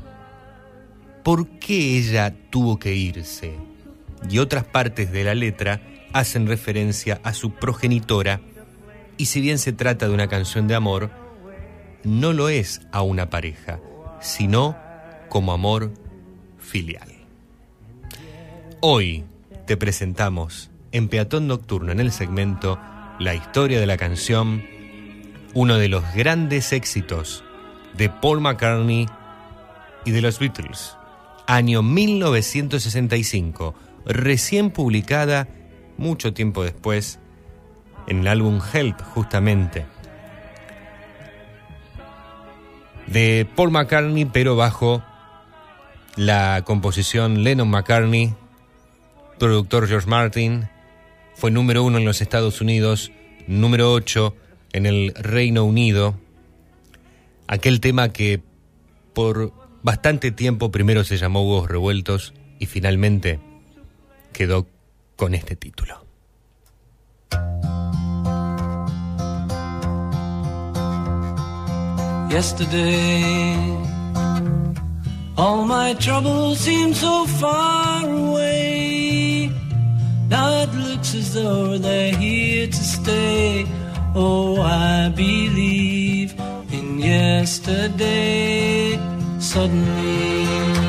[1.23, 3.53] ¿por qué ella tuvo que irse?
[4.29, 5.81] Y otras partes de la letra
[6.13, 8.41] hacen referencia a su progenitora,
[9.17, 11.09] y si bien se trata de una canción de amor,
[12.03, 13.79] no lo es a una pareja,
[14.21, 14.77] sino
[15.27, 15.91] como amor
[16.57, 17.09] filial.
[18.81, 19.25] Hoy,
[19.65, 22.79] te presentamos en Peatón Nocturno en el segmento
[23.19, 24.63] La historia de la canción,
[25.53, 27.43] uno de los grandes éxitos
[27.97, 29.07] de Paul McCartney
[30.05, 30.95] y de los Beatles,
[31.45, 33.75] año 1965,
[34.05, 35.47] recién publicada
[35.99, 37.19] mucho tiempo después
[38.07, 39.85] en el álbum Help justamente
[43.07, 45.03] de Paul McCartney pero bajo
[46.15, 48.33] la composición Lennon McCartney
[49.39, 50.69] productor George Martin,
[51.33, 53.11] fue número uno en los Estados Unidos,
[53.47, 54.35] número ocho
[54.73, 56.19] en el Reino Unido.
[57.47, 58.43] Aquel tema que
[59.13, 63.39] por bastante tiempo primero se llamó Huevos Revueltos y finalmente
[64.33, 64.67] quedó
[65.19, 66.05] con este título.
[72.29, 73.53] Yesterday,
[75.35, 79.51] all my troubles seem so far away.
[80.29, 83.65] Now it looks as though they're here to stay.
[84.15, 86.33] Oh, I believe
[86.71, 88.97] in yesterday.
[89.39, 90.88] Suddenly,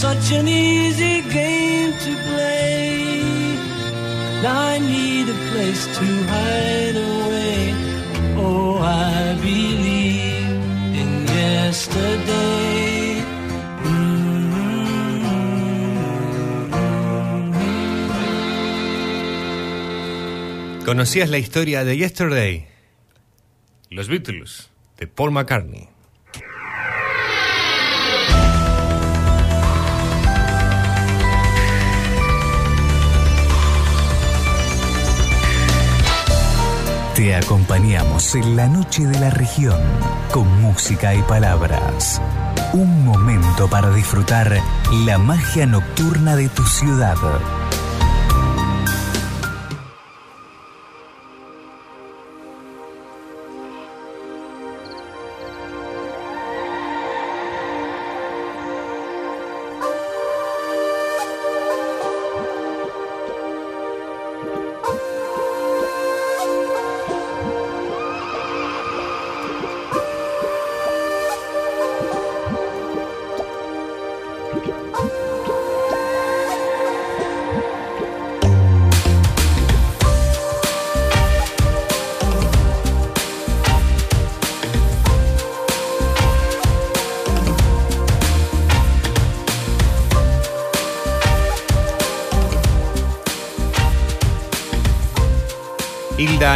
[0.00, 3.04] Such an easy game to play.
[4.42, 7.74] Now I need a place to hide away.
[8.38, 10.48] Oh, I believe
[11.00, 13.22] in yesterday.
[20.86, 22.66] ¿Conocías la historia de Yesterday?
[23.90, 25.89] Los Beatles, de Paul McCartney.
[37.34, 39.78] Acompañamos en la noche de la región
[40.32, 42.20] con música y palabras.
[42.72, 44.60] Un momento para disfrutar
[45.04, 47.16] la magia nocturna de tu ciudad.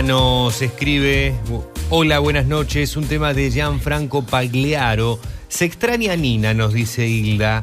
[0.03, 1.35] Nos escribe,
[1.89, 5.21] hola, buenas noches, un tema de Gianfranco Pagliaro.
[5.49, 7.63] Se extraña Nina, nos dice Hilda.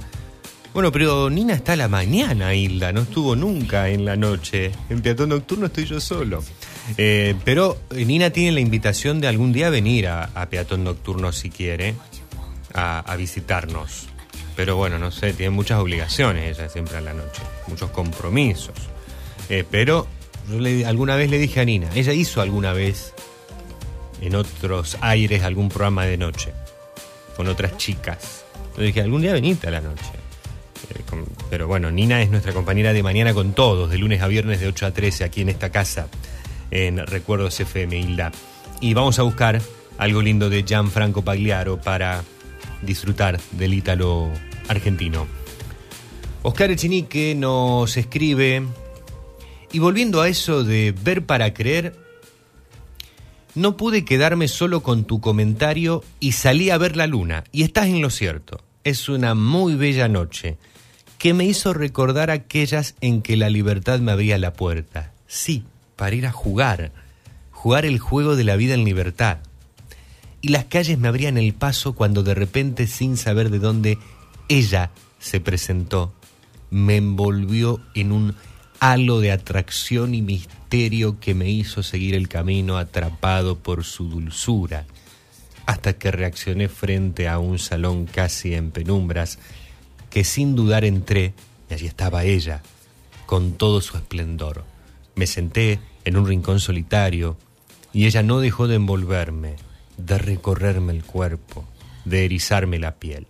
[0.74, 4.72] Bueno, pero Nina está a la mañana, Hilda, no estuvo nunca en la noche.
[4.90, 6.42] En Peatón Nocturno estoy yo solo.
[6.98, 11.34] Eh, pero eh, Nina tiene la invitación de algún día venir a, a Peatón Nocturno
[11.34, 11.96] si quiere,
[12.74, 14.08] a, a visitarnos.
[14.56, 18.76] Pero bueno, no sé, tiene muchas obligaciones ella siempre a la noche, muchos compromisos.
[19.50, 20.08] Eh, pero
[20.50, 23.14] yo le- alguna vez le dije a Nina, ella hizo alguna vez
[24.22, 26.54] en otros aires algún programa de noche
[27.36, 28.44] con otras chicas.
[28.78, 30.04] Le dije, algún día venite a la noche.
[30.90, 31.02] Eh,
[31.50, 34.68] Pero bueno, Nina es nuestra compañera de mañana con todos, de lunes a viernes de
[34.68, 36.08] 8 a 13 aquí en esta casa,
[36.72, 38.32] en Recuerdos FM Hilda.
[38.80, 39.62] Y vamos a buscar
[39.98, 42.24] algo lindo de Gianfranco Pagliaro para
[42.82, 44.30] disfrutar del ítalo
[44.70, 45.28] argentino.
[46.44, 48.64] Oscar Echenique nos escribe,
[49.72, 51.96] y volviendo a eso de ver para creer,
[53.56, 57.88] no pude quedarme solo con tu comentario y salí a ver la luna, y estás
[57.88, 58.64] en lo cierto.
[58.84, 60.58] Es una muy bella noche
[61.18, 65.14] que me hizo recordar aquellas en que la libertad me abría la puerta.
[65.28, 66.92] Sí, para ir a jugar,
[67.52, 69.38] jugar el juego de la vida en libertad.
[70.42, 74.00] Y las calles me abrían el paso cuando de repente, sin saber de dónde,
[74.50, 76.12] ella se presentó,
[76.72, 78.36] me envolvió en un
[78.84, 84.88] halo de atracción y misterio que me hizo seguir el camino atrapado por su dulzura,
[85.68, 89.38] hasta que reaccioné frente a un salón casi en penumbras,
[90.10, 91.36] que sin dudar entré,
[91.70, 92.64] y allí estaba ella,
[93.28, 94.66] con todo su esplendor.
[95.14, 97.38] Me senté en un rincón solitario,
[97.94, 99.58] y ella no dejó de envolverme,
[99.98, 101.68] de recorrerme el cuerpo,
[102.04, 103.28] de erizarme la piel.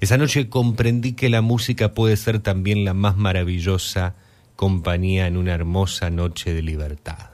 [0.00, 4.14] Esa noche comprendí que la música puede ser también la más maravillosa
[4.62, 7.30] compañía en una hermosa noche de libertad.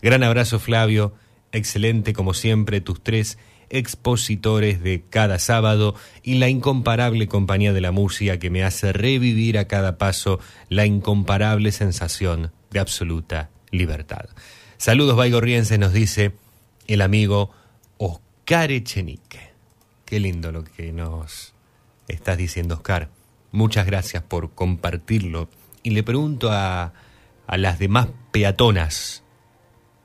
[0.00, 1.12] Gran abrazo Flavio,
[1.52, 3.36] excelente como siempre tus tres
[3.68, 9.58] expositores de cada sábado y la incomparable compañía de la música que me hace revivir
[9.58, 14.30] a cada paso la incomparable sensación de absoluta libertad.
[14.78, 16.32] Saludos Baigorrienses, nos dice
[16.86, 17.50] el amigo
[17.98, 19.50] Oscar Echenique.
[20.06, 21.52] Qué lindo lo que nos
[22.08, 23.10] estás diciendo, Oscar.
[23.52, 25.50] Muchas gracias por compartirlo.
[25.82, 26.92] Y le pregunto a,
[27.46, 29.24] a las demás peatonas.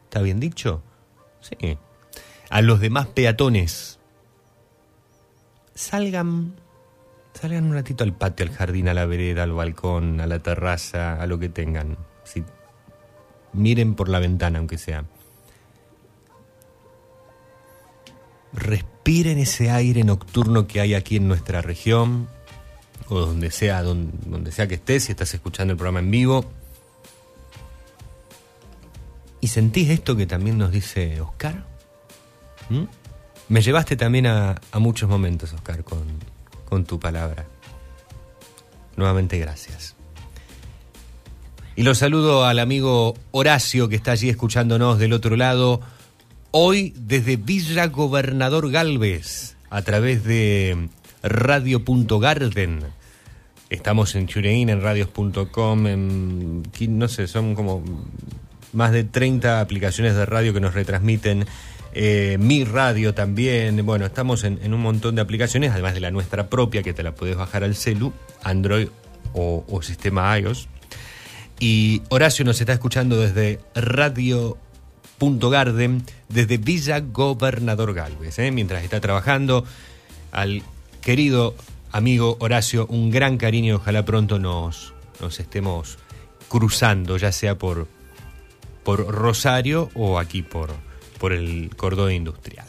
[0.06, 0.82] ¿Está bien dicho?
[1.42, 1.78] Sí.
[2.50, 4.00] A los demás peatones.
[5.76, 6.56] Salgan.
[7.34, 11.22] Salgan un ratito al patio, al jardín, a la vereda, al balcón, a la terraza,
[11.22, 11.98] a lo que tengan.
[12.24, 12.44] Sí.
[13.54, 15.06] Miren por la ventana, aunque sea.
[18.54, 22.30] Respiren ese aire nocturno que hay aquí en nuestra región
[23.10, 26.46] o donde sea, donde, donde sea que estés, si estás escuchando el programa en vivo.
[29.42, 31.66] ¿Y sentís esto que también nos dice Oscar?
[32.70, 32.84] ¿Mm?
[33.50, 36.04] Me llevaste también a, a muchos momentos, Oscar, con,
[36.70, 37.46] con tu palabra.
[38.96, 39.96] Nuevamente gracias.
[41.76, 45.82] Y lo saludo al amigo Horacio que está allí escuchándonos del otro lado.
[46.52, 50.90] Hoy desde Villa Gobernador Galvez, a través de
[51.24, 52.82] radio.garden.
[53.70, 57.84] Estamos en TuneIn, en radios.com, en, no sé, son como
[58.74, 61.46] más de 30 aplicaciones de radio que nos retransmiten.
[61.94, 63.86] eh, Mi Radio también.
[63.86, 67.16] Bueno, estamos en, un montón de aplicaciones, además de la nuestra propia, que te la
[67.16, 68.90] puedes bajar al celu, Android
[69.34, 70.68] o, sistema iOS.
[71.60, 74.58] Y Horacio nos está escuchando desde Radio.garden,
[76.30, 78.52] desde Villa Gobernador Galvez, ¿eh?
[78.52, 79.64] mientras está trabajando.
[80.32, 80.64] Al
[81.04, 81.56] querido
[81.92, 86.00] amigo Horacio, un gran cariño, ojalá pronto nos, nos estemos
[86.50, 87.88] cruzando, ya sea por,
[88.84, 90.72] por Rosario o aquí por,
[91.20, 92.68] por el cordón industrial.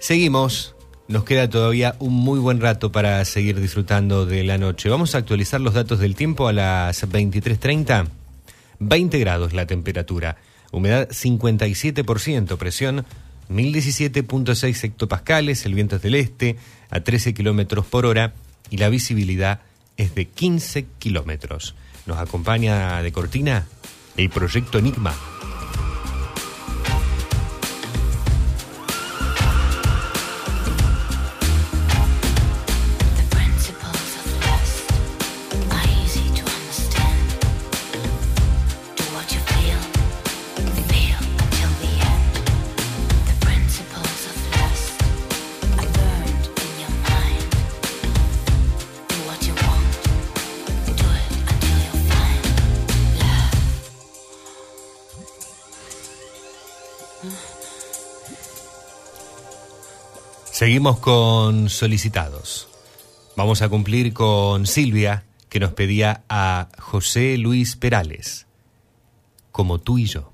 [0.00, 0.74] Seguimos,
[1.08, 4.88] nos queda todavía un muy buen rato para seguir disfrutando de la noche.
[4.88, 8.08] Vamos a actualizar los datos del tiempo a las 23.30.
[8.80, 10.36] 20 grados la temperatura,
[10.70, 13.04] humedad 57%, presión
[13.50, 16.56] 1017.6 hectopascales, el viento es del este
[16.90, 18.34] a 13 kilómetros por hora
[18.70, 19.60] y la visibilidad
[19.96, 21.74] es de 15 kilómetros.
[22.06, 23.66] Nos acompaña de cortina
[24.16, 25.14] el proyecto Enigma.
[60.68, 62.68] Seguimos con solicitados.
[63.36, 68.46] Vamos a cumplir con Silvia, que nos pedía a José Luis Perales,
[69.50, 70.30] como tú y yo.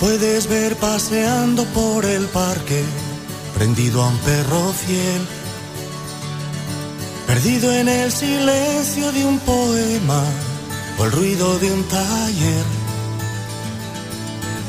[0.00, 2.82] Puedes ver paseando por el parque,
[3.54, 5.22] prendido a un perro fiel,
[7.26, 10.24] perdido en el silencio de un poema
[10.98, 12.64] o el ruido de un taller.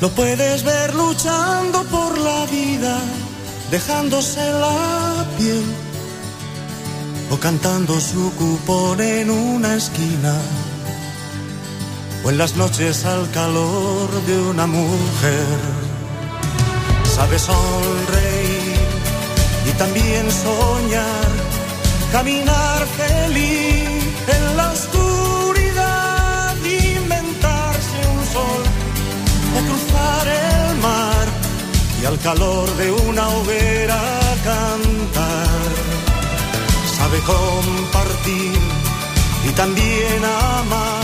[0.01, 3.00] Lo puedes ver luchando por la vida,
[3.72, 5.64] dejándose la piel
[7.32, 10.35] o cantando su cupón en una esquina
[12.24, 15.58] o en las noches al calor de una mujer.
[17.16, 18.75] Sabe sonreír
[19.67, 21.30] y también soñar,
[22.11, 24.01] caminar feliz
[24.35, 28.64] en la oscuridad, inventarse un sol
[29.56, 31.27] o cruzar el mar
[32.01, 34.00] y al calor de una hoguera
[34.43, 35.69] cantar.
[36.98, 38.59] Sabe compartir
[39.48, 41.00] y también amar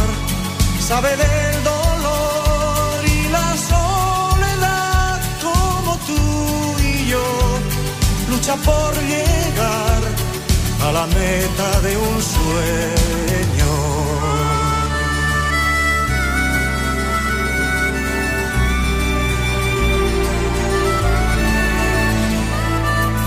[0.87, 6.21] sabe del dolor y la soledad como tú
[6.81, 7.27] y yo.
[8.29, 10.01] Lucha por llegar
[10.85, 13.73] a la meta de un sueño.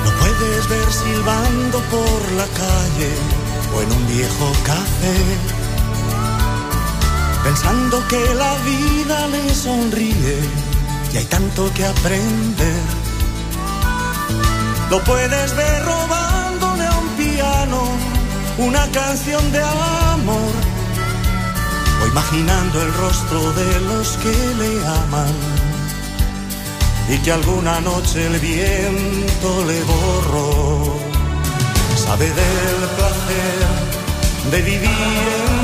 [0.05, 3.12] Lo puedes ver silbando por la calle
[3.74, 5.59] o en un viejo café
[7.51, 10.37] pensando que la vida le sonríe
[11.12, 12.83] y hay tanto que aprender.
[14.89, 17.81] Lo puedes ver robándole a un piano
[18.59, 19.62] una canción de
[20.15, 20.53] amor
[22.01, 24.73] o imaginando el rostro de los que le
[25.03, 25.35] aman
[27.12, 31.01] y que alguna noche el viento le borró.
[32.05, 33.59] Sabe del placer
[34.53, 34.91] de vivir
[35.49, 35.59] en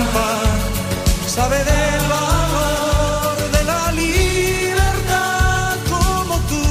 [1.36, 6.64] sabe del valor de la libertad como tú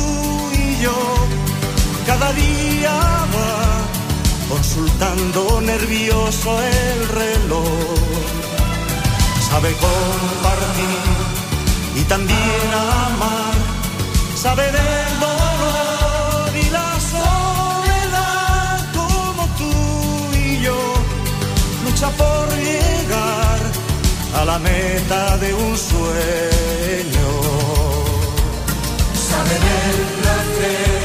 [0.65, 0.97] y yo.
[2.07, 2.95] Cada día
[3.35, 3.53] va
[4.49, 7.69] consultando nervioso el reloj.
[9.49, 11.03] Sabe compartir
[11.99, 13.55] y también amar.
[14.43, 19.73] Sabe del dolor y la soledad como tú
[20.43, 20.79] y yo.
[21.83, 22.94] Lucha por llegar
[24.35, 27.29] a la meta de un sueño.
[29.29, 31.03] Sabe del placer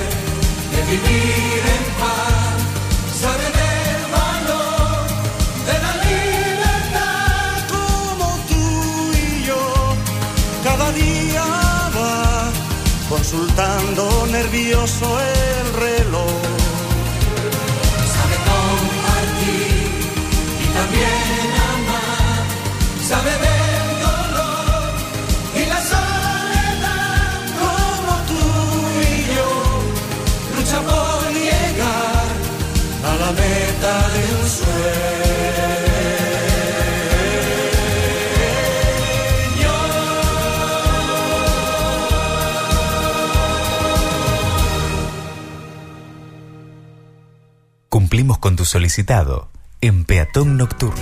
[0.73, 2.59] de vivir en paz,
[3.23, 5.03] sabe del valor
[5.69, 8.65] de la libertad como tú
[9.27, 9.63] y yo.
[10.65, 11.45] Cada día
[11.97, 12.51] va
[13.09, 14.11] consultando
[14.71, 15.40] grandioso el
[48.21, 49.49] Cumplimos con tu solicitado
[49.81, 51.01] en Peatón Nocturno.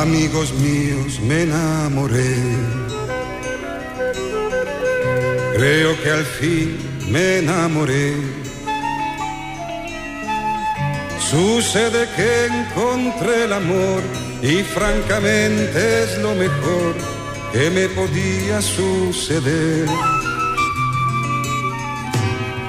[0.00, 2.34] Amigos míos, me enamoré.
[5.54, 6.76] Creo que al fin
[7.08, 8.16] me enamoré.
[11.20, 16.94] Sucede que encontré el amor y francamente es lo mejor
[17.52, 19.86] que me podía suceder.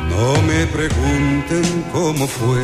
[0.09, 2.61] No me pregunten cómo fue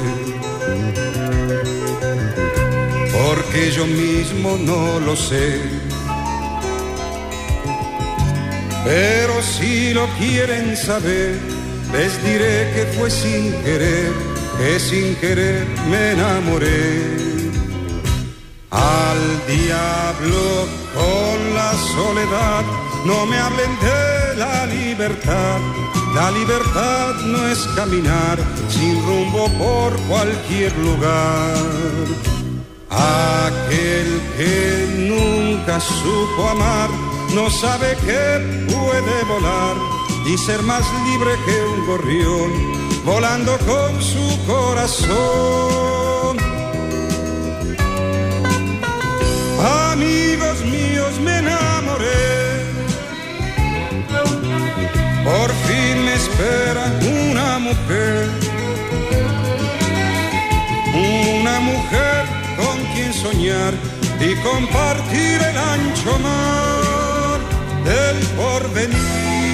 [3.11, 5.59] porque yo mismo no lo sé.
[8.85, 11.37] Pero si lo quieren saber,
[11.91, 14.11] les diré que fue sin querer,
[14.57, 17.18] que sin querer me enamoré.
[19.19, 22.63] Al diablo con la soledad,
[23.05, 25.59] no me hablen de la libertad.
[26.15, 28.37] La libertad no es caminar
[28.69, 31.53] sin rumbo por cualquier lugar.
[32.89, 36.89] Aquel que nunca supo amar
[37.35, 38.23] no sabe que
[38.73, 39.75] puede volar
[40.27, 42.51] y ser más libre que un gorrión
[43.05, 45.88] volando con su corazón.
[56.19, 58.27] Espera una mujer.
[61.39, 62.25] Una mujer
[62.57, 63.73] con quien soñar
[64.19, 67.39] y compartir el ancho mar
[67.85, 69.48] del porvenir.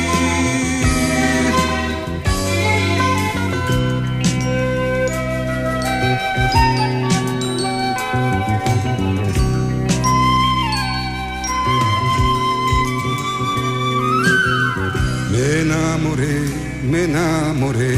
[17.16, 17.98] Enamoré,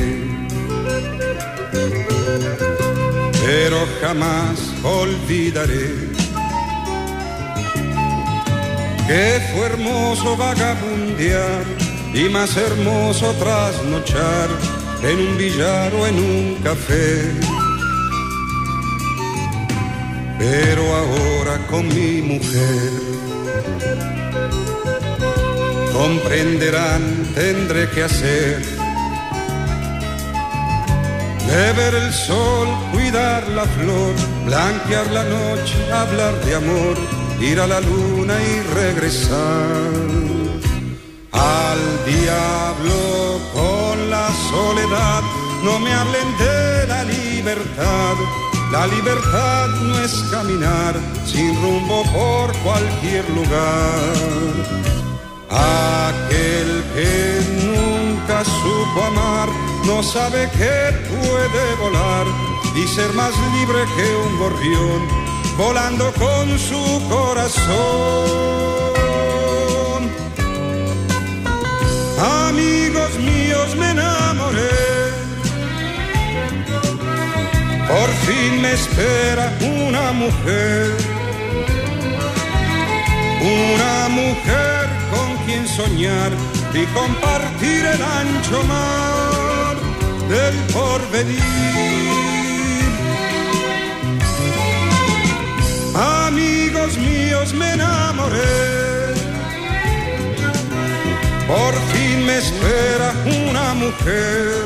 [3.46, 5.90] pero jamás olvidaré
[9.08, 11.64] que fue hermoso vagabundear
[12.14, 14.50] y más hermoso trasnochar
[15.02, 17.32] en un billar o en un café.
[20.38, 22.92] Pero ahora con mi mujer
[25.92, 27.02] comprenderán,
[27.34, 28.76] tendré que hacer.
[31.48, 34.14] Beber el sol, cuidar la flor,
[34.45, 36.95] blanquear la noche, hablar de amor,
[37.40, 39.92] ir a la luna y regresar.
[41.32, 45.24] Al diablo con la soledad,
[45.64, 48.16] no me hablen de la libertad.
[48.72, 50.95] La libertad no es caminar
[51.26, 54.14] sin rumbo por cualquier lugar.
[55.50, 60.75] Aquel que nunca supo amar no sabe que
[61.07, 62.25] puede volar
[62.75, 65.01] y ser más libre que un gorrión
[65.57, 68.27] volando con su corazón.
[72.49, 74.77] Amigos míos, me enamoré.
[77.88, 80.98] Por fin me espera una mujer.
[83.41, 84.83] Una mujer
[85.14, 86.32] con quien soñar
[86.74, 89.47] y compartir el ancho mar
[90.30, 91.41] del porvenir.
[95.95, 98.77] Amigos míos, me enamoré.
[101.47, 104.65] Por fin me espera una mujer.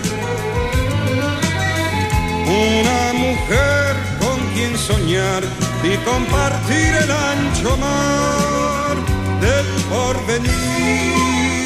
[2.48, 5.44] Una mujer con quien soñar
[5.84, 8.96] y compartir el ancho mar
[9.40, 11.61] del porvenir.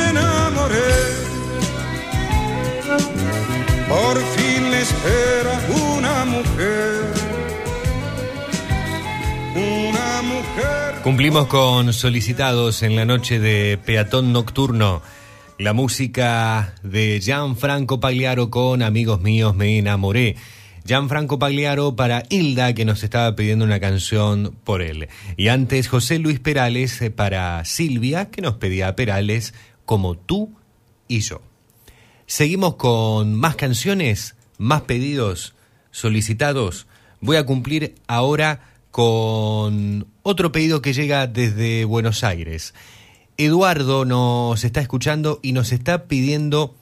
[0.00, 0.92] Me enamoré.
[3.88, 7.04] Por fin me espera una mujer.
[9.54, 11.02] Una mujer.
[11.02, 15.02] Cumplimos con solicitados en la noche de peatón nocturno.
[15.58, 20.36] La música de Gianfranco Pagliaro con Amigos Míos Me Enamoré.
[20.86, 25.08] Gianfranco Pagliaro para Hilda, que nos estaba pidiendo una canción por él.
[25.36, 29.54] Y antes José Luis Perales eh, para Silvia, que nos pedía Perales
[29.90, 30.52] como tú
[31.08, 31.42] y yo.
[32.26, 35.56] Seguimos con más canciones, más pedidos
[35.90, 36.86] solicitados.
[37.20, 42.72] Voy a cumplir ahora con otro pedido que llega desde Buenos Aires.
[43.36, 46.76] Eduardo nos está escuchando y nos está pidiendo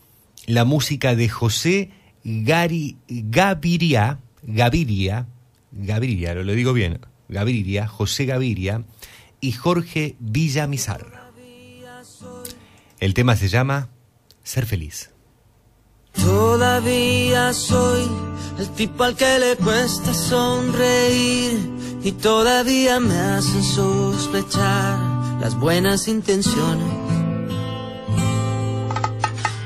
[0.45, 1.91] la música de José
[2.25, 5.27] Gari, Gaviria, Gaviria,
[5.73, 8.85] Gaviria, lo, digo bien, Gaviria, José Gaviria
[9.41, 11.28] y Jorge Villamizar.
[13.01, 13.91] El tema se llama
[14.43, 15.11] Ser feliz.
[16.13, 18.09] Todavía soy
[18.59, 21.59] el tipo al que le cuesta sonreír
[22.03, 24.99] y todavía me hacen sospechar
[25.41, 26.89] las buenas intenciones.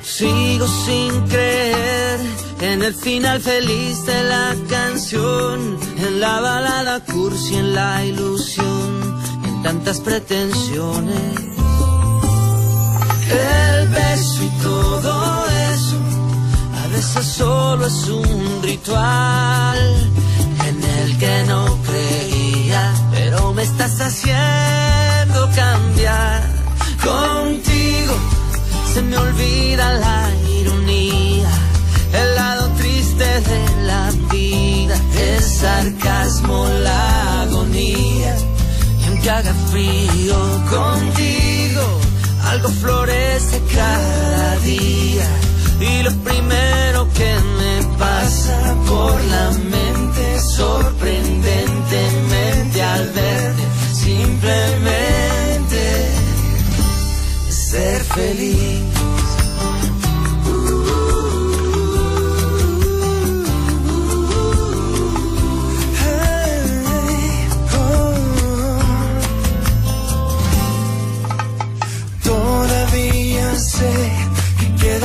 [0.02, 2.20] Sigo sin creer
[2.60, 9.62] en el final feliz de la canción, en la balada cursi, en la ilusión, en
[9.62, 11.61] tantas pretensiones.
[13.30, 15.96] El beso y todo eso
[16.84, 20.10] a veces solo es un ritual
[20.68, 26.42] en el que no creía, pero me estás haciendo cambiar.
[27.02, 28.14] Contigo
[28.92, 31.48] se me olvida la ironía,
[32.12, 38.36] el lado triste de la vida, el sarcasmo, la agonía.
[39.00, 40.36] Y aunque haga frío
[40.70, 41.41] contigo,
[42.52, 45.26] algo florece cada día.
[45.80, 53.62] Y lo primero que me pasa por la mente, sorprendentemente al verte,
[53.94, 55.80] simplemente
[57.48, 58.91] ser feliz.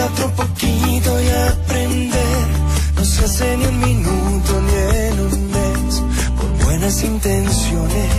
[0.07, 2.47] Otro poquito y aprender.
[2.95, 4.73] No se hace ni un minuto ni
[5.07, 6.03] en un mes
[6.37, 8.11] por buenas intenciones.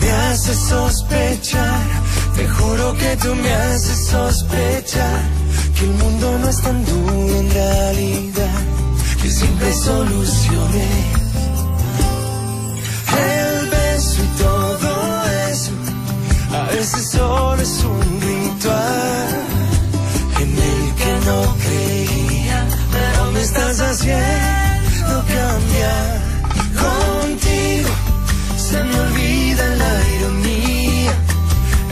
[0.00, 1.82] Me hace sospechar,
[2.36, 5.22] te juro que tú me haces sospechar
[5.74, 8.60] que el mundo no es tan duro en realidad,
[9.22, 11.27] que siempre soluciones.
[16.52, 19.28] A veces solo es un ritual
[20.40, 26.18] en el que no creía, pero me estás haciendo cambiar.
[26.84, 27.90] Contigo
[28.56, 31.12] se me olvida la ironía,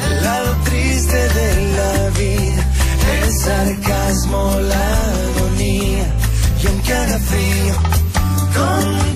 [0.09, 2.65] el lado triste de la vida,
[3.23, 4.87] el sarcasmo, la
[5.39, 6.07] agonía.
[6.63, 7.75] Y aunque haga frío,
[8.55, 9.16] contigo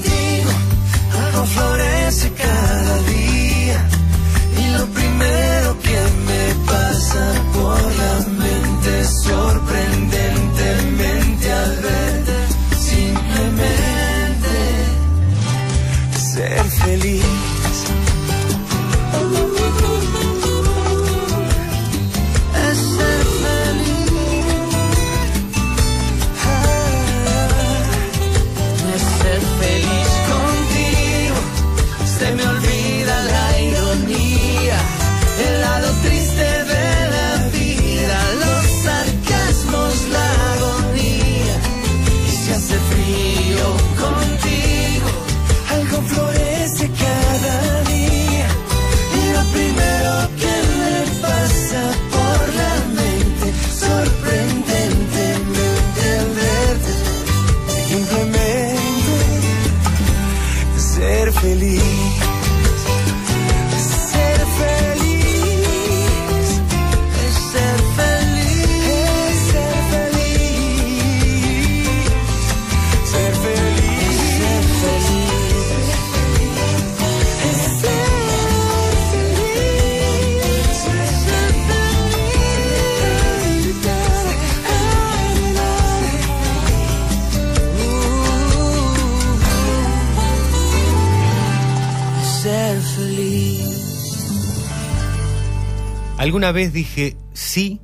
[96.31, 97.81] Alguna vez dije sí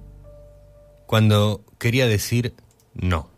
[1.06, 2.54] cuando quería decir
[2.94, 3.28] no.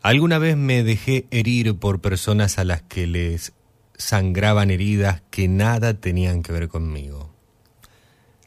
[0.00, 3.52] Alguna vez me dejé herir por personas a las que les
[3.98, 7.30] sangraban heridas que nada tenían que ver conmigo.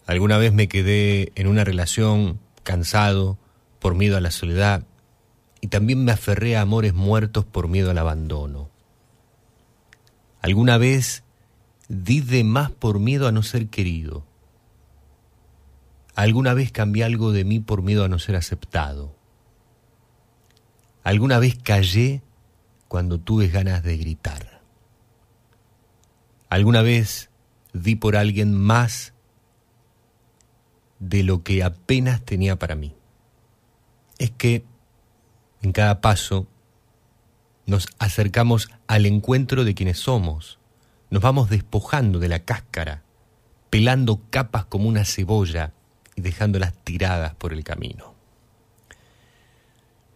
[0.07, 3.37] Alguna vez me quedé en una relación cansado
[3.77, 4.87] por miedo a la soledad
[5.61, 8.71] y también me aferré a amores muertos por miedo al abandono.
[10.41, 11.23] Alguna vez
[11.89, 14.30] di de más por miedo a no ser querido.
[16.15, 19.15] Alguna vez cambié algo de mí por miedo a no ser aceptado.
[21.03, 22.21] Alguna vez callé
[22.87, 24.61] cuando tuve ganas de gritar.
[26.49, 27.29] Alguna vez
[27.73, 29.13] di por alguien más
[30.99, 32.93] de lo que apenas tenía para mí.
[34.19, 34.65] Es que
[35.61, 36.47] en cada paso
[37.65, 40.59] nos acercamos al encuentro de quienes somos,
[41.09, 43.03] nos vamos despojando de la cáscara,
[43.69, 45.73] pelando capas como una cebolla
[46.21, 48.13] dejándolas tiradas por el camino.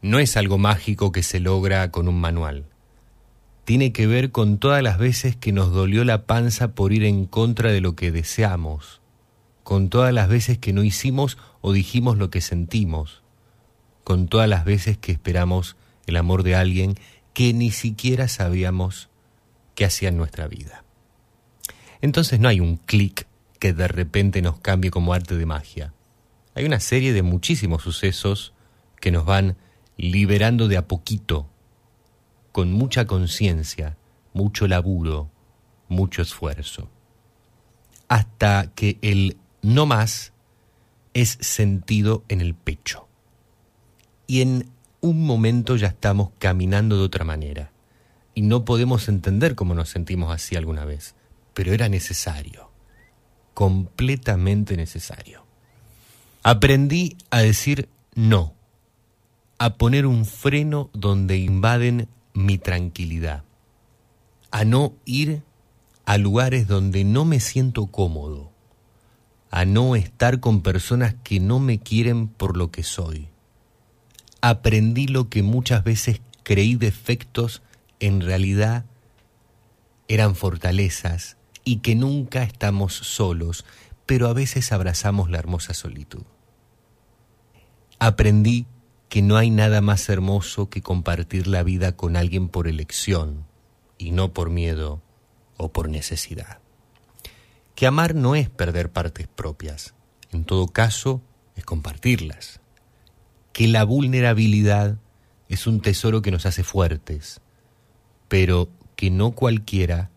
[0.02, 2.66] No es algo mágico que se logra con un manual.
[3.64, 7.26] Tiene que ver con todas las veces que nos dolió la panza por ir en
[7.26, 9.02] contra de lo que deseamos,
[9.64, 13.24] con todas las veces que no hicimos o dijimos lo que sentimos,
[14.04, 15.76] con todas las veces que esperamos
[16.06, 16.94] el amor de alguien
[17.34, 19.10] que ni siquiera sabíamos
[19.74, 20.84] que hacía en nuestra vida.
[22.02, 23.26] Entonces no hay un clic
[23.60, 25.95] que de repente nos cambie como arte de magia.
[26.56, 28.54] Hay una serie de muchísimos sucesos
[29.02, 29.58] que nos van
[29.98, 31.50] liberando de a poquito,
[32.54, 33.98] con mucha conciencia,
[34.34, 35.30] mucho laburo,
[35.90, 36.90] mucho esfuerzo,
[38.08, 40.32] hasta que el no más
[41.14, 43.10] es sentido en el pecho.
[44.26, 44.70] Y en
[45.02, 47.72] un momento ya estamos caminando de otra manera.
[48.34, 51.16] Y no podemos entender cómo nos sentimos así alguna vez,
[51.54, 52.72] pero era necesario,
[53.54, 55.45] completamente necesario.
[56.48, 58.54] Aprendí a decir no,
[59.58, 63.44] a poner un freno donde invaden mi tranquilidad,
[64.52, 65.42] a no ir
[66.06, 68.52] a lugares donde no me siento cómodo,
[69.50, 73.28] a no estar con personas que no me quieren por lo que soy.
[74.40, 77.64] Aprendí lo que muchas veces creí defectos
[78.00, 78.86] en realidad
[80.08, 83.66] eran fortalezas y que nunca estamos solos,
[84.06, 86.22] pero a veces abrazamos la hermosa solitud.
[88.06, 88.68] Aprendí
[89.10, 93.48] que no hay nada más hermoso que compartir la vida con alguien por elección
[93.98, 95.02] y no por miedo
[95.58, 96.60] o por necesidad.
[97.74, 99.96] Que amar no es perder partes propias,
[100.32, 101.24] en todo caso
[101.56, 102.60] es compartirlas.
[103.54, 105.00] Que la vulnerabilidad
[105.50, 107.42] es un tesoro que nos hace fuertes,
[108.28, 110.12] pero que no cualquiera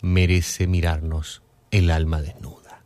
[0.00, 2.82] merece mirarnos el alma desnuda.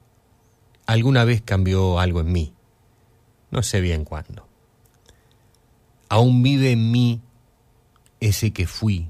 [0.87, 2.53] Alguna vez cambió algo en mí,
[3.55, 4.47] no sé bien cuándo.
[6.08, 7.23] Aún vive en mí
[8.20, 9.08] ese que fui,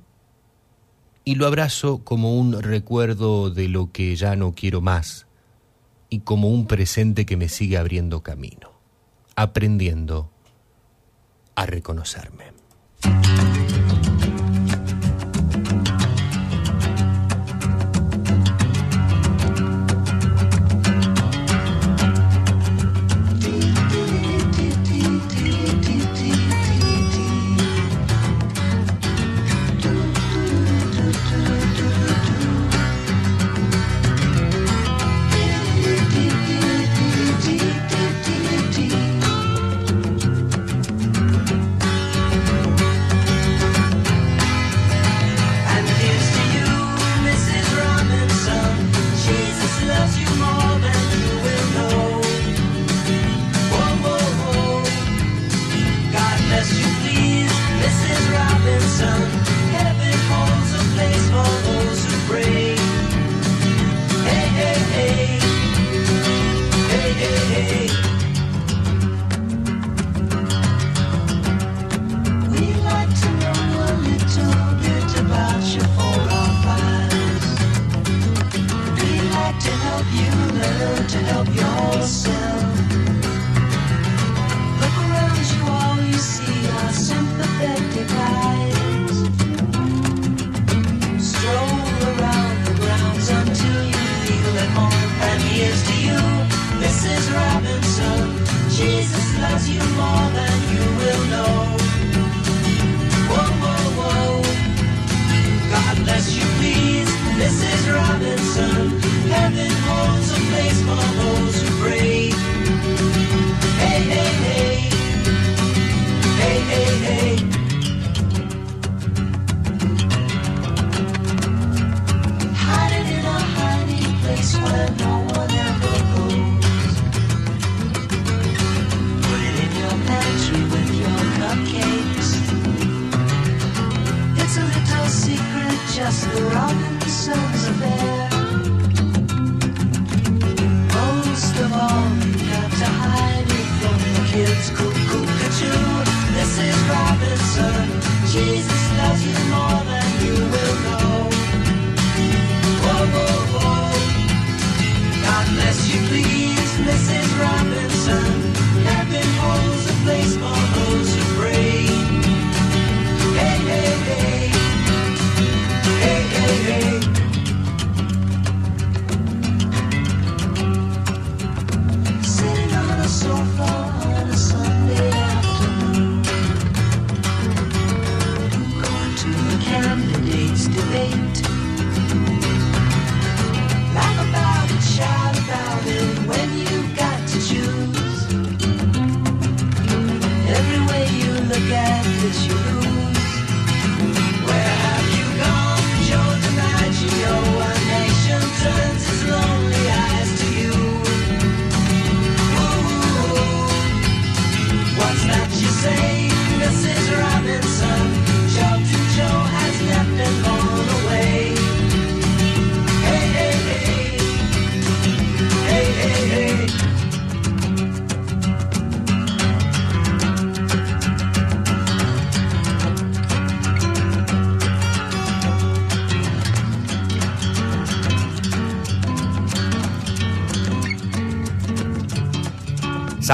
[1.24, 5.26] y lo abrazo como un recuerdo de lo que ya no quiero más,
[6.10, 8.70] y como un presente que me sigue abriendo camino,
[9.34, 10.30] aprendiendo
[11.54, 12.52] a reconocerme.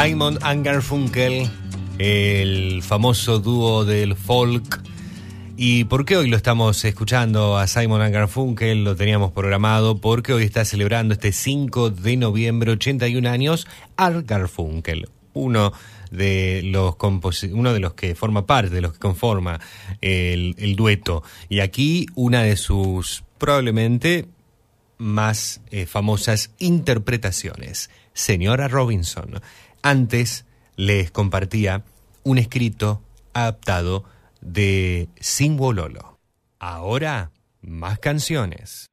[0.02, 1.50] Simon and Garfunkel,
[1.98, 4.82] el famoso dúo del folk.
[5.58, 8.82] ¿Y por qué hoy lo estamos escuchando a Simon and Garfunkel?
[8.82, 13.66] Lo teníamos programado porque hoy está celebrando este 5 de noviembre 81 años
[13.98, 15.74] Art Garfunkel, uno
[16.10, 16.94] de los
[17.52, 19.60] uno de los que forma parte, de los que conforma
[20.00, 21.22] el, dueto.
[21.50, 24.28] Y aquí una de sus probablemente
[24.96, 27.90] más eh, famosas interpretaciones.
[28.14, 29.40] Señora Robinson.
[29.82, 30.44] Antes
[30.76, 31.84] les compartía
[32.22, 33.02] un escrito
[33.32, 34.04] adaptado
[34.40, 36.18] de Simbololo.
[36.58, 37.30] Ahora,
[37.62, 38.86] más canciones.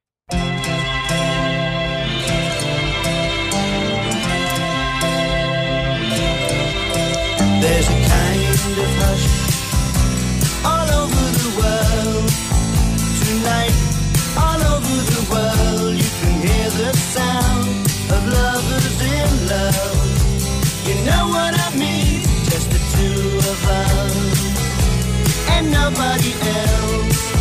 [25.90, 27.32] nobody else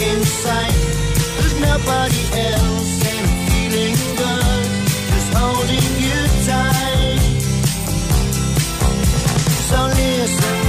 [0.00, 0.74] in sight.
[1.38, 4.66] There's nobody else, and I'm feeling good,
[5.10, 7.18] just holding you tight.
[9.68, 10.65] So listen.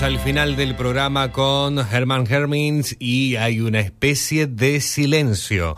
[0.00, 5.76] Al final del programa con Herman Hermins y hay una especie de silencio.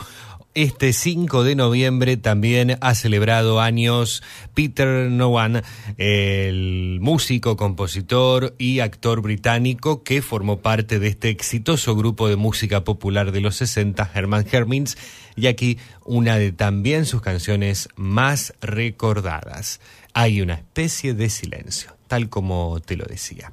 [0.54, 4.22] Este 5 de noviembre también ha celebrado años
[4.54, 5.62] Peter Nowan,
[5.96, 12.84] el músico, compositor y actor británico que formó parte de este exitoso grupo de música
[12.84, 14.96] popular de los 60, Herman Hermins,
[15.34, 19.80] y aquí una de también sus canciones más recordadas.
[20.12, 23.52] Hay una especie de silencio, tal como te lo decía.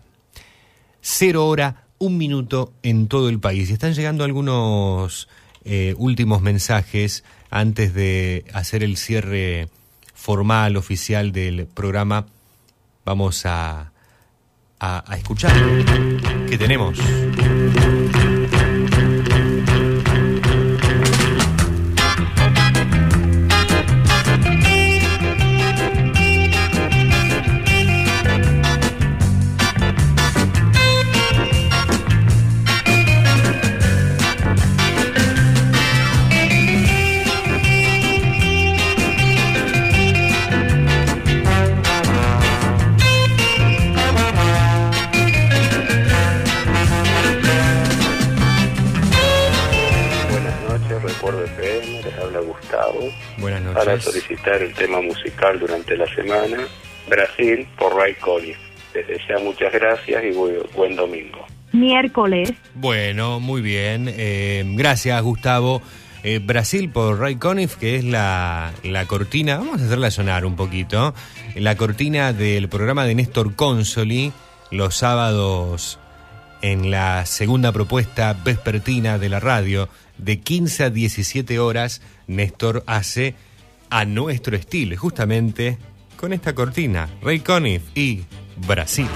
[1.09, 3.69] Cero hora, un minuto en todo el país.
[3.69, 5.29] Y están llegando algunos
[5.63, 9.69] eh, últimos mensajes antes de hacer el cierre
[10.13, 12.27] formal, oficial del programa.
[13.05, 13.93] Vamos a,
[14.81, 15.53] a, a escuchar
[16.49, 16.99] qué tenemos.
[53.85, 56.57] Para solicitar el tema musical durante la semana,
[57.09, 58.57] Brasil por Ray Conniff.
[58.93, 61.45] Desde ya muchas gracias y bu- buen domingo.
[61.73, 62.51] Miércoles.
[62.73, 64.11] Bueno, muy bien.
[64.11, 65.81] Eh, gracias, Gustavo.
[66.23, 70.56] Eh, Brasil por Ray Conniff, que es la, la cortina, vamos a hacerla sonar un
[70.56, 71.14] poquito,
[71.56, 74.33] la cortina del programa de Néstor Consoli,
[74.72, 75.99] los sábados
[76.64, 83.35] en la segunda propuesta vespertina de la radio, de 15 a 17 horas, Néstor hace
[83.90, 85.77] a nuestro estilo, justamente
[86.17, 88.24] con esta cortina, Ray Conniff y
[88.67, 89.07] Brasil.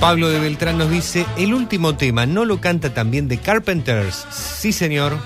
[0.00, 4.26] Pablo de Beltrán nos dice, el último tema no lo canta también de Carpenters.
[4.30, 5.18] Sí, señor.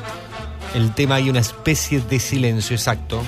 [0.75, 3.23] El tema hay una especie de silencio exacto.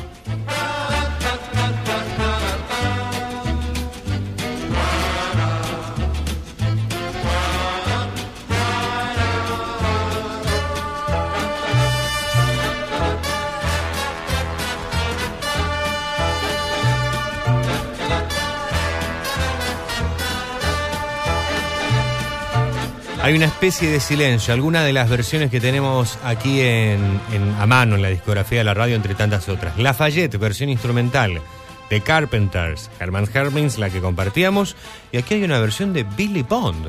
[23.24, 24.52] Hay una especie de silencio.
[24.52, 28.64] Alguna de las versiones que tenemos aquí en, en- a mano en la discografía de
[28.64, 29.78] la radio, entre tantas otras.
[29.78, 31.40] Lafayette, versión instrumental.
[31.88, 34.76] The Carpenters, Herman Hermins, la que compartíamos.
[35.10, 36.86] Y aquí hay una versión de Billy Bond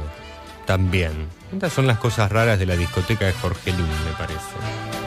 [0.65, 1.27] también.
[1.53, 5.04] Estas son las cosas raras de la discoteca de Jorge Lund, me parece.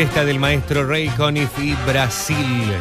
[0.00, 2.72] Orquesta del maestro Ray Conniff y Brasil.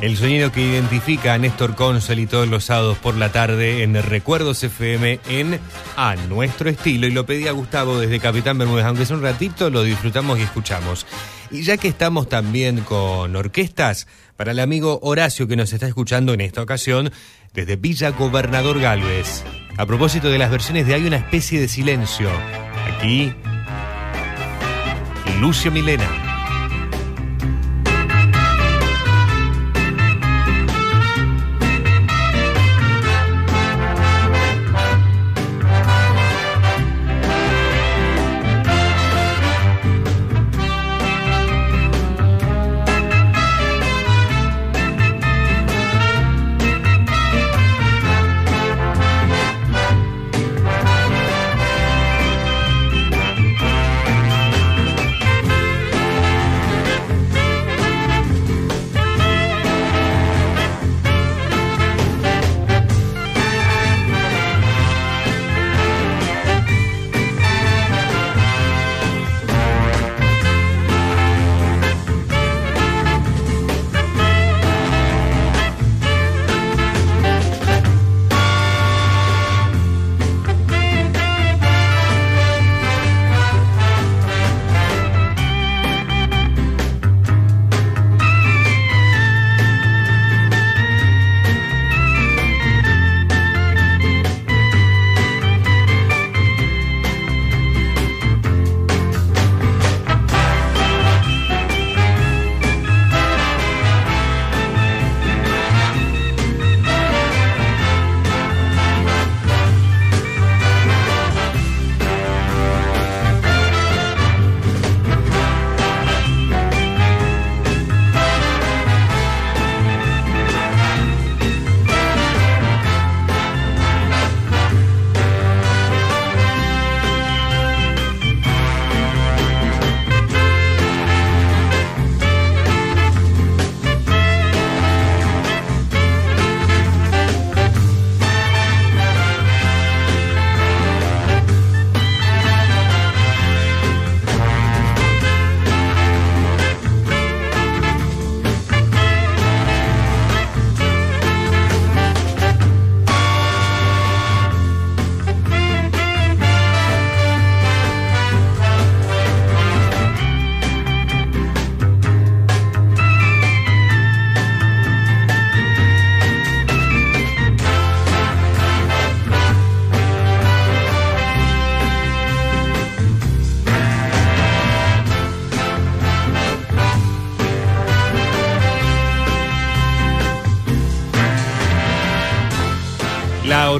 [0.00, 4.64] El sonido que identifica a Néstor Consoli todos los sábados por la tarde en Recuerdos
[4.64, 5.60] FM en
[5.96, 7.06] A Nuestro Estilo.
[7.06, 10.42] Y lo pedí a Gustavo desde Capitán Bermúdez, aunque es un ratito, lo disfrutamos y
[10.42, 11.06] escuchamos.
[11.52, 16.34] Y ya que estamos también con orquestas, para el amigo Horacio que nos está escuchando
[16.34, 17.12] en esta ocasión
[17.52, 19.44] desde Villa Gobernador Galvez.
[19.76, 22.28] A propósito de las versiones de Hay una especie de silencio.
[22.92, 23.32] Aquí,
[25.40, 26.23] Lucio Milena.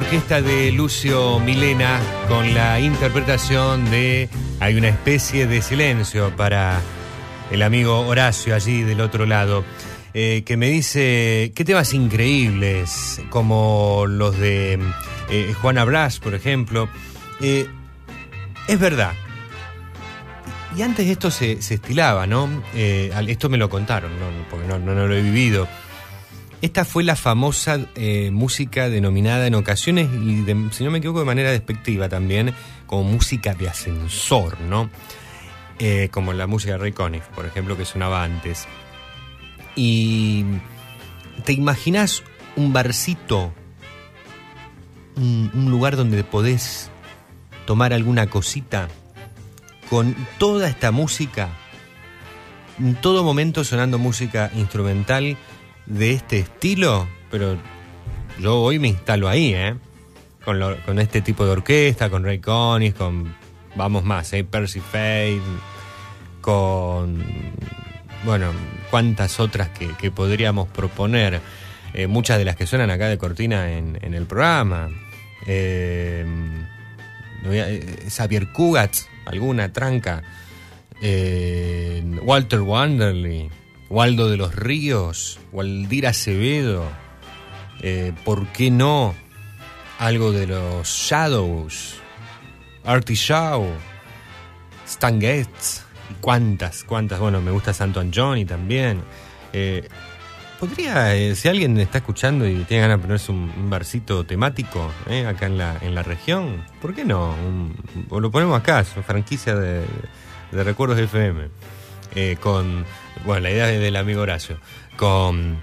[0.05, 6.79] Orquesta de Lucio Milena con la interpretación de Hay una especie de silencio para
[7.51, 9.63] el amigo Horacio allí del otro lado,
[10.13, 14.79] eh, que me dice qué temas increíbles, como los de
[15.29, 15.85] eh, Juana
[16.21, 16.87] por ejemplo.
[17.41, 17.67] Eh,
[18.67, 19.13] es verdad.
[20.77, 22.63] Y antes esto se, estilaba, ¿no?
[22.75, 24.25] Eh, esto me lo contaron, ¿no?
[24.49, 25.67] porque no- no lo he vivido.
[26.61, 31.25] Esta fue la famosa eh, música denominada en ocasiones, y si no me equivoco, de
[31.25, 32.53] manera despectiva también,
[32.87, 34.89] como música de ascensor, ¿no?
[35.79, 38.65] Eh, como la música de Ray Conniff, por ejemplo, que sonaba antes.
[39.75, 40.45] Y
[41.43, 42.23] te imaginas
[42.55, 43.53] un barcito,
[45.17, 46.89] un, un lugar donde podés
[47.65, 48.87] tomar alguna cosita
[49.89, 51.49] con toda esta música,
[52.79, 55.37] en todo momento sonando música instrumental
[55.85, 57.57] de este estilo, pero
[58.39, 59.75] yo hoy me instalo ahí, ¿eh?
[60.43, 63.33] Con, lo- con este tipo de orquesta, con Ray Conniff, con,
[63.75, 64.43] vamos más, ¿eh?
[64.43, 65.41] Percy Faith,
[66.41, 67.23] con,
[68.23, 68.51] bueno,
[68.91, 71.41] cuántas otras que, que podríamos proponer,
[71.97, 74.89] Eh, muchas de las que suenan acá de cortina en, en el programa.
[75.47, 76.25] Eh,
[77.45, 80.21] eh, Xavier Cugatz, alguna tranca.
[82.21, 83.49] Walter Wanderley,
[83.95, 86.83] Waldo de los Ríos, Waldir Acevedo.
[87.79, 89.15] Eh, ¿Por qué no?
[89.99, 91.95] Algo de los Shadows,
[92.83, 93.65] Artie Shaw,
[94.85, 95.85] Stan Getz.
[96.11, 97.21] y cuántas, cuántas.
[97.21, 99.01] Bueno, me gusta Santo Johnny también.
[99.53, 99.87] Eh,
[100.59, 104.91] Podría, eh, si alguien está escuchando y tiene ganas de ponerse un, un barcito temático
[105.25, 107.33] acá en la, en la región, ¿por qué no?
[108.11, 109.85] Lo ponemos acá, es una franquicia de,
[110.51, 111.47] de Recuerdos FM.
[112.41, 112.85] con,
[113.25, 114.57] bueno, la idea es del amigo Horacio.
[114.97, 115.57] Con,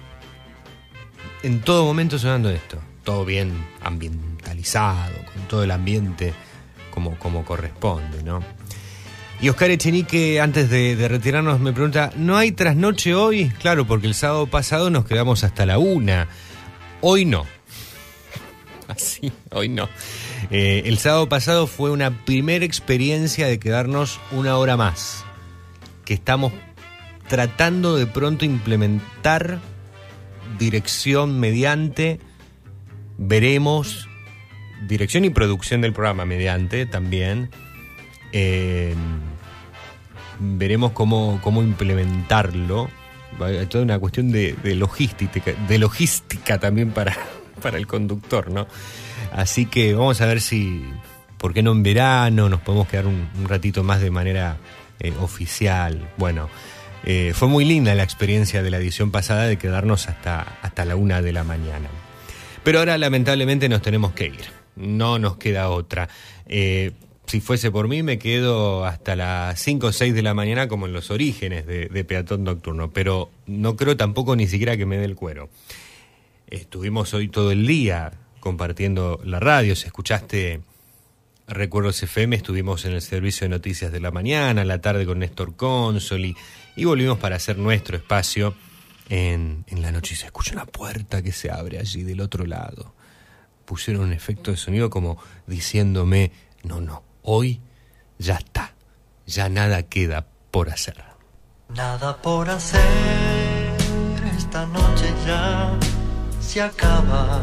[1.43, 2.79] en todo momento sonando esto.
[3.05, 6.33] Todo bien ambientalizado, con todo el ambiente
[6.93, 8.41] como, como corresponde, ¿no?
[9.41, 13.51] Y Oscar Echenique, antes de, retirarnos, me pregunta, ¿no hay trasnoche hoy?
[13.59, 16.29] Claro, porque el sábado pasado nos quedamos hasta la una.
[17.01, 17.45] Hoy no.
[18.89, 19.89] Así, hoy no.
[20.53, 25.25] Eh, el sábado pasado fue una primera experiencia de quedarnos una hora más.
[26.05, 26.53] Que estamos
[27.33, 29.59] tratando de pronto implementar
[30.59, 32.21] dirección mediante.
[33.17, 34.07] Veremos.
[34.87, 37.49] Dirección y producción del programa mediante también.
[38.33, 38.95] Eh,
[40.41, 42.91] veremos cómo, cómo implementarlo.
[43.71, 47.17] Toda una cuestión de, logística, de logística también para,
[47.63, 48.67] para el conductor, ¿no?
[49.33, 50.85] Así que vamos a ver si,
[51.39, 52.51] ¿por qué no en verano?
[52.51, 54.59] Nos podemos quedar un, un ratito más de manera
[55.01, 56.11] eh, oficial.
[56.19, 56.51] Bueno,
[57.05, 60.97] eh, fue muy linda la experiencia de la edición pasada de quedarnos hasta, hasta la
[60.97, 61.89] una de la mañana.
[62.63, 64.45] Pero ahora lamentablemente nos tenemos que ir.
[64.77, 66.09] No nos queda otra.
[66.47, 66.93] Eh,
[67.27, 70.87] si fuese por mí me quedo hasta las 5 o 6 de la mañana como
[70.87, 72.93] en los orígenes de, de Peatón Nocturno.
[72.93, 75.49] Pero no creo tampoco ni siquiera que me dé el cuero.
[76.49, 79.75] Estuvimos hoy todo el día compartiendo la radio.
[79.75, 80.61] Si escuchaste
[81.49, 85.57] Recuerdos FM, estuvimos en el servicio de noticias de la mañana, la tarde con Néstor
[85.57, 86.37] Consoli
[86.77, 88.55] y volvimos para hacer nuestro espacio
[89.09, 90.15] en, en la noche.
[90.15, 92.95] Y se escucha una puerta que se abre allí del otro lado.
[93.65, 97.61] Pusieron un efecto de sonido como diciéndome, no, no, hoy
[98.19, 98.75] ya está,
[99.27, 101.03] ya nada queda por hacer.
[101.69, 102.81] Nada por hacer,
[104.37, 105.79] esta noche ya
[106.41, 107.41] se acaba.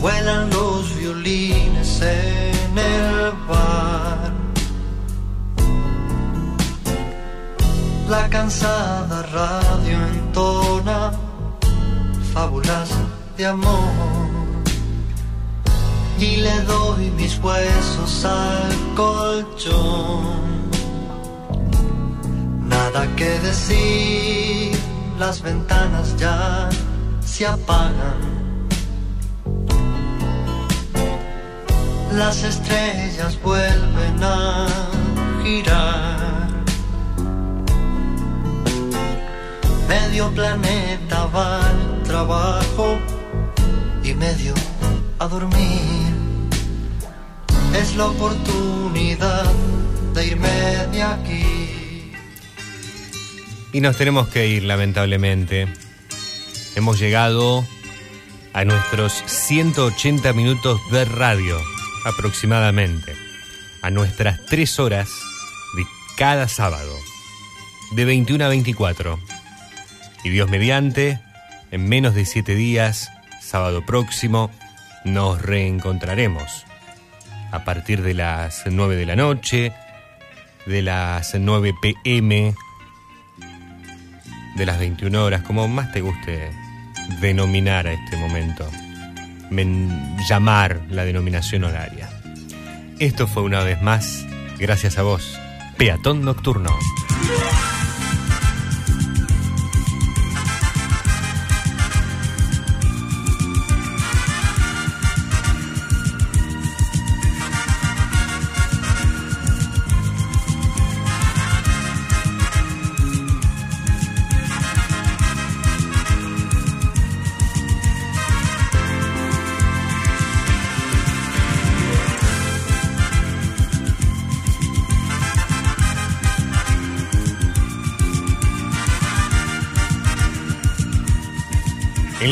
[0.00, 4.35] Vuelan los violines en el bar.
[8.08, 11.10] La cansada radio entona
[12.32, 12.90] fábulas
[13.36, 14.26] de amor
[16.16, 20.70] y le doy mis huesos al colchón.
[22.68, 24.78] Nada que decir,
[25.18, 26.68] las ventanas ya
[27.20, 28.36] se apagan.
[32.12, 34.66] Las estrellas vuelven a
[35.42, 36.35] girar.
[39.88, 42.98] Medio planeta va al trabajo
[44.02, 44.54] y medio
[45.18, 46.12] a dormir.
[47.74, 49.52] Es la oportunidad
[50.14, 50.48] de irme
[50.92, 52.12] de aquí.
[53.72, 55.68] Y nos tenemos que ir, lamentablemente.
[56.74, 57.64] Hemos llegado
[58.54, 61.60] a nuestros 180 minutos de radio,
[62.06, 63.14] aproximadamente.
[63.82, 65.10] A nuestras 3 horas
[65.76, 65.84] de
[66.16, 66.96] cada sábado,
[67.92, 69.18] de 21 a 24.
[70.26, 71.20] Y Dios mediante,
[71.70, 74.50] En menos de siete días, sábado próximo,
[75.04, 76.64] nos reencontraremos.
[77.52, 79.72] A partir de las 9 de la noche,
[80.66, 82.56] de las 9 pm,
[84.56, 86.50] de las 21 horas, como más te guste
[87.20, 88.68] denominar a este momento,
[89.50, 92.08] men- llamar la denominación horaria.
[92.98, 94.26] Esto fue una vez más,
[94.58, 95.38] gracias a vos,
[95.76, 96.76] Peatón Nocturno.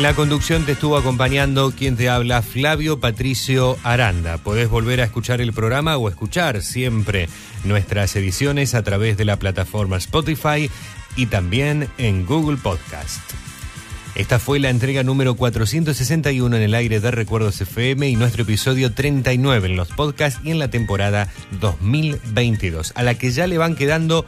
[0.05, 4.37] La conducción te estuvo acompañando quien te habla, Flavio Patricio Aranda.
[4.37, 7.31] Podés volver a escuchar el programa o escuchar siempre
[7.65, 10.71] nuestras ediciones a través de la plataforma Spotify
[11.17, 13.23] y también en Google Podcast.
[14.15, 18.93] Esta fue la entrega número 461 en el aire de Recuerdos FM y nuestro episodio
[18.93, 23.75] 39 en los podcasts y en la temporada 2022, a la que ya le van
[23.75, 24.27] quedando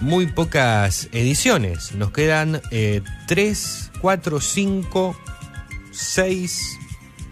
[0.00, 1.92] muy pocas ediciones.
[1.94, 2.60] Nos quedan
[3.26, 5.16] 3, 4, 5,
[5.92, 6.78] 6,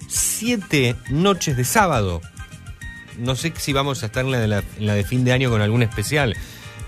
[0.08, 2.20] 7 noches de sábado.
[3.18, 5.32] No sé si vamos a estar en la, de la- en la de fin de
[5.32, 6.36] año con algún especial,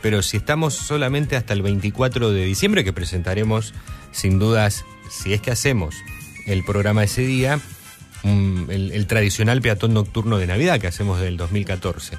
[0.02, 3.74] pero si estamos solamente hasta el 24 de diciembre, que presentaremos
[4.12, 5.94] sin dudas, si es que hacemos
[6.46, 7.60] el programa ese día,
[8.24, 12.18] el, el tradicional peatón nocturno de Navidad que hacemos del 2014.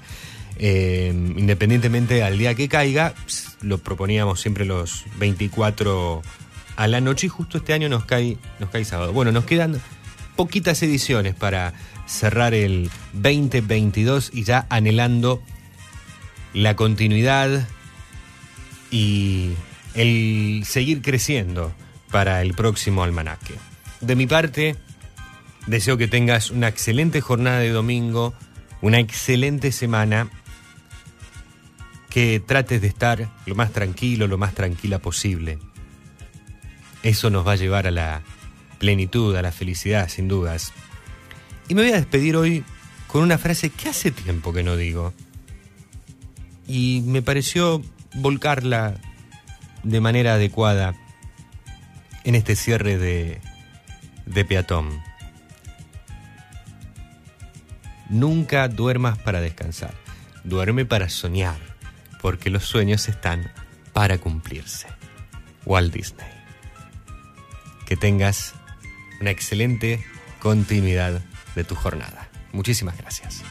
[0.60, 3.14] Eh, independientemente al día que caiga,
[3.62, 6.22] lo proponíamos siempre los 24
[6.76, 9.14] a la noche y justo este año nos cae, nos cae sábado.
[9.14, 9.80] Bueno, nos quedan
[10.36, 11.74] poquitas ediciones para
[12.08, 15.42] cerrar el 2022 y ya anhelando
[16.54, 17.68] la continuidad
[18.90, 19.52] y
[19.94, 21.74] el seguir creciendo
[22.12, 23.56] para el próximo almanaque.
[24.02, 24.76] De mi parte,
[25.66, 28.34] deseo que tengas una excelente jornada de domingo,
[28.82, 30.30] una excelente semana,
[32.10, 35.60] que trates de estar lo más tranquilo, lo más tranquila posible.
[37.04, 38.22] Eso nos va a llevar a la
[38.80, 40.74] plenitud, a la felicidad, sin dudas.
[41.68, 42.64] Y me voy a despedir hoy
[43.08, 45.14] con una frase que hace tiempo que no digo.
[46.68, 47.82] Y me pareció
[48.14, 48.96] volcarla
[49.84, 50.96] de manera adecuada
[52.24, 53.40] en este cierre de,
[54.26, 54.90] de peatón.
[58.10, 59.94] Nunca duermas para descansar,
[60.44, 61.77] duerme para soñar,
[62.28, 63.54] porque los sueños están
[63.94, 64.88] para cumplirse.
[65.64, 66.28] Walt Disney.
[67.86, 68.54] Que tengas
[69.22, 70.04] una excelente
[70.42, 71.22] continuidad
[71.56, 72.28] de tu jornada.
[72.52, 73.44] Muchísimas gracias.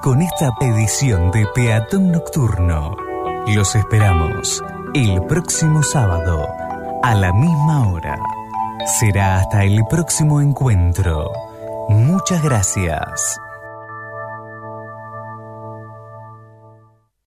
[0.00, 2.96] Con esta edición de Peatón Nocturno.
[3.48, 4.62] Los esperamos
[4.94, 6.46] el próximo sábado
[7.02, 8.18] a la misma hora.
[8.98, 11.30] Será hasta el próximo encuentro.
[11.88, 13.38] Muchas gracias.